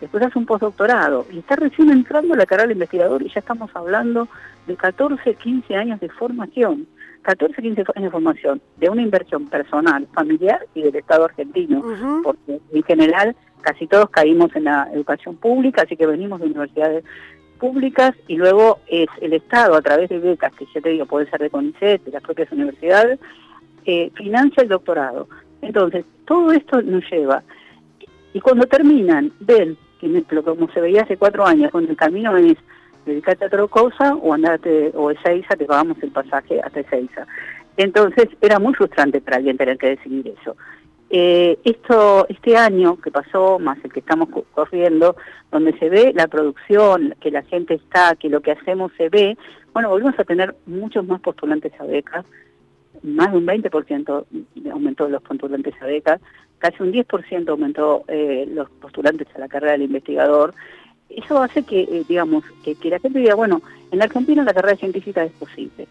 después 0.00 0.22
hace 0.22 0.38
un 0.38 0.46
postdoctorado 0.46 1.26
y 1.30 1.38
está 1.38 1.56
recién 1.56 1.90
entrando 1.90 2.34
la 2.34 2.46
carrera 2.46 2.68
de 2.68 2.74
investigador 2.74 3.22
y 3.22 3.28
ya 3.28 3.40
estamos 3.40 3.70
hablando 3.74 4.28
de 4.66 4.76
14, 4.76 5.34
15 5.34 5.76
años 5.76 6.00
de 6.00 6.08
formación. 6.08 6.86
14, 7.22 7.62
15 7.62 7.80
años 7.80 8.04
de 8.04 8.10
formación, 8.10 8.60
de 8.76 8.90
una 8.90 9.00
inversión 9.00 9.46
personal, 9.48 10.06
familiar 10.12 10.66
y 10.74 10.82
del 10.82 10.94
Estado 10.94 11.24
argentino, 11.24 11.82
porque 12.22 12.60
en 12.70 12.82
general 12.82 13.34
casi 13.62 13.86
todos 13.86 14.10
caímos 14.10 14.54
en 14.54 14.64
la 14.64 14.90
educación 14.92 15.36
pública, 15.36 15.82
así 15.82 15.96
que 15.96 16.06
venimos 16.06 16.38
de 16.38 16.46
universidades 16.46 17.02
públicas 17.54 18.14
y 18.28 18.36
luego 18.36 18.80
es 18.86 19.08
el 19.20 19.32
Estado 19.32 19.74
a 19.74 19.82
través 19.82 20.08
de 20.08 20.18
becas, 20.18 20.52
que 20.54 20.66
ya 20.74 20.80
te 20.80 20.90
digo, 20.90 21.06
puede 21.06 21.28
ser 21.30 21.40
de 21.40 21.50
CONICET, 21.50 22.04
de 22.04 22.10
las 22.12 22.22
propias 22.22 22.50
universidades, 22.52 23.18
eh, 23.84 24.10
financia 24.14 24.62
el 24.62 24.68
doctorado. 24.68 25.28
Entonces, 25.62 26.04
todo 26.26 26.52
esto 26.52 26.82
nos 26.82 27.08
lleva. 27.10 27.42
Y 28.32 28.40
cuando 28.40 28.66
terminan, 28.66 29.32
ven 29.40 29.76
que 30.00 30.42
como 30.42 30.70
se 30.72 30.80
veía 30.80 31.02
hace 31.02 31.16
cuatro 31.16 31.46
años, 31.46 31.70
cuando 31.70 31.90
el 31.90 31.96
camino 31.96 32.36
es 32.36 32.56
dedicarte 33.06 33.44
a 33.44 33.46
otra 33.48 33.66
cosa 33.66 34.14
o 34.14 34.34
andate, 34.34 34.90
o 34.94 35.10
Ezeiza, 35.10 35.56
te 35.56 35.64
pagamos 35.64 36.02
el 36.02 36.10
pasaje 36.10 36.60
hasta 36.60 36.80
Ezeiza. 36.80 37.26
Entonces, 37.76 38.28
era 38.40 38.58
muy 38.58 38.74
frustrante 38.74 39.20
para 39.20 39.38
alguien 39.38 39.56
tener 39.56 39.78
que 39.78 39.90
decidir 39.90 40.34
eso. 40.40 40.56
Eh, 41.16 41.60
esto, 41.62 42.26
este 42.28 42.56
año 42.56 43.00
que 43.00 43.12
pasó, 43.12 43.60
más 43.60 43.78
el 43.84 43.92
que 43.92 44.00
estamos 44.00 44.28
corriendo, 44.52 45.14
donde 45.52 45.72
se 45.78 45.88
ve 45.88 46.12
la 46.12 46.26
producción, 46.26 47.14
que 47.20 47.30
la 47.30 47.42
gente 47.42 47.74
está, 47.74 48.16
que 48.16 48.28
lo 48.28 48.40
que 48.40 48.50
hacemos 48.50 48.90
se 48.96 49.10
ve, 49.10 49.38
bueno, 49.72 49.90
volvemos 49.90 50.18
a 50.18 50.24
tener 50.24 50.56
muchos 50.66 51.06
más 51.06 51.20
postulantes 51.20 51.72
a 51.78 51.84
becas, 51.84 52.26
más 53.04 53.30
de 53.30 53.38
un 53.38 53.46
20% 53.46 54.24
aumentó 54.72 55.08
los 55.08 55.22
postulantes 55.22 55.74
a 55.80 55.86
becas, 55.86 56.20
casi 56.58 56.82
un 56.82 56.92
10% 56.92 57.48
aumentó 57.48 58.02
eh, 58.08 58.48
los 58.48 58.68
postulantes 58.70 59.28
a 59.36 59.38
la 59.38 59.46
carrera 59.46 59.74
del 59.74 59.82
investigador, 59.82 60.52
eso 61.10 61.40
hace 61.40 61.62
que, 61.62 61.82
eh, 61.82 62.04
digamos, 62.08 62.42
que, 62.64 62.76
la 62.90 62.98
gente 62.98 63.20
diga, 63.20 63.36
bueno, 63.36 63.62
en 63.92 64.02
Argentina 64.02 64.42
la 64.42 64.52
carrera 64.52 64.76
científica 64.76 65.22
es 65.22 65.32
posible. 65.34 65.86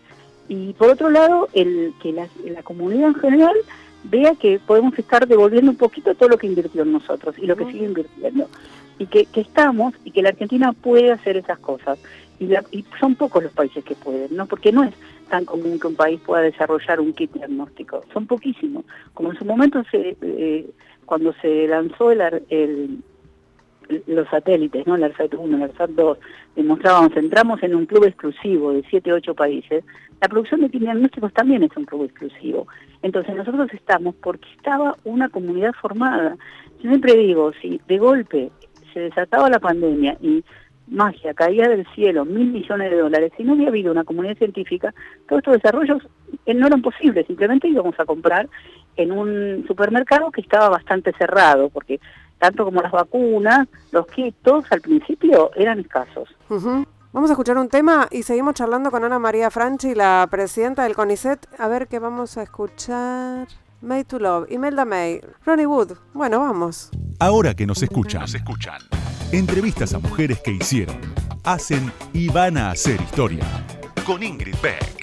Y 0.49 0.74
por 0.74 0.89
otro 0.89 1.09
lado, 1.09 1.47
el, 1.53 1.93
que 2.01 2.11
la, 2.11 2.28
comunidad 2.63 3.07
en 3.07 3.15
general 3.15 3.55
vea 4.03 4.35
que 4.35 4.59
podemos 4.59 4.97
estar 4.97 5.27
devolviendo 5.27 5.71
un 5.71 5.77
poquito 5.77 6.13
todo 6.15 6.29
lo 6.29 6.37
que 6.37 6.47
invirtió 6.47 6.83
en 6.83 6.91
nosotros 6.91 7.35
y 7.37 7.45
lo 7.45 7.55
que 7.55 7.65
sigue 7.65 7.85
invirtiendo. 7.85 8.49
Y 8.99 9.07
que, 9.07 9.27
estamos 9.33 9.93
y 10.03 10.11
que 10.11 10.21
la 10.21 10.29
Argentina 10.29 10.71
puede 10.71 11.11
hacer 11.11 11.37
esas 11.37 11.59
cosas. 11.59 11.99
Y, 12.39 12.53
y, 12.71 12.85
son 12.99 13.15
pocos 13.15 13.43
los 13.43 13.51
países 13.51 13.83
que 13.83 13.95
pueden, 13.95 14.35
¿no? 14.35 14.45
Porque 14.45 14.71
no 14.71 14.83
es 14.83 14.93
tan 15.29 15.45
común 15.45 15.79
que 15.79 15.87
un 15.87 15.95
país 15.95 16.19
pueda 16.21 16.41
desarrollar 16.41 16.99
un 16.99 17.13
kit 17.13 17.31
diagnóstico. 17.33 18.03
Son 18.13 18.27
poquísimos. 18.27 18.85
Como 19.13 19.31
en 19.31 19.37
su 19.37 19.45
momento, 19.45 19.83
se, 19.89 20.15
eh, 20.21 20.69
cuando 21.05 21.33
se 21.41 21.67
lanzó 21.67 22.11
el, 22.11 22.21
el 22.49 22.99
los 24.07 24.27
satélites, 24.29 24.86
¿no? 24.88 24.95
El 24.95 25.03
ARSAT 25.03 25.34
1, 25.34 25.57
el 25.57 25.63
ARSAT 25.63 25.89
2, 25.91 26.17
demostrábamos, 26.55 27.15
entramos 27.15 27.61
en 27.63 27.75
un 27.75 27.86
club 27.86 28.05
exclusivo 28.05 28.71
de 28.73 28.84
7, 28.89 29.13
8 29.13 29.36
países, 29.36 29.84
la 30.21 30.29
producción 30.29 30.61
de 30.61 30.69
diagnósticos 30.69 31.34
también 31.34 31.63
es 31.63 31.75
un 31.75 31.86
club 31.86 32.05
exclusivo. 32.05 32.67
Entonces 33.01 33.36
nosotros 33.36 33.67
estamos 33.73 34.15
porque 34.15 34.47
estaba 34.55 34.95
una 35.03 35.27
comunidad 35.27 35.73
formada. 35.73 36.38
Yo 36.81 36.89
siempre 36.89 37.17
digo, 37.17 37.51
si 37.61 37.81
de 37.88 37.97
golpe 37.97 38.49
se 38.93 39.01
desataba 39.01 39.49
la 39.49 39.59
pandemia 39.59 40.17
y 40.21 40.43
magia, 40.88 41.34
caía 41.34 41.67
del 41.67 41.86
cielo 41.93 42.25
mil 42.25 42.51
millones 42.51 42.91
de 42.91 42.97
dólares, 42.97 43.31
si 43.36 43.43
no 43.43 43.53
había 43.53 43.69
habido 43.69 43.91
una 43.91 44.03
comunidad 44.03 44.38
científica, 44.38 44.93
todos 45.27 45.39
estos 45.39 45.53
desarrollos 45.55 46.07
eh, 46.45 46.53
no 46.53 46.67
eran 46.67 46.81
posibles, 46.81 47.25
simplemente 47.27 47.67
íbamos 47.67 47.99
a 47.99 48.05
comprar 48.05 48.47
en 48.95 49.11
un 49.11 49.65
supermercado 49.67 50.31
que 50.31 50.41
estaba 50.41 50.69
bastante 50.69 51.11
cerrado, 51.17 51.69
porque 51.69 51.99
tanto 52.43 52.65
como 52.65 52.81
las 52.81 52.91
vacunas, 52.91 53.69
los 53.91 54.05
quitos 54.07 54.65
al 54.69 54.81
principio 54.81 55.51
eran 55.55 55.79
escasos. 55.79 56.27
Vamos 56.49 57.29
a 57.29 57.33
escuchar 57.33 57.57
un 57.57 57.69
tema 57.69 58.09
y 58.11 58.23
seguimos 58.23 58.55
charlando 58.55 58.91
con 58.91 59.01
Ana 59.05 59.17
María 59.17 59.49
Franchi, 59.49 59.95
la 59.95 60.27
presidenta 60.29 60.83
del 60.83 60.93
CONICET. 60.93 61.47
A 61.57 61.69
ver 61.69 61.87
qué 61.87 61.99
vamos 61.99 62.37
a 62.37 62.43
escuchar. 62.43 63.47
Made 63.79 64.03
to 64.03 64.19
Love, 64.19 64.51
Imelda 64.51 64.83
May, 64.83 65.21
Ronnie 65.45 65.65
Wood. 65.65 65.93
Bueno, 66.13 66.41
vamos. 66.41 66.91
Ahora 67.19 67.53
que 67.53 67.65
nos 67.65 67.81
escuchan, 67.81 68.21
nos 68.21 68.35
escuchan. 68.35 68.81
Entrevistas 69.31 69.93
a 69.93 69.99
mujeres 69.99 70.41
que 70.41 70.51
hicieron, 70.51 70.99
hacen 71.45 71.93
y 72.11 72.27
van 72.27 72.57
a 72.57 72.71
hacer 72.71 72.99
historia. 72.99 73.45
Con 74.05 74.21
Ingrid 74.21 74.55
Beck. 74.61 75.02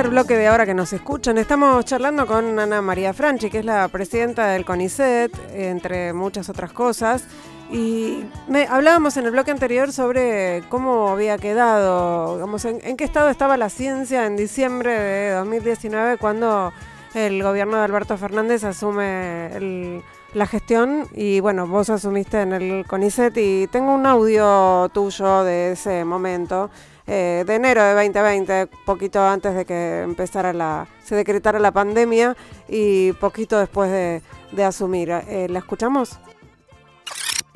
Tercer 0.00 0.12
bloque 0.12 0.38
de 0.38 0.46
ahora 0.46 0.64
que 0.64 0.72
nos 0.72 0.94
escuchan. 0.94 1.36
Estamos 1.36 1.84
charlando 1.84 2.26
con 2.26 2.58
Ana 2.58 2.80
María 2.80 3.12
Franchi, 3.12 3.50
que 3.50 3.58
es 3.58 3.66
la 3.66 3.86
presidenta 3.88 4.46
del 4.46 4.64
CONICET, 4.64 5.30
entre 5.52 6.14
muchas 6.14 6.48
otras 6.48 6.72
cosas. 6.72 7.24
Y 7.70 8.24
me, 8.48 8.64
hablábamos 8.64 9.18
en 9.18 9.26
el 9.26 9.32
bloque 9.32 9.50
anterior 9.50 9.92
sobre 9.92 10.62
cómo 10.70 11.10
había 11.10 11.36
quedado, 11.36 12.36
digamos, 12.36 12.64
en, 12.64 12.96
qué 12.96 13.04
estado 13.04 13.28
estaba 13.28 13.58
la 13.58 13.68
ciencia 13.68 14.24
en 14.24 14.36
diciembre 14.36 14.98
de 14.98 15.32
2019 15.32 16.16
cuando 16.16 16.72
el 17.12 17.42
gobierno 17.42 17.76
de 17.76 17.84
Alberto 17.84 18.16
Fernández 18.16 18.64
asume 18.64 20.02
la 20.32 20.46
gestión 20.46 21.08
y 21.12 21.40
bueno, 21.40 21.66
vos 21.66 21.90
asumiste 21.90 22.40
en 22.40 22.54
el 22.54 22.86
CONICET 22.86 23.36
y 23.36 23.66
tengo 23.66 23.94
un 23.94 24.06
audio 24.06 24.88
tuyo 24.94 25.44
de 25.44 25.72
ese 25.72 26.06
momento 26.06 26.70
eh, 27.12 27.42
de 27.44 27.54
enero 27.56 27.82
de 27.82 27.92
2020, 27.94 28.68
poquito 28.86 29.20
antes 29.20 29.52
de 29.52 29.64
que 29.64 30.02
empezara 30.02 30.52
la, 30.52 30.86
se 31.02 31.16
decretara 31.16 31.58
la 31.58 31.72
pandemia 31.72 32.36
y 32.68 33.10
poquito 33.14 33.58
después 33.58 33.90
de, 33.90 34.22
de 34.52 34.64
asumir. 34.64 35.10
Eh, 35.10 35.48
¿La 35.50 35.58
escuchamos? 35.58 36.20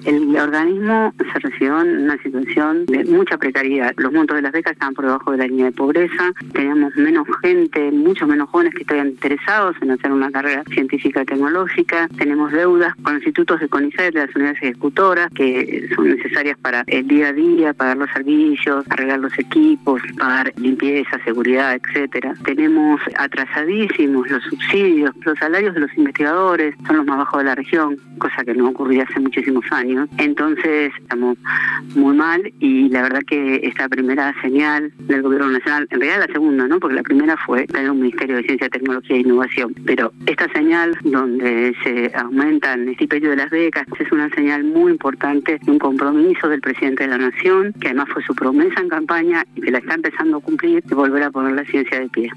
El 0.04 0.36
organismo 0.36 1.14
se 1.18 1.38
recibió 1.38 1.80
en 1.80 2.02
una 2.02 2.18
situación 2.18 2.84
de 2.86 3.04
mucha 3.04 3.38
precariedad. 3.38 3.92
Los 3.96 4.12
montos 4.12 4.36
de 4.36 4.42
las 4.42 4.52
becas 4.52 4.74
estaban 4.74 4.94
por 4.94 5.06
debajo 5.06 5.32
de 5.32 5.38
la 5.38 5.46
línea 5.46 5.66
de 5.66 5.72
pobreza. 5.72 6.32
Teníamos 6.52 6.94
menos 6.96 7.26
gente, 7.42 7.90
mucho 7.90 8.26
menos 8.26 8.50
jóvenes 8.50 8.74
que 8.74 8.82
estaban 8.82 9.08
interesados 9.08 9.76
en 9.80 9.92
hacer 9.92 10.12
una 10.12 10.30
carrera 10.30 10.62
científica 10.70 11.24
tecnológica. 11.24 12.08
Tenemos 12.18 12.52
deudas 12.52 12.94
con 13.02 13.14
institutos 13.14 13.60
de 13.60 13.68
CONICET, 13.68 14.12
de 14.14 14.26
las 14.26 14.36
unidades 14.36 14.62
ejecutoras, 14.62 15.30
que 15.34 15.88
son 15.94 16.10
necesarias 16.10 16.58
para 16.58 16.84
el 16.86 17.08
día 17.08 17.28
a 17.28 17.32
día, 17.32 17.72
pagar 17.72 17.96
los 17.96 18.10
servicios, 18.10 18.84
arreglar 18.90 19.20
los 19.20 19.38
equipos, 19.38 20.02
pagar 20.18 20.52
limpieza, 20.56 21.18
seguridad, 21.24 21.74
etcétera. 21.82 22.34
Tenemos 22.44 23.00
atrasadísimos 23.16 24.28
los 24.30 24.42
subsidios, 24.44 25.14
los 25.24 25.38
salarios 25.38 25.74
de 25.74 25.80
los 25.80 25.96
investigadores 25.96 26.74
son 26.86 26.98
los 26.98 27.06
más 27.06 27.18
bajos 27.18 27.38
de 27.38 27.44
la 27.44 27.54
región, 27.54 27.96
cosa 28.18 28.44
que 28.44 28.54
no 28.54 28.68
ocurría 28.68 29.04
hace 29.04 29.20
muchísimos 29.20 29.64
años. 29.70 29.93
Entonces 30.18 30.92
estamos 31.00 31.36
muy 31.94 32.16
mal 32.16 32.52
y 32.60 32.88
la 32.88 33.02
verdad 33.02 33.20
que 33.26 33.60
esta 33.62 33.88
primera 33.88 34.34
señal 34.42 34.92
del 34.98 35.22
gobierno 35.22 35.50
nacional, 35.50 35.86
en 35.90 36.00
realidad 36.00 36.26
la 36.26 36.32
segunda, 36.32 36.66
¿no? 36.68 36.80
Porque 36.80 36.96
la 36.96 37.02
primera 37.02 37.36
fue 37.36 37.66
tener 37.66 37.90
un 37.90 38.00
Ministerio 38.00 38.36
de 38.36 38.42
Ciencia, 38.42 38.68
Tecnología 38.68 39.16
e 39.16 39.20
Innovación, 39.20 39.74
pero 39.84 40.12
esta 40.26 40.48
señal 40.52 40.96
donde 41.02 41.74
se 41.82 42.12
aumentan 42.16 42.82
el 42.82 42.88
estipendio 42.90 43.30
de 43.30 43.36
las 43.36 43.50
becas 43.50 43.86
es 43.98 44.10
una 44.12 44.28
señal 44.30 44.64
muy 44.64 44.92
importante 44.92 45.58
un 45.66 45.78
compromiso 45.78 46.48
del 46.48 46.60
presidente 46.60 47.04
de 47.04 47.10
la 47.10 47.18
Nación, 47.18 47.72
que 47.80 47.88
además 47.88 48.08
fue 48.12 48.22
su 48.22 48.34
promesa 48.34 48.80
en 48.80 48.88
campaña 48.88 49.44
y 49.54 49.60
que 49.60 49.70
la 49.70 49.78
está 49.78 49.94
empezando 49.94 50.38
a 50.38 50.40
cumplir, 50.40 50.82
de 50.82 50.94
volver 50.94 51.22
a 51.22 51.30
poner 51.30 51.54
la 51.54 51.64
ciencia 51.64 52.00
de 52.00 52.08
pie. 52.08 52.30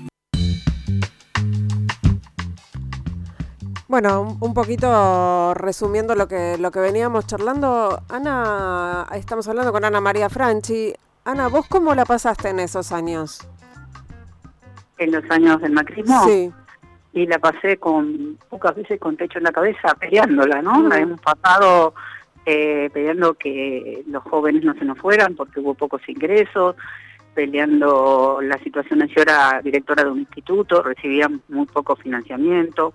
Bueno, 3.88 4.38
un 4.42 4.54
poquito 4.54 5.54
resumiendo 5.54 6.14
lo 6.14 6.28
que, 6.28 6.58
lo 6.58 6.72
que 6.72 6.80
veníamos 6.80 7.26
charlando, 7.26 8.02
Ana, 8.10 9.08
estamos 9.16 9.48
hablando 9.48 9.72
con 9.72 9.86
Ana 9.86 10.02
María 10.02 10.30
Franchi. 10.30 10.94
Ana, 11.24 11.48
¿vos 11.48 11.68
cómo 11.70 11.96
la 11.96 12.04
pasaste 12.04 12.50
en 12.50 12.60
esos 12.60 12.92
años? 12.92 13.48
En 14.98 15.14
los 15.14 15.24
años 15.32 15.62
del 15.62 15.72
macrismo. 15.72 16.22
Sí. 16.26 16.52
Y 17.14 17.28
la 17.28 17.40
pasé 17.40 17.78
con 17.78 18.38
pocas 18.50 18.76
veces 18.76 19.00
con 19.00 19.16
techo 19.16 19.38
en 19.38 19.46
la 19.46 19.54
cabeza, 19.54 19.96
peleándola, 19.98 20.62
¿no? 20.62 20.86
La 20.86 20.98
hemos 20.98 21.22
pasado 21.22 21.94
eh, 22.46 22.90
peleando 22.92 23.36
que 23.36 24.04
los 24.08 24.22
jóvenes 24.24 24.66
no 24.66 24.74
se 24.74 24.84
nos 24.84 24.98
fueran 25.00 25.34
porque 25.38 25.62
hubo 25.62 25.76
pocos 25.76 26.02
ingresos, 26.10 26.76
peleando 27.34 28.40
la 28.42 28.58
situación. 28.60 29.08
Yo 29.08 29.22
era 29.22 29.62
directora 29.64 30.04
de 30.04 30.12
un 30.12 30.20
instituto, 30.20 30.84
recibía 30.84 31.30
muy 31.48 31.66
poco 31.68 31.96
financiamiento 31.96 32.94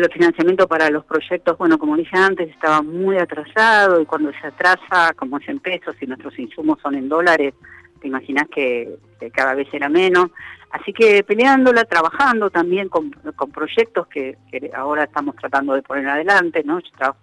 el 0.00 0.12
financiamiento 0.12 0.66
para 0.66 0.90
los 0.90 1.04
proyectos, 1.04 1.58
bueno, 1.58 1.78
como 1.78 1.96
dije 1.96 2.16
antes, 2.16 2.48
estaba 2.48 2.82
muy 2.82 3.18
atrasado 3.18 4.00
y 4.00 4.06
cuando 4.06 4.32
se 4.32 4.46
atrasa, 4.46 5.12
como 5.14 5.38
es 5.38 5.48
en 5.48 5.58
pesos 5.58 5.96
y 6.00 6.06
nuestros 6.06 6.38
insumos 6.38 6.78
son 6.82 6.94
en 6.94 7.08
dólares, 7.08 7.54
te 8.00 8.08
imaginas 8.08 8.48
que, 8.48 8.96
cada 9.32 9.54
vez 9.54 9.68
era 9.72 9.88
menos. 9.88 10.30
Así 10.70 10.92
que 10.92 11.22
peleándola, 11.22 11.84
trabajando 11.84 12.50
también 12.50 12.88
con, 12.88 13.10
proyectos 13.52 14.06
que, 14.08 14.36
ahora 14.74 15.04
estamos 15.04 15.36
tratando 15.36 15.74
de 15.74 15.82
poner 15.82 16.08
adelante, 16.08 16.62
¿no? 16.64 16.80
Yo 16.80 16.86
estaba, 16.86 17.16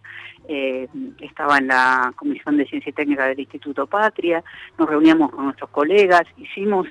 eh, 0.48 0.88
estaba 1.20 1.58
en 1.58 1.68
la 1.68 2.14
Comisión 2.16 2.56
de 2.58 2.66
Ciencia 2.68 2.92
y 2.92 2.94
Técnica 2.94 3.26
del 3.26 3.40
Instituto 3.40 3.88
Patria, 3.88 4.44
nos 4.78 4.88
reuníamos 4.88 5.32
con 5.32 5.46
nuestros 5.46 5.70
colegas, 5.72 6.24
hicimos 6.38 6.88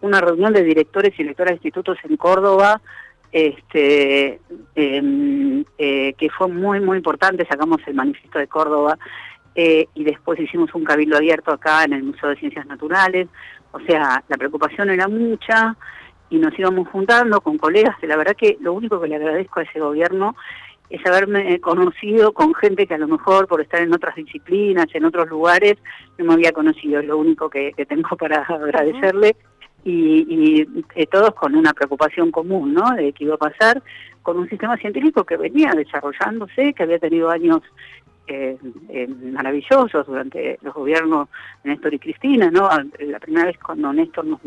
una 0.00 0.20
reunión 0.20 0.52
de 0.52 0.64
directores 0.64 1.12
y 1.14 1.22
directoras 1.22 1.50
de 1.50 1.56
institutos 1.56 1.98
en 2.04 2.16
Córdoba, 2.16 2.80
este, 3.32 4.40
em, 4.74 5.64
eh, 5.78 6.14
que 6.14 6.30
fue 6.30 6.48
muy, 6.48 6.80
muy 6.80 6.96
importante, 6.96 7.46
sacamos 7.46 7.78
el 7.86 7.94
manifiesto 7.94 8.38
de 8.38 8.48
Córdoba 8.48 8.98
eh, 9.54 9.86
y 9.94 10.04
después 10.04 10.38
hicimos 10.40 10.74
un 10.74 10.84
cabildo 10.84 11.16
abierto 11.16 11.52
acá 11.52 11.84
en 11.84 11.92
el 11.92 12.02
Museo 12.02 12.30
de 12.30 12.36
Ciencias 12.36 12.66
Naturales, 12.66 13.28
o 13.72 13.80
sea, 13.80 14.22
la 14.28 14.36
preocupación 14.36 14.90
era 14.90 15.06
mucha 15.06 15.76
y 16.28 16.38
nos 16.38 16.56
íbamos 16.58 16.88
juntando 16.88 17.40
con 17.40 17.58
colegas, 17.58 17.96
la 18.02 18.16
verdad 18.16 18.36
que 18.36 18.56
lo 18.60 18.72
único 18.72 19.00
que 19.00 19.08
le 19.08 19.16
agradezco 19.16 19.60
a 19.60 19.64
ese 19.64 19.80
gobierno 19.80 20.34
es 20.88 21.04
haberme 21.06 21.60
conocido 21.60 22.32
con 22.32 22.52
gente 22.52 22.86
que 22.88 22.94
a 22.94 22.98
lo 22.98 23.06
mejor 23.06 23.46
por 23.46 23.60
estar 23.60 23.80
en 23.80 23.94
otras 23.94 24.16
disciplinas, 24.16 24.86
en 24.92 25.04
otros 25.04 25.28
lugares, 25.28 25.76
no 26.18 26.24
me 26.24 26.34
había 26.34 26.50
conocido, 26.50 26.98
es 26.98 27.06
lo 27.06 27.16
único 27.16 27.48
que 27.48 27.72
tengo 27.88 28.16
para 28.16 28.42
agradecerle 28.42 29.36
y, 29.84 30.66
eh, 30.94 31.06
todos 31.06 31.34
con 31.34 31.54
una 31.54 31.72
preocupación 31.72 32.30
común, 32.30 32.74
¿no? 32.74 32.90
De 32.94 33.12
qué 33.12 33.24
iba 33.24 33.34
a 33.34 33.38
pasar 33.38 33.82
con 34.22 34.38
un 34.38 34.48
sistema 34.48 34.76
científico 34.76 35.24
que 35.24 35.36
venía 35.36 35.72
desarrollándose, 35.72 36.74
que 36.74 36.82
había 36.82 36.98
tenido 36.98 37.30
años 37.30 37.62
eh, 38.26 38.56
eh, 38.90 39.08
maravillosos 39.08 40.06
durante 40.06 40.58
los 40.62 40.74
gobiernos 40.74 41.28
de 41.64 41.70
Néstor 41.70 41.94
y 41.94 41.98
Cristina, 41.98 42.50
¿no? 42.50 42.68
La 43.00 43.18
primera 43.18 43.46
vez 43.46 43.58
cuando 43.58 43.92
Néstor 43.92 44.24
nos, 44.26 44.40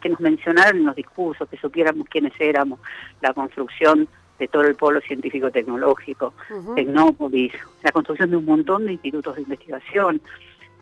que 0.00 0.08
nos 0.08 0.20
mencionaron 0.20 0.78
en 0.78 0.86
los 0.86 0.96
discursos, 0.96 1.48
que 1.48 1.56
supiéramos 1.56 2.08
quiénes 2.08 2.32
éramos, 2.40 2.80
la 3.20 3.32
construcción 3.32 4.08
de 4.38 4.48
todo 4.48 4.62
el 4.62 4.74
polo 4.74 5.00
científico-tecnológico, 5.02 6.34
Tecnópolis, 6.74 7.52
la 7.84 7.92
construcción 7.92 8.30
de 8.30 8.38
un 8.38 8.44
montón 8.44 8.86
de 8.86 8.94
institutos 8.94 9.36
de 9.36 9.42
investigación, 9.42 10.20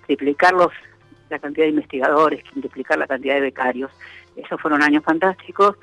triplicar 0.06 0.54
los 0.54 0.72
la 1.30 1.38
cantidad 1.38 1.64
de 1.64 1.70
investigadores, 1.70 2.42
quintuplicar 2.44 2.98
la 2.98 3.06
cantidad 3.06 3.34
de 3.34 3.40
becarios. 3.40 3.90
Esos 4.36 4.60
fueron 4.60 4.82
años 4.82 5.04
fantásticos. 5.04 5.76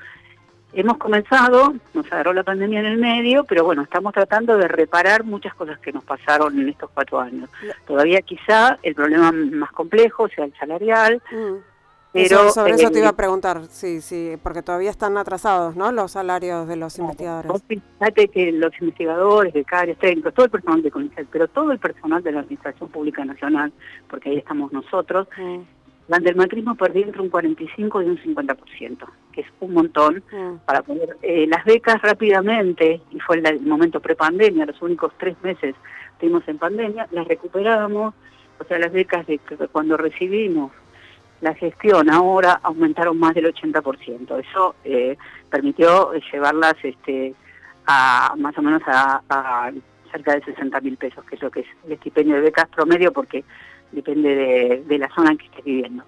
Hemos 0.74 0.98
comenzado, 0.98 1.74
nos 1.94 2.12
agarró 2.12 2.34
la 2.34 2.42
pandemia 2.42 2.80
en 2.80 2.86
el 2.86 2.98
medio, 2.98 3.44
pero 3.44 3.64
bueno, 3.64 3.82
estamos 3.82 4.12
tratando 4.12 4.58
de 4.58 4.68
reparar 4.68 5.24
muchas 5.24 5.54
cosas 5.54 5.78
que 5.78 5.92
nos 5.92 6.04
pasaron 6.04 6.58
en 6.60 6.68
estos 6.68 6.90
cuatro 6.92 7.18
años. 7.20 7.48
Todavía 7.86 8.20
quizá 8.20 8.78
el 8.82 8.94
problema 8.94 9.32
más 9.32 9.72
complejo 9.72 10.28
sea 10.28 10.44
el 10.44 10.54
salarial, 10.58 11.22
mm. 11.30 11.54
Pero, 12.12 12.50
sobre 12.50 12.72
eso 12.72 12.90
te 12.90 13.00
iba 13.00 13.10
a 13.10 13.16
preguntar, 13.16 13.66
sí, 13.68 14.00
sí, 14.00 14.36
porque 14.42 14.62
todavía 14.62 14.90
están 14.90 15.18
atrasados, 15.18 15.76
¿no? 15.76 15.92
Los 15.92 16.12
salarios 16.12 16.66
de 16.66 16.76
los 16.76 16.98
investigadores. 16.98 17.52
Fíjate 17.68 18.28
que 18.28 18.50
los 18.52 18.72
investigadores, 18.80 19.52
becarios, 19.52 19.98
técnicos, 19.98 20.32
todo 20.32 20.46
el 20.46 20.50
personal 20.50 20.82
de 20.82 20.90
CONICET, 20.90 21.26
pero 21.30 21.48
todo 21.48 21.70
el 21.70 21.78
personal 21.78 22.22
de 22.22 22.32
la 22.32 22.40
Administración 22.40 22.88
Pública 22.88 23.24
Nacional, 23.24 23.72
porque 24.08 24.30
ahí 24.30 24.38
estamos 24.38 24.72
nosotros, 24.72 25.28
mm. 25.36 25.58
durante 26.06 26.30
el 26.30 26.36
macrismo 26.36 26.74
perdió 26.76 27.04
entre 27.04 27.20
un 27.20 27.28
45 27.28 28.02
y 28.02 28.06
un 28.06 28.18
50%, 28.18 29.06
que 29.32 29.42
es 29.42 29.46
un 29.60 29.74
montón 29.74 30.22
mm. 30.32 30.64
para 30.64 30.82
poder... 30.82 31.18
Eh, 31.20 31.46
las 31.46 31.64
becas 31.66 32.00
rápidamente, 32.00 33.02
y 33.10 33.20
fue 33.20 33.36
el, 33.36 33.60
momento 33.60 34.00
prepandemia, 34.00 34.64
los 34.64 34.80
únicos 34.80 35.12
tres 35.18 35.36
meses 35.42 35.74
estuvimos 36.12 36.42
en 36.48 36.56
pandemia, 36.56 37.06
las 37.10 37.28
recuperamos, 37.28 38.14
o 38.58 38.64
sea, 38.64 38.78
las 38.78 38.92
becas 38.92 39.26
de 39.26 39.38
cuando 39.70 39.98
recibimos 39.98 40.72
la 41.40 41.54
gestión 41.54 42.10
ahora 42.10 42.60
aumentaron 42.62 43.18
más 43.18 43.34
del 43.34 43.52
80%. 43.52 44.44
Eso 44.44 44.74
eh, 44.84 45.16
permitió 45.50 46.12
llevarlas 46.32 46.74
este, 46.82 47.34
a 47.86 48.34
más 48.36 48.56
o 48.58 48.62
menos 48.62 48.82
a, 48.86 49.70
cerca 50.10 50.34
de 50.34 50.44
60 50.44 50.80
mil 50.80 50.96
pesos, 50.96 51.24
que 51.24 51.36
es 51.36 51.42
lo 51.42 51.50
que 51.50 51.60
es 51.60 51.66
el 51.86 51.92
estipendio 51.92 52.36
de 52.36 52.40
becas 52.40 52.68
promedio, 52.68 53.12
porque 53.12 53.44
depende 53.92 54.82
de, 54.86 54.98
la 54.98 55.08
zona 55.14 55.32
en 55.32 55.38
que 55.38 55.46
estés 55.46 55.64
viviendo. 55.64 56.04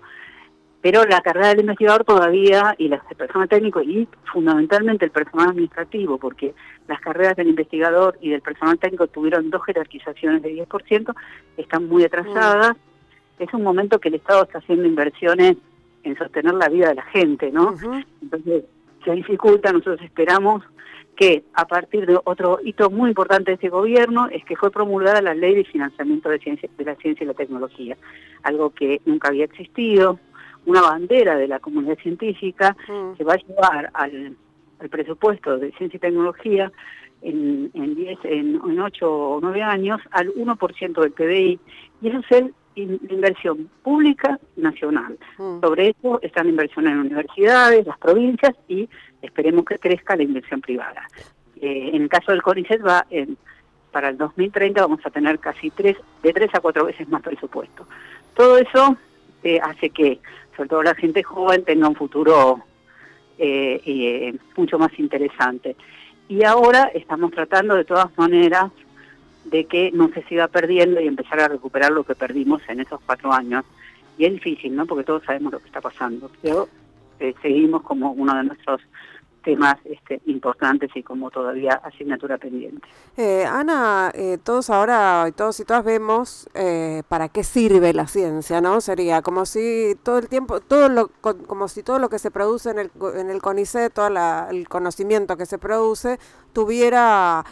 Pero 0.81 1.05
la 1.05 1.21
carrera 1.21 1.49
del 1.49 1.61
investigador 1.61 2.05
todavía, 2.05 2.75
y 2.79 2.89
las 2.89 3.03
personal 3.15 3.49
técnico, 3.49 3.83
y 3.83 4.09
fundamentalmente 4.33 5.05
el 5.05 5.11
personal 5.11 5.51
administrativo, 5.51 6.17
porque 6.17 6.55
las 6.89 7.01
carreras 7.01 7.37
del 7.37 7.49
investigador 7.49 8.17
y 8.23 8.31
del 8.31 8.41
personal 8.41 8.79
técnico 8.79 9.07
tuvieron 9.07 9.51
dos 9.51 9.63
jerarquizaciones 9.67 10.43
de 10.43 10.67
10%, 10.67 11.15
están 11.59 11.87
muy 11.87 12.05
atrasadas 12.05 12.77
es 13.41 13.53
un 13.55 13.63
momento 13.63 13.99
que 13.99 14.09
el 14.09 14.17
Estado 14.17 14.43
está 14.43 14.59
haciendo 14.59 14.87
inversiones 14.87 15.57
en 16.03 16.17
sostener 16.17 16.55
la 16.55 16.69
vida 16.69 16.91
de 16.91 16.95
la 16.97 17.05
gente, 17.05 17.51
¿no? 17.51 17.75
Entonces, 18.23 18.65
se 19.05 19.13
dificulta, 19.13 19.73
nosotros 19.73 20.01
esperamos 20.03 20.63
que 21.17 21.45
a 21.55 21.67
partir 21.67 22.07
de 22.07 22.19
otro 22.25 22.61
hito 22.63 22.91
muy 22.91 23.11
importante 23.11 23.51
de 23.51 23.55
este 23.57 23.69
gobierno 23.69 24.29
es 24.29 24.45
que 24.45 24.57
fue 24.57 24.71
promulgada 24.71 25.21
la 25.21 25.35
ley 25.35 25.55
de 25.55 25.65
financiamiento 25.65 26.29
de, 26.29 26.39
ciencia, 26.39 26.69
de 26.77 26.85
la 26.85 26.95
ciencia 26.97 27.25
y 27.25 27.27
la 27.27 27.35
tecnología, 27.35 27.97
algo 28.43 28.71
que 28.71 29.01
nunca 29.05 29.29
había 29.29 29.45
existido, 29.45 30.19
una 30.67 30.83
bandera 30.83 31.37
de 31.37 31.49
la 31.49 31.59
comunidad 31.59 31.99
científica 31.99 32.77
que 33.17 33.25
va 33.25 33.35
a 33.35 33.37
llevar 33.37 33.91
al, 33.95 34.37
presupuesto 34.91 35.59
de 35.59 35.73
ciencia 35.73 35.99
y 35.99 36.01
tecnología 36.01 36.73
en, 37.21 37.71
en, 37.75 37.95
10, 37.95 38.19
en, 38.25 38.61
en 38.67 38.81
8 38.81 39.11
o 39.11 39.41
9 39.43 39.63
años 39.63 40.01
al 40.11 40.33
1% 40.33 41.01
del 41.03 41.13
PBI, 41.13 41.61
y 42.01 42.09
eso 42.09 42.19
es 42.19 42.31
el 42.31 42.55
inversión 42.75 43.69
pública 43.83 44.39
nacional. 44.57 45.19
Mm. 45.39 45.61
Sobre 45.61 45.89
eso 45.91 46.21
están 46.23 46.49
inversiones 46.49 46.93
en 46.93 46.99
universidades, 47.01 47.87
las 47.87 47.99
provincias 47.99 48.55
y 48.69 48.89
esperemos 49.23 49.65
que 49.65 49.79
crezca 49.79 50.17
la 50.17 50.23
inversión 50.23 50.61
privada. 50.61 51.07
Eh, 51.61 51.91
en 51.93 52.03
el 52.03 52.09
caso 52.09 52.33
del 52.33 52.43
CONICET 52.43 52.85
va 52.87 53.07
en, 53.11 53.37
para 53.93 54.09
el 54.09 54.17
2030 54.17 54.81
vamos 54.81 55.01
a 55.05 55.11
tener 55.11 55.39
casi 55.39 55.71
tres, 55.71 55.97
de 56.23 56.33
tres 56.33 56.51
a 56.55 56.61
cuatro 56.61 56.87
veces 56.87 57.09
más 57.09 57.23
presupuesto. 57.23 57.87
Todo 58.35 58.57
eso 58.57 58.97
eh, 59.43 59.59
hace 59.63 59.91
que, 59.91 60.21
sobre 60.57 60.69
todo 60.69 60.83
la 60.83 60.95
gente 60.95 61.23
joven, 61.23 61.65
tenga 61.65 61.89
un 61.89 61.97
futuro 61.97 62.61
eh, 63.39 64.35
mucho 64.57 64.79
más 64.79 64.97
interesante. 64.99 65.77
Y 66.29 66.45
ahora 66.45 66.91
estamos 66.95 67.33
tratando 67.33 67.75
de 67.75 67.85
todas 67.85 68.17
maneras 68.17 68.71
de 69.51 69.65
que 69.65 69.91
no 69.93 70.09
se 70.09 70.23
siga 70.25 70.49
perdiendo 70.49 71.01
y 71.01 71.07
empezar 71.07 71.41
a 71.41 71.49
recuperar 71.49 71.91
lo 71.91 72.05
que 72.05 72.15
perdimos 72.15 72.63
en 72.69 72.81
esos 72.81 73.01
cuatro 73.05 73.33
años. 73.33 73.65
Y 74.17 74.25
es 74.25 74.33
difícil, 74.33 74.75
¿no? 74.75 74.87
Porque 74.87 75.05
todos 75.05 75.25
sabemos 75.25 75.53
lo 75.53 75.59
que 75.59 75.67
está 75.67 75.81
pasando. 75.81 76.31
Pero 76.41 76.69
eh, 77.19 77.35
seguimos 77.43 77.83
como 77.83 78.13
uno 78.13 78.35
de 78.35 78.45
nuestros 78.45 78.81
temas 79.43 79.77
este, 79.85 80.21
importantes 80.27 80.91
y 80.95 81.03
como 81.03 81.31
todavía 81.31 81.81
asignatura 81.83 82.39
pendiente. 82.39 82.87
Eh, 83.17 83.45
Ana, 83.45 84.11
eh, 84.15 84.39
todos 84.43 84.71
ahora, 84.71 85.31
todos 85.37 85.61
y 85.61 85.65
todas 85.65 85.85
vemos 85.85 86.49
eh, 86.55 87.03
para 87.09 87.29
qué 87.29 87.45
sirve 87.45 87.93
la 87.93 88.07
ciencia, 88.07 88.61
¿no? 88.61 88.81
Sería 88.81 89.23
como 89.23 89.47
si 89.47 89.97
todo 90.03 90.19
el 90.19 90.29
tiempo, 90.29 90.61
todo 90.61 90.89
lo, 90.89 91.09
como 91.09 91.69
si 91.69 91.83
todo 91.83 91.99
lo 91.99 92.09
que 92.09 92.19
se 92.19 92.31
produce 92.31 92.71
en 92.71 92.79
el, 92.79 92.91
en 93.15 93.31
el 93.31 93.43
CONICET, 93.43 93.93
todo 93.93 94.09
el 94.51 94.69
conocimiento 94.69 95.37
que 95.37 95.47
se 95.47 95.59
produce, 95.59 96.19
tuviera, 96.53 97.45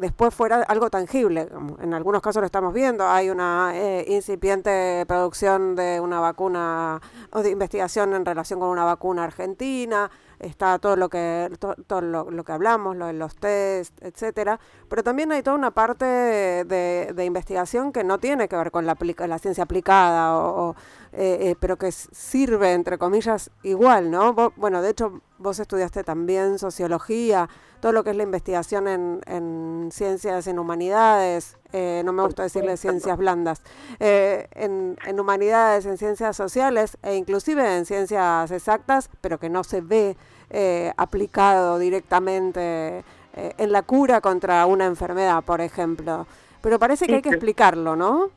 después 0.00 0.34
fuera 0.34 0.62
algo 0.62 0.88
tangible. 0.88 1.48
En 1.80 1.92
algunos 1.92 2.22
casos 2.22 2.40
lo 2.40 2.46
estamos 2.46 2.72
viendo, 2.72 3.06
hay 3.06 3.28
una 3.28 3.74
incipiente 4.06 5.04
producción 5.06 5.76
de 5.76 6.00
una 6.00 6.20
vacuna 6.20 7.00
o 7.32 7.42
de 7.42 7.50
investigación 7.50 8.14
en 8.14 8.24
relación 8.24 8.60
con 8.60 8.70
una 8.70 8.84
vacuna 8.84 9.24
argentina, 9.24 10.10
está 10.38 10.78
todo 10.78 10.96
lo 10.96 11.08
que 11.08 11.50
todo 11.86 12.00
lo, 12.00 12.44
que 12.44 12.52
hablamos, 12.52 12.96
lo 12.96 13.06
de 13.06 13.12
los 13.12 13.36
test, 13.36 13.94
etcétera, 14.02 14.60
pero 14.88 15.02
también 15.02 15.32
hay 15.32 15.42
toda 15.42 15.56
una 15.56 15.70
parte 15.70 16.04
de, 16.04 17.24
investigación 17.24 17.92
que 17.92 18.04
no 18.04 18.18
tiene 18.18 18.48
que 18.48 18.56
ver 18.56 18.70
con 18.70 18.86
la, 18.86 18.96
la 19.26 19.38
ciencia 19.38 19.64
aplicada, 19.64 20.36
o, 20.36 20.74
eh, 21.12 21.38
eh, 21.40 21.56
pero 21.58 21.76
que 21.76 21.90
sirve, 21.92 22.72
entre 22.72 22.98
comillas, 22.98 23.50
igual, 23.62 24.10
¿no? 24.10 24.34
bueno, 24.56 24.82
de 24.82 24.90
hecho, 24.90 25.20
vos 25.38 25.58
estudiaste 25.58 26.04
también 26.04 26.58
sociología, 26.58 27.48
todo 27.80 27.92
lo 27.92 28.04
que 28.04 28.10
es 28.10 28.16
la 28.16 28.22
investigación 28.22 28.88
en, 28.88 29.20
en 29.26 29.88
ciencias, 29.92 30.46
en 30.46 30.58
humanidades, 30.58 31.58
eh, 31.72 32.02
no 32.04 32.12
me 32.12 32.22
gusta 32.22 32.42
decirle 32.42 32.76
ciencias 32.76 33.16
blandas, 33.18 33.62
en, 34.00 34.96
en, 35.04 35.20
humanidades, 35.20 35.84
en 35.86 35.98
ciencias 35.98 36.36
sociales 36.36 36.96
e 37.02 37.16
inclusive 37.16 37.76
en 37.76 37.84
ciencias 37.84 38.50
exactas, 38.50 39.10
pero 39.20 39.38
que 39.38 39.50
no 39.50 39.62
se 39.64 39.80
ve 39.80 40.16
aplicado 40.96 41.78
directamente 41.78 43.04
en 43.34 43.72
la 43.72 43.82
cura 43.82 44.20
contra 44.20 44.64
una 44.64 44.86
enfermedad, 44.86 45.42
por 45.44 45.60
ejemplo. 45.60 46.26
Pero 46.62 46.78
parece 46.78 47.06
que 47.06 47.16
hay 47.16 47.22
que 47.22 47.28
explicarlo, 47.28 47.94
¿no? 47.94 48.30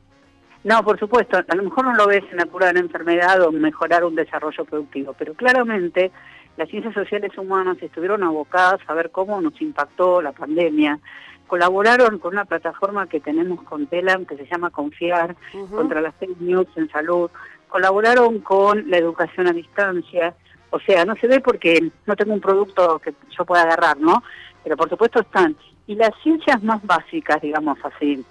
No, 0.62 0.84
por 0.84 0.98
supuesto, 0.98 1.38
a 1.38 1.56
lo 1.56 1.62
mejor 1.62 1.86
no 1.86 1.94
lo 1.94 2.06
ves 2.06 2.22
en 2.30 2.36
la 2.36 2.44
cura 2.44 2.66
de 2.66 2.72
una 2.72 2.80
enfermedad 2.80 3.40
o 3.42 3.50
mejorar 3.50 4.04
un 4.04 4.14
desarrollo 4.14 4.64
productivo, 4.66 5.14
pero 5.18 5.32
claramente 5.32 6.12
las 6.56 6.68
ciencias 6.68 6.94
sociales 6.94 7.36
humanas 7.38 7.78
estuvieron 7.80 8.22
abocadas 8.22 8.80
a 8.86 8.94
ver 8.94 9.10
cómo 9.10 9.40
nos 9.40 9.60
impactó 9.60 10.20
la 10.20 10.32
pandemia. 10.32 10.98
Colaboraron 11.46 12.18
con 12.18 12.34
una 12.34 12.44
plataforma 12.44 13.08
que 13.08 13.20
tenemos 13.20 13.62
con 13.64 13.86
TELAM 13.86 14.24
que 14.24 14.36
se 14.36 14.46
llama 14.46 14.70
Confiar 14.70 15.34
contra 15.70 16.00
las 16.00 16.14
fake 16.16 16.40
news 16.40 16.68
en 16.76 16.88
salud. 16.90 17.30
Colaboraron 17.68 18.40
con 18.40 18.88
la 18.90 18.98
educación 18.98 19.48
a 19.48 19.52
distancia. 19.52 20.34
O 20.70 20.78
sea, 20.78 21.04
no 21.04 21.16
se 21.16 21.26
ve 21.26 21.40
porque 21.40 21.90
no 22.06 22.14
tengo 22.14 22.34
un 22.34 22.40
producto 22.40 23.00
que 23.00 23.14
yo 23.36 23.44
pueda 23.44 23.62
agarrar, 23.62 23.98
¿no? 23.98 24.22
Pero 24.62 24.76
por 24.76 24.88
supuesto 24.88 25.20
están. 25.20 25.56
Y 25.86 25.96
las 25.96 26.12
ciencias 26.22 26.62
más 26.62 26.84
básicas, 26.86 27.40
digamos 27.40 27.78
así, 27.82 28.24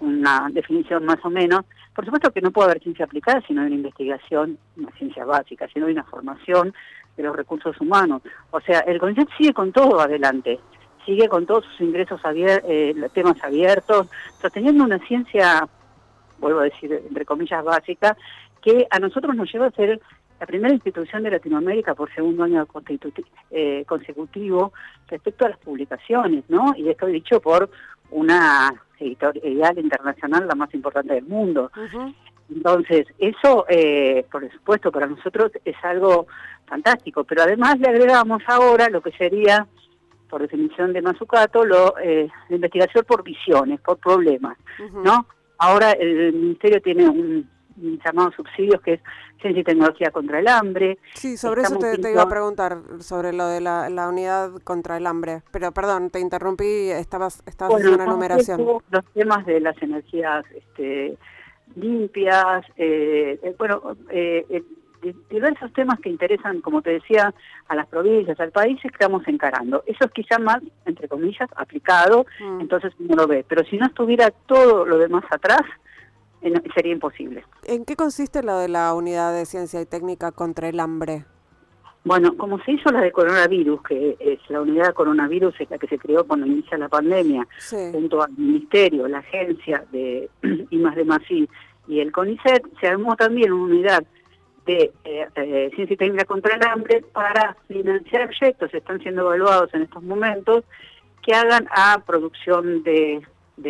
una 0.00 0.48
definición 0.50 1.04
más 1.06 1.24
o 1.24 1.30
menos. 1.30 1.64
Por 1.94 2.04
supuesto 2.04 2.30
que 2.32 2.40
no 2.40 2.50
puede 2.50 2.70
haber 2.70 2.82
ciencia 2.82 3.06
aplicada 3.06 3.40
si 3.46 3.54
no 3.54 3.62
hay 3.62 3.68
una 3.68 3.76
investigación, 3.76 4.58
una 4.76 4.90
ciencia 4.92 5.24
básica, 5.24 5.66
si 5.72 5.78
no 5.78 5.86
hay 5.86 5.92
una 5.92 6.04
formación 6.04 6.74
de 7.18 7.24
los 7.24 7.36
recursos 7.36 7.78
humanos. 7.80 8.22
O 8.50 8.60
sea, 8.60 8.80
el 8.80 8.98
CONICET 8.98 9.28
sigue 9.36 9.52
con 9.52 9.72
todo 9.72 10.00
adelante, 10.00 10.58
sigue 11.04 11.28
con 11.28 11.44
todos 11.44 11.64
sus 11.66 11.80
ingresos 11.82 12.24
abiertos, 12.24 12.70
eh, 12.70 12.94
temas 13.12 13.42
abiertos, 13.44 14.08
sosteniendo 14.40 14.84
una 14.84 14.98
ciencia, 15.00 15.68
vuelvo 16.38 16.60
a 16.60 16.64
decir, 16.64 16.92
entre 16.92 17.24
comillas, 17.24 17.62
básica, 17.64 18.16
que 18.62 18.86
a 18.90 18.98
nosotros 18.98 19.34
nos 19.34 19.52
lleva 19.52 19.66
a 19.66 19.70
ser 19.72 20.00
la 20.40 20.46
primera 20.46 20.72
institución 20.72 21.24
de 21.24 21.32
Latinoamérica 21.32 21.94
por 21.94 22.14
segundo 22.14 22.44
año 22.44 22.66
eh, 23.50 23.84
consecutivo 23.86 24.72
respecto 25.08 25.44
a 25.44 25.48
las 25.48 25.58
publicaciones, 25.58 26.44
¿no? 26.48 26.74
Y 26.76 26.88
esto 26.88 27.06
dicho 27.06 27.40
por 27.40 27.68
una 28.10 28.72
editorial 29.00 29.78
internacional 29.78 30.46
la 30.46 30.54
más 30.54 30.72
importante 30.74 31.14
del 31.14 31.24
mundo. 31.24 31.70
Entonces, 32.50 33.06
eso, 33.18 33.66
eh, 33.68 34.24
por 34.30 34.50
supuesto, 34.52 34.90
para 34.90 35.06
nosotros 35.06 35.52
es 35.64 35.76
algo 35.82 36.26
fantástico, 36.66 37.24
pero 37.24 37.42
además 37.42 37.78
le 37.78 37.88
agregamos 37.88 38.42
ahora 38.46 38.88
lo 38.88 39.00
que 39.00 39.12
sería, 39.12 39.66
por 40.28 40.42
definición 40.42 40.92
de 40.92 41.02
Mazzucato, 41.02 41.64
lo, 41.64 41.98
eh, 41.98 42.28
la 42.48 42.56
investigación 42.56 43.04
por 43.06 43.22
visiones, 43.22 43.80
por 43.80 43.98
problemas, 43.98 44.56
¿no? 44.92 45.26
Ahora 45.58 45.92
el 45.92 46.32
Ministerio 46.34 46.80
tiene 46.80 47.08
un 47.08 47.48
llamados 48.04 48.34
subsidios, 48.34 48.80
que 48.82 48.94
es 48.94 49.00
Ciencia 49.40 49.60
y 49.60 49.64
Tecnología 49.64 50.10
contra 50.10 50.40
el 50.40 50.48
Hambre. 50.48 50.98
Sí, 51.14 51.36
sobre 51.36 51.62
eso 51.62 51.78
te, 51.78 52.10
iba 52.10 52.22
a 52.22 52.28
preguntar, 52.28 52.78
sobre 53.00 53.32
lo 53.32 53.46
de 53.46 53.60
la, 53.60 54.08
unidad 54.08 54.52
contra 54.64 54.96
el 54.96 55.06
hambre. 55.06 55.42
Pero 55.52 55.72
perdón, 55.72 56.10
te 56.10 56.20
interrumpí, 56.20 56.90
estabas, 56.90 57.42
estabas 57.46 57.76
haciendo 57.76 57.96
una 57.96 58.04
enumeración. 58.04 58.60
Los 58.90 59.04
temas 59.14 59.46
de 59.46 59.60
las 59.60 59.80
energías 59.82 60.44
este, 60.54 61.16
limpias, 61.76 62.64
bueno, 63.58 63.96
diversos 65.30 65.72
temas 65.72 66.00
que 66.00 66.08
interesan, 66.08 66.60
como 66.60 66.82
te 66.82 66.90
decía, 66.90 67.32
a 67.68 67.74
las 67.74 67.86
provincias, 67.86 68.38
al 68.40 68.50
país, 68.50 68.80
que 68.80 68.88
estamos 68.88 69.26
encarando. 69.28 69.82
Eso 69.86 70.04
es 70.04 70.10
quizá 70.12 70.38
más, 70.38 70.62
entre 70.86 71.08
comillas, 71.08 71.48
aplicado, 71.56 72.26
mm. 72.40 72.60
entonces 72.60 72.92
uno 72.98 73.14
lo 73.16 73.26
ve. 73.26 73.44
Pero 73.48 73.64
si 73.64 73.76
no 73.76 73.86
estuviera 73.86 74.30
todo 74.46 74.84
lo 74.84 74.98
demás 74.98 75.24
atrás, 75.30 75.62
sería 76.74 76.92
imposible. 76.92 77.44
¿En 77.64 77.84
qué 77.84 77.96
consiste 77.96 78.42
lo 78.42 78.58
de 78.58 78.68
la 78.68 78.94
unidad 78.94 79.32
de 79.32 79.46
ciencia 79.46 79.80
y 79.80 79.86
técnica 79.86 80.32
contra 80.32 80.68
el 80.68 80.80
hambre? 80.80 81.24
Bueno, 82.08 82.38
como 82.38 82.58
se 82.64 82.72
hizo 82.72 82.90
la 82.90 83.02
de 83.02 83.12
coronavirus, 83.12 83.82
que 83.82 84.16
es 84.18 84.38
la 84.48 84.62
unidad 84.62 84.86
de 84.86 84.92
coronavirus 84.94 85.60
es 85.60 85.68
la 85.68 85.76
que 85.76 85.88
se 85.88 85.98
creó 85.98 86.26
cuando 86.26 86.46
inicia 86.46 86.78
la 86.78 86.88
pandemia, 86.88 87.46
junto 87.92 88.22
al 88.22 88.32
Ministerio, 88.32 89.06
la 89.08 89.18
Agencia 89.18 89.84
de 89.92 90.30
I 90.70 90.76
más 90.78 90.96
de 90.96 91.04
Masí 91.04 91.46
y 91.86 92.00
el 92.00 92.10
CONICET, 92.10 92.62
se 92.80 92.88
armó 92.88 93.14
también 93.14 93.52
una 93.52 93.74
unidad 93.74 94.04
de 94.64 94.90
eh, 95.04 95.28
eh, 95.34 95.70
ciencia 95.74 95.92
y 95.92 95.96
técnica 95.98 96.24
contra 96.24 96.54
el 96.54 96.62
hambre 96.64 97.04
para 97.12 97.58
financiar 97.68 98.30
proyectos, 98.30 98.72
están 98.72 99.00
siendo 99.00 99.20
evaluados 99.20 99.74
en 99.74 99.82
estos 99.82 100.02
momentos, 100.02 100.64
que 101.22 101.34
hagan 101.34 101.68
a 101.70 102.02
producción 102.06 102.84
de, 102.84 103.20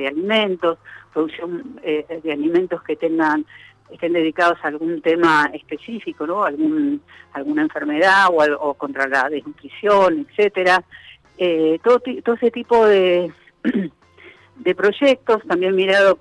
alimentos, 0.07 0.79
producción 1.13 1.81
eh, 1.83 2.07
de 2.23 2.33
alimentos 2.33 2.85
que 2.85 2.95
tengan 2.95 3.45
estén 3.91 4.13
dedicados 4.13 4.59
a 4.63 4.69
algún 4.69 5.01
tema 5.03 5.51
específico, 5.53 6.27
¿no? 6.27 6.45
Algún, 6.45 7.01
alguna 7.33 7.63
enfermedad 7.63 8.27
o, 8.31 8.69
o 8.69 8.75
contra 8.75 9.07
la 9.07 9.29
desnutrición, 9.29 10.27
etcétera. 10.29 10.85
todo, 11.83 12.01
todo 12.23 12.35
ese 12.35 12.51
tipo 12.51 12.87
de, 12.87 13.33
de 14.57 14.75
proyectos, 14.75 15.43
también 15.47 15.75
mirado, 15.75 16.19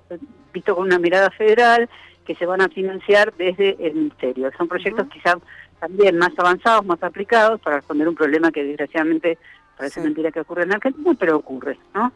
visto 0.54 0.76
con 0.76 0.86
una 0.86 1.00
mirada 1.00 1.30
federal, 1.32 1.90
que 2.26 2.36
se 2.36 2.46
van 2.46 2.62
a 2.62 2.68
financiar 2.68 3.34
desde 3.38 3.78
el 3.80 3.96
Ministerio. 3.96 4.52
Son 4.58 4.68
proyectos 4.68 5.08
quizás 5.08 5.38
también 5.80 6.18
más 6.18 6.32
avanzados, 6.38 6.86
más 6.86 7.02
aplicados 7.02 7.62
para 7.62 7.78
responder 7.78 8.08
un 8.08 8.16
problema 8.16 8.52
que 8.52 8.64
desgraciadamente 8.64 9.38
parece 9.78 10.02
mentira 10.02 10.32
que 10.32 10.42
ocurre 10.42 10.64
en 10.64 10.74
Argentina, 10.74 11.16
pero 11.18 11.38
ocurre, 11.38 11.80
¿no? 11.94 12.12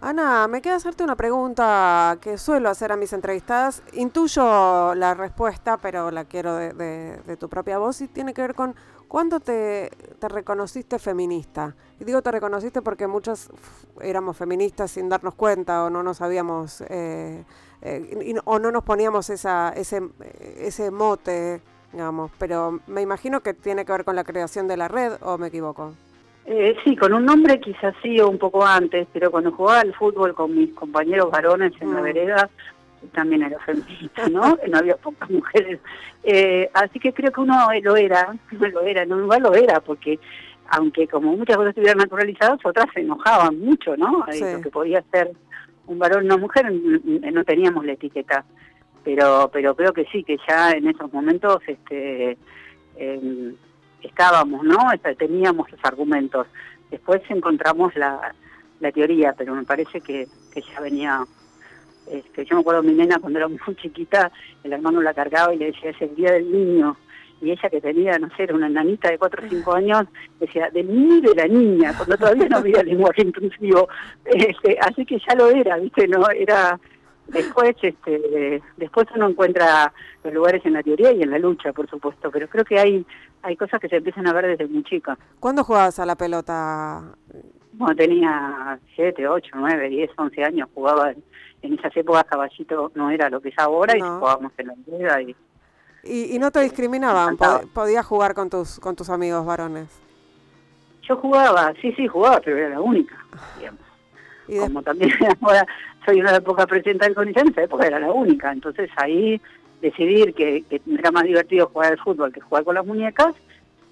Ana, 0.00 0.46
me 0.46 0.60
queda 0.60 0.76
hacerte 0.76 1.02
una 1.02 1.16
pregunta 1.16 2.18
que 2.20 2.36
suelo 2.36 2.68
hacer 2.68 2.92
a 2.92 2.96
mis 2.96 3.12
entrevistadas. 3.14 3.82
Intuyo 3.94 4.94
la 4.94 5.14
respuesta, 5.14 5.78
pero 5.78 6.10
la 6.10 6.26
quiero 6.26 6.54
de, 6.54 7.36
tu 7.38 7.48
propia 7.48 7.78
voz 7.78 8.02
y 8.02 8.08
tiene 8.08 8.34
que 8.34 8.42
ver 8.42 8.54
con 8.54 8.74
cuándo 9.08 9.40
te, 9.40 9.90
te, 10.18 10.28
reconociste 10.28 10.98
feminista. 10.98 11.74
Y 11.98 12.04
digo 12.04 12.20
te 12.20 12.30
reconociste 12.30 12.82
porque 12.82 13.06
muchas 13.06 13.48
éramos 14.02 14.36
feministas 14.36 14.90
sin 14.90 15.08
darnos 15.08 15.34
cuenta 15.34 15.84
o 15.84 15.90
no 15.90 16.02
nos 16.02 16.20
habíamos 16.20 16.82
eh, 16.88 17.44
eh, 17.80 18.34
o 18.44 18.58
no 18.58 18.70
nos 18.70 18.84
poníamos 18.84 19.30
esa, 19.30 19.70
ese, 19.70 20.02
ese 20.58 20.90
mote, 20.90 21.62
digamos, 21.92 22.30
pero 22.38 22.80
me 22.86 23.00
imagino 23.00 23.40
que 23.40 23.54
tiene 23.54 23.86
que 23.86 23.92
ver 23.92 24.04
con 24.04 24.14
la 24.14 24.24
creación 24.24 24.68
de 24.68 24.76
la 24.76 24.88
red, 24.88 25.14
¿o 25.22 25.38
me 25.38 25.46
equivoco? 25.46 25.94
Eh, 26.46 26.76
sí, 26.84 26.94
con 26.96 27.12
un 27.12 27.24
nombre 27.24 27.58
quizás 27.58 27.94
sí 28.02 28.20
o 28.20 28.28
un 28.28 28.38
poco 28.38 28.64
antes, 28.64 29.06
pero 29.12 29.30
cuando 29.30 29.52
jugaba 29.52 29.80
al 29.80 29.94
fútbol 29.94 30.34
con 30.34 30.54
mis 30.56 30.72
compañeros 30.74 31.30
varones 31.30 31.72
en 31.80 31.92
la 31.92 32.00
mm. 32.00 32.04
vereda, 32.04 32.50
también 33.12 33.42
era 33.42 33.58
feminista, 33.60 34.28
¿no? 34.28 34.56
no 34.68 34.78
había 34.78 34.96
pocas 34.96 35.28
mujeres. 35.28 35.80
Eh, 36.22 36.70
así 36.74 37.00
que 37.00 37.12
creo 37.12 37.32
que 37.32 37.40
uno 37.40 37.68
lo 37.82 37.96
era, 37.96 38.34
lo 38.50 38.80
era, 38.82 39.04
no 39.04 39.20
igual 39.20 39.42
lo 39.42 39.54
era, 39.54 39.80
porque 39.80 40.18
aunque 40.68 41.06
como 41.06 41.36
muchas 41.36 41.56
cosas 41.56 41.70
estuvieran 41.70 41.98
naturalizadas, 41.98 42.58
otras 42.64 42.86
se 42.92 43.00
enojaban 43.00 43.58
mucho, 43.58 43.96
¿no? 43.96 44.24
Sí. 44.30 44.40
Lo 44.40 44.60
que 44.60 44.70
podía 44.70 45.02
ser 45.12 45.32
un 45.86 45.98
varón 45.98 46.24
una 46.24 46.36
mujer 46.36 46.72
no 46.72 47.44
teníamos 47.44 47.84
la 47.84 47.92
etiqueta 47.92 48.44
pero 49.06 49.48
pero 49.52 49.76
creo 49.76 49.92
que 49.92 50.04
sí 50.06 50.24
que 50.24 50.36
ya 50.48 50.72
en 50.72 50.88
esos 50.88 51.12
momentos 51.12 51.62
este 51.68 52.36
em, 52.96 53.54
estábamos 54.02 54.64
no 54.64 54.78
teníamos 55.18 55.70
los 55.70 55.80
argumentos 55.84 56.46
después 56.90 57.22
encontramos 57.28 57.94
la, 57.96 58.34
la 58.80 58.92
teoría 58.92 59.34
pero 59.36 59.54
me 59.54 59.64
parece 59.64 60.00
que, 60.00 60.26
que 60.52 60.62
ya 60.62 60.80
venía 60.80 61.24
este, 62.10 62.44
yo 62.44 62.56
me 62.56 62.60
acuerdo 62.60 62.82
de 62.82 62.88
mi 62.88 62.94
nena 62.94 63.18
cuando 63.18 63.38
era 63.38 63.48
muy 63.48 63.58
chiquita 63.76 64.30
el 64.62 64.72
hermano 64.72 65.02
la 65.02 65.14
cargaba 65.14 65.54
y 65.54 65.58
le 65.58 65.66
decía 65.66 65.90
es 65.90 66.00
el 66.00 66.14
día 66.14 66.32
del 66.32 66.50
niño 66.50 66.96
y 67.40 67.50
ella 67.50 67.68
que 67.68 67.80
tenía, 67.80 68.18
no 68.18 68.28
sé, 68.34 68.44
era 68.44 68.54
una 68.54 68.68
nanita 68.68 69.10
de 69.10 69.18
4 69.18 69.44
o 69.44 69.48
5 69.48 69.74
años, 69.74 70.06
decía, 70.40 70.70
del 70.70 70.88
niño 70.88 71.34
de 71.34 71.34
la 71.34 71.46
niña, 71.46 71.94
cuando 71.96 72.16
todavía 72.16 72.48
no 72.48 72.56
había 72.58 72.82
lenguaje 72.82 73.22
inclusivo. 73.22 73.88
Este, 74.24 74.78
así 74.80 75.04
que 75.04 75.18
ya 75.18 75.34
lo 75.34 75.48
era, 75.48 75.76
¿viste? 75.76 76.08
no 76.08 76.28
Era 76.30 76.78
después 77.28 77.74
este 77.82 78.62
después 78.76 79.06
uno 79.14 79.28
encuentra 79.28 79.92
los 80.24 80.32
lugares 80.32 80.64
en 80.64 80.74
la 80.74 80.82
teoría 80.82 81.12
y 81.12 81.22
en 81.22 81.30
la 81.30 81.38
lucha 81.38 81.72
por 81.72 81.88
supuesto 81.88 82.30
pero 82.30 82.48
creo 82.48 82.64
que 82.64 82.78
hay 82.78 83.06
hay 83.42 83.56
cosas 83.56 83.80
que 83.80 83.88
se 83.88 83.96
empiezan 83.96 84.26
a 84.28 84.32
ver 84.32 84.46
desde 84.46 84.66
muy 84.66 84.84
chica 84.84 85.18
¿Cuándo 85.40 85.64
jugabas 85.64 85.98
a 85.98 86.06
la 86.06 86.16
pelota? 86.16 87.02
Bueno, 87.72 87.94
tenía 87.94 88.78
7, 88.94 89.28
8, 89.28 89.50
9, 89.54 89.88
10, 89.88 90.10
11 90.16 90.44
años 90.44 90.68
jugaba 90.74 91.12
en, 91.62 91.74
esas 91.74 91.96
épocas 91.96 92.24
caballito 92.24 92.92
no 92.94 93.10
era 93.10 93.28
lo 93.28 93.40
que 93.40 93.48
es 93.48 93.58
ahora 93.58 93.96
y 93.96 94.00
jugábamos 94.00 94.52
en 94.58 94.66
la 94.68 94.74
rueda 94.86 95.22
y 95.22 95.36
¿Y, 96.08 96.38
no 96.38 96.50
te 96.52 96.60
discriminaban? 96.60 97.36
¿Podías 97.74 98.06
jugar 98.06 98.34
con 98.34 98.48
tus, 98.48 98.78
con 98.78 98.94
tus 98.94 99.10
amigos 99.10 99.44
varones? 99.44 99.88
Yo 101.02 101.16
jugaba, 101.16 101.72
sí, 101.80 101.92
sí, 101.92 102.06
jugaba, 102.06 102.40
pero 102.44 102.56
era 102.56 102.68
la 102.70 102.80
única, 102.80 103.16
digamos. 103.58 103.80
Como 104.46 104.82
también 104.82 105.10
ahora 105.40 105.66
soy 106.04 106.20
una 106.20 106.36
época 106.36 106.66
presidenta 106.66 107.06
del 107.06 107.14
CONICET, 107.14 107.42
en 107.42 107.48
esa 107.48 107.62
época 107.62 107.86
era 107.86 107.98
la 107.98 108.12
única. 108.12 108.52
Entonces 108.52 108.90
ahí 108.96 109.40
decidir 109.80 110.34
que, 110.34 110.64
era 110.70 111.10
más 111.10 111.24
divertido 111.24 111.68
jugar 111.68 111.92
al 111.92 111.98
fútbol 111.98 112.32
que 112.32 112.40
jugar 112.40 112.64
con 112.64 112.74
las 112.74 112.86
muñecas, 112.86 113.34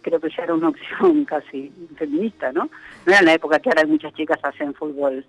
creo 0.02 0.20
que 0.20 0.30
ya 0.30 0.44
era 0.44 0.54
una 0.54 0.68
opción 0.68 1.24
casi 1.26 1.72
feminista, 1.96 2.52
¿no? 2.52 2.64
No 2.64 3.12
era 3.12 3.18
en 3.18 3.26
la 3.26 3.34
época 3.34 3.58
que 3.58 3.70
ahora 3.70 3.86
muchas 3.86 4.12
chicas 4.14 4.38
hacen 4.42 4.74
fútbol 4.74 5.24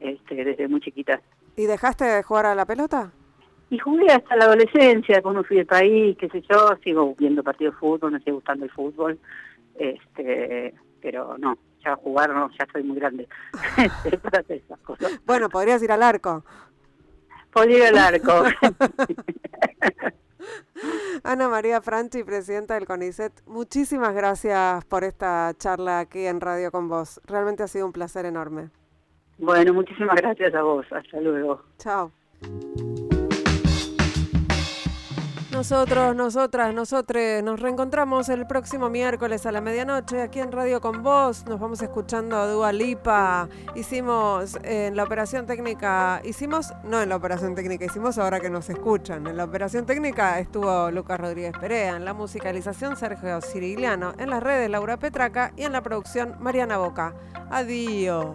este, 0.00 0.44
desde 0.44 0.68
muy 0.68 0.80
chiquitas. 0.80 1.20
¿Y 1.56 1.64
dejaste 1.64 2.04
de 2.04 2.22
jugar 2.22 2.46
a 2.46 2.54
la 2.54 2.66
pelota? 2.66 3.12
Y 3.70 3.78
jugué 3.78 4.12
hasta 4.12 4.36
la 4.36 4.44
adolescencia, 4.44 5.22
cuando 5.22 5.42
fui 5.42 5.56
del 5.56 5.66
país, 5.66 6.16
qué 6.18 6.28
sé 6.28 6.42
yo, 6.48 6.76
sigo 6.82 7.14
viendo 7.18 7.42
partidos 7.42 7.74
de 7.74 7.80
fútbol, 7.80 8.12
me 8.12 8.18
sigue 8.18 8.32
gustando 8.32 8.64
el 8.64 8.70
fútbol, 8.70 9.18
este, 9.76 10.74
pero 11.00 11.36
no, 11.38 11.56
ya 11.84 11.96
jugar 11.96 12.30
no, 12.30 12.50
ya 12.58 12.66
soy 12.72 12.82
muy 12.82 12.96
grande 12.96 13.28
para 14.22 14.40
hacer 14.40 14.62
esas 14.64 14.80
cosas. 14.80 15.20
Bueno, 15.24 15.48
podrías 15.48 15.82
ir 15.82 15.92
al 15.92 16.02
arco. 16.02 16.44
Podría 17.52 17.78
ir 17.78 17.84
al 17.84 17.98
arco. 17.98 18.44
Ana 21.22 21.48
María 21.48 21.80
Franchi, 21.80 22.22
presidenta 22.24 22.74
del 22.74 22.86
CONICET, 22.86 23.32
muchísimas 23.46 24.14
gracias 24.14 24.84
por 24.84 25.04
esta 25.04 25.52
charla 25.56 26.00
aquí 26.00 26.26
en 26.26 26.40
Radio 26.40 26.70
con 26.70 26.88
vos. 26.88 27.20
Realmente 27.24 27.62
ha 27.62 27.68
sido 27.68 27.86
un 27.86 27.92
placer 27.92 28.26
enorme. 28.26 28.70
Bueno, 29.38 29.72
muchísimas 29.72 30.16
gracias 30.16 30.54
a 30.54 30.62
vos. 30.62 30.86
Hasta 30.92 31.20
luego. 31.20 31.62
Chao. 31.78 32.12
Nosotros, 35.54 36.16
nosotras, 36.16 36.74
nosotres 36.74 37.40
nos 37.44 37.60
reencontramos 37.60 38.28
el 38.28 38.44
próximo 38.44 38.90
miércoles 38.90 39.46
a 39.46 39.52
la 39.52 39.60
medianoche 39.60 40.20
aquí 40.20 40.40
en 40.40 40.50
Radio 40.50 40.80
con 40.80 41.04
Vos. 41.04 41.46
Nos 41.46 41.60
vamos 41.60 41.80
escuchando 41.80 42.36
a 42.36 42.48
Dua 42.48 42.72
Lipa. 42.72 43.48
Hicimos 43.76 44.58
en 44.64 44.96
la 44.96 45.04
operación 45.04 45.46
técnica, 45.46 46.20
hicimos, 46.24 46.72
no 46.82 47.00
en 47.00 47.08
la 47.08 47.14
operación 47.14 47.54
técnica, 47.54 47.84
hicimos 47.84 48.18
ahora 48.18 48.40
que 48.40 48.50
nos 48.50 48.68
escuchan. 48.68 49.28
En 49.28 49.36
la 49.36 49.44
operación 49.44 49.86
técnica 49.86 50.40
estuvo 50.40 50.90
Lucas 50.90 51.20
Rodríguez 51.20 51.52
Perea, 51.56 51.96
en 51.96 52.04
la 52.04 52.14
musicalización 52.14 52.96
Sergio 52.96 53.40
Cirigliano, 53.40 54.12
en 54.18 54.30
las 54.30 54.42
redes 54.42 54.68
Laura 54.68 54.96
Petraca 54.96 55.52
y 55.56 55.62
en 55.62 55.72
la 55.72 55.82
producción 55.82 56.34
Mariana 56.40 56.78
Boca. 56.78 57.14
Adiós. 57.48 58.34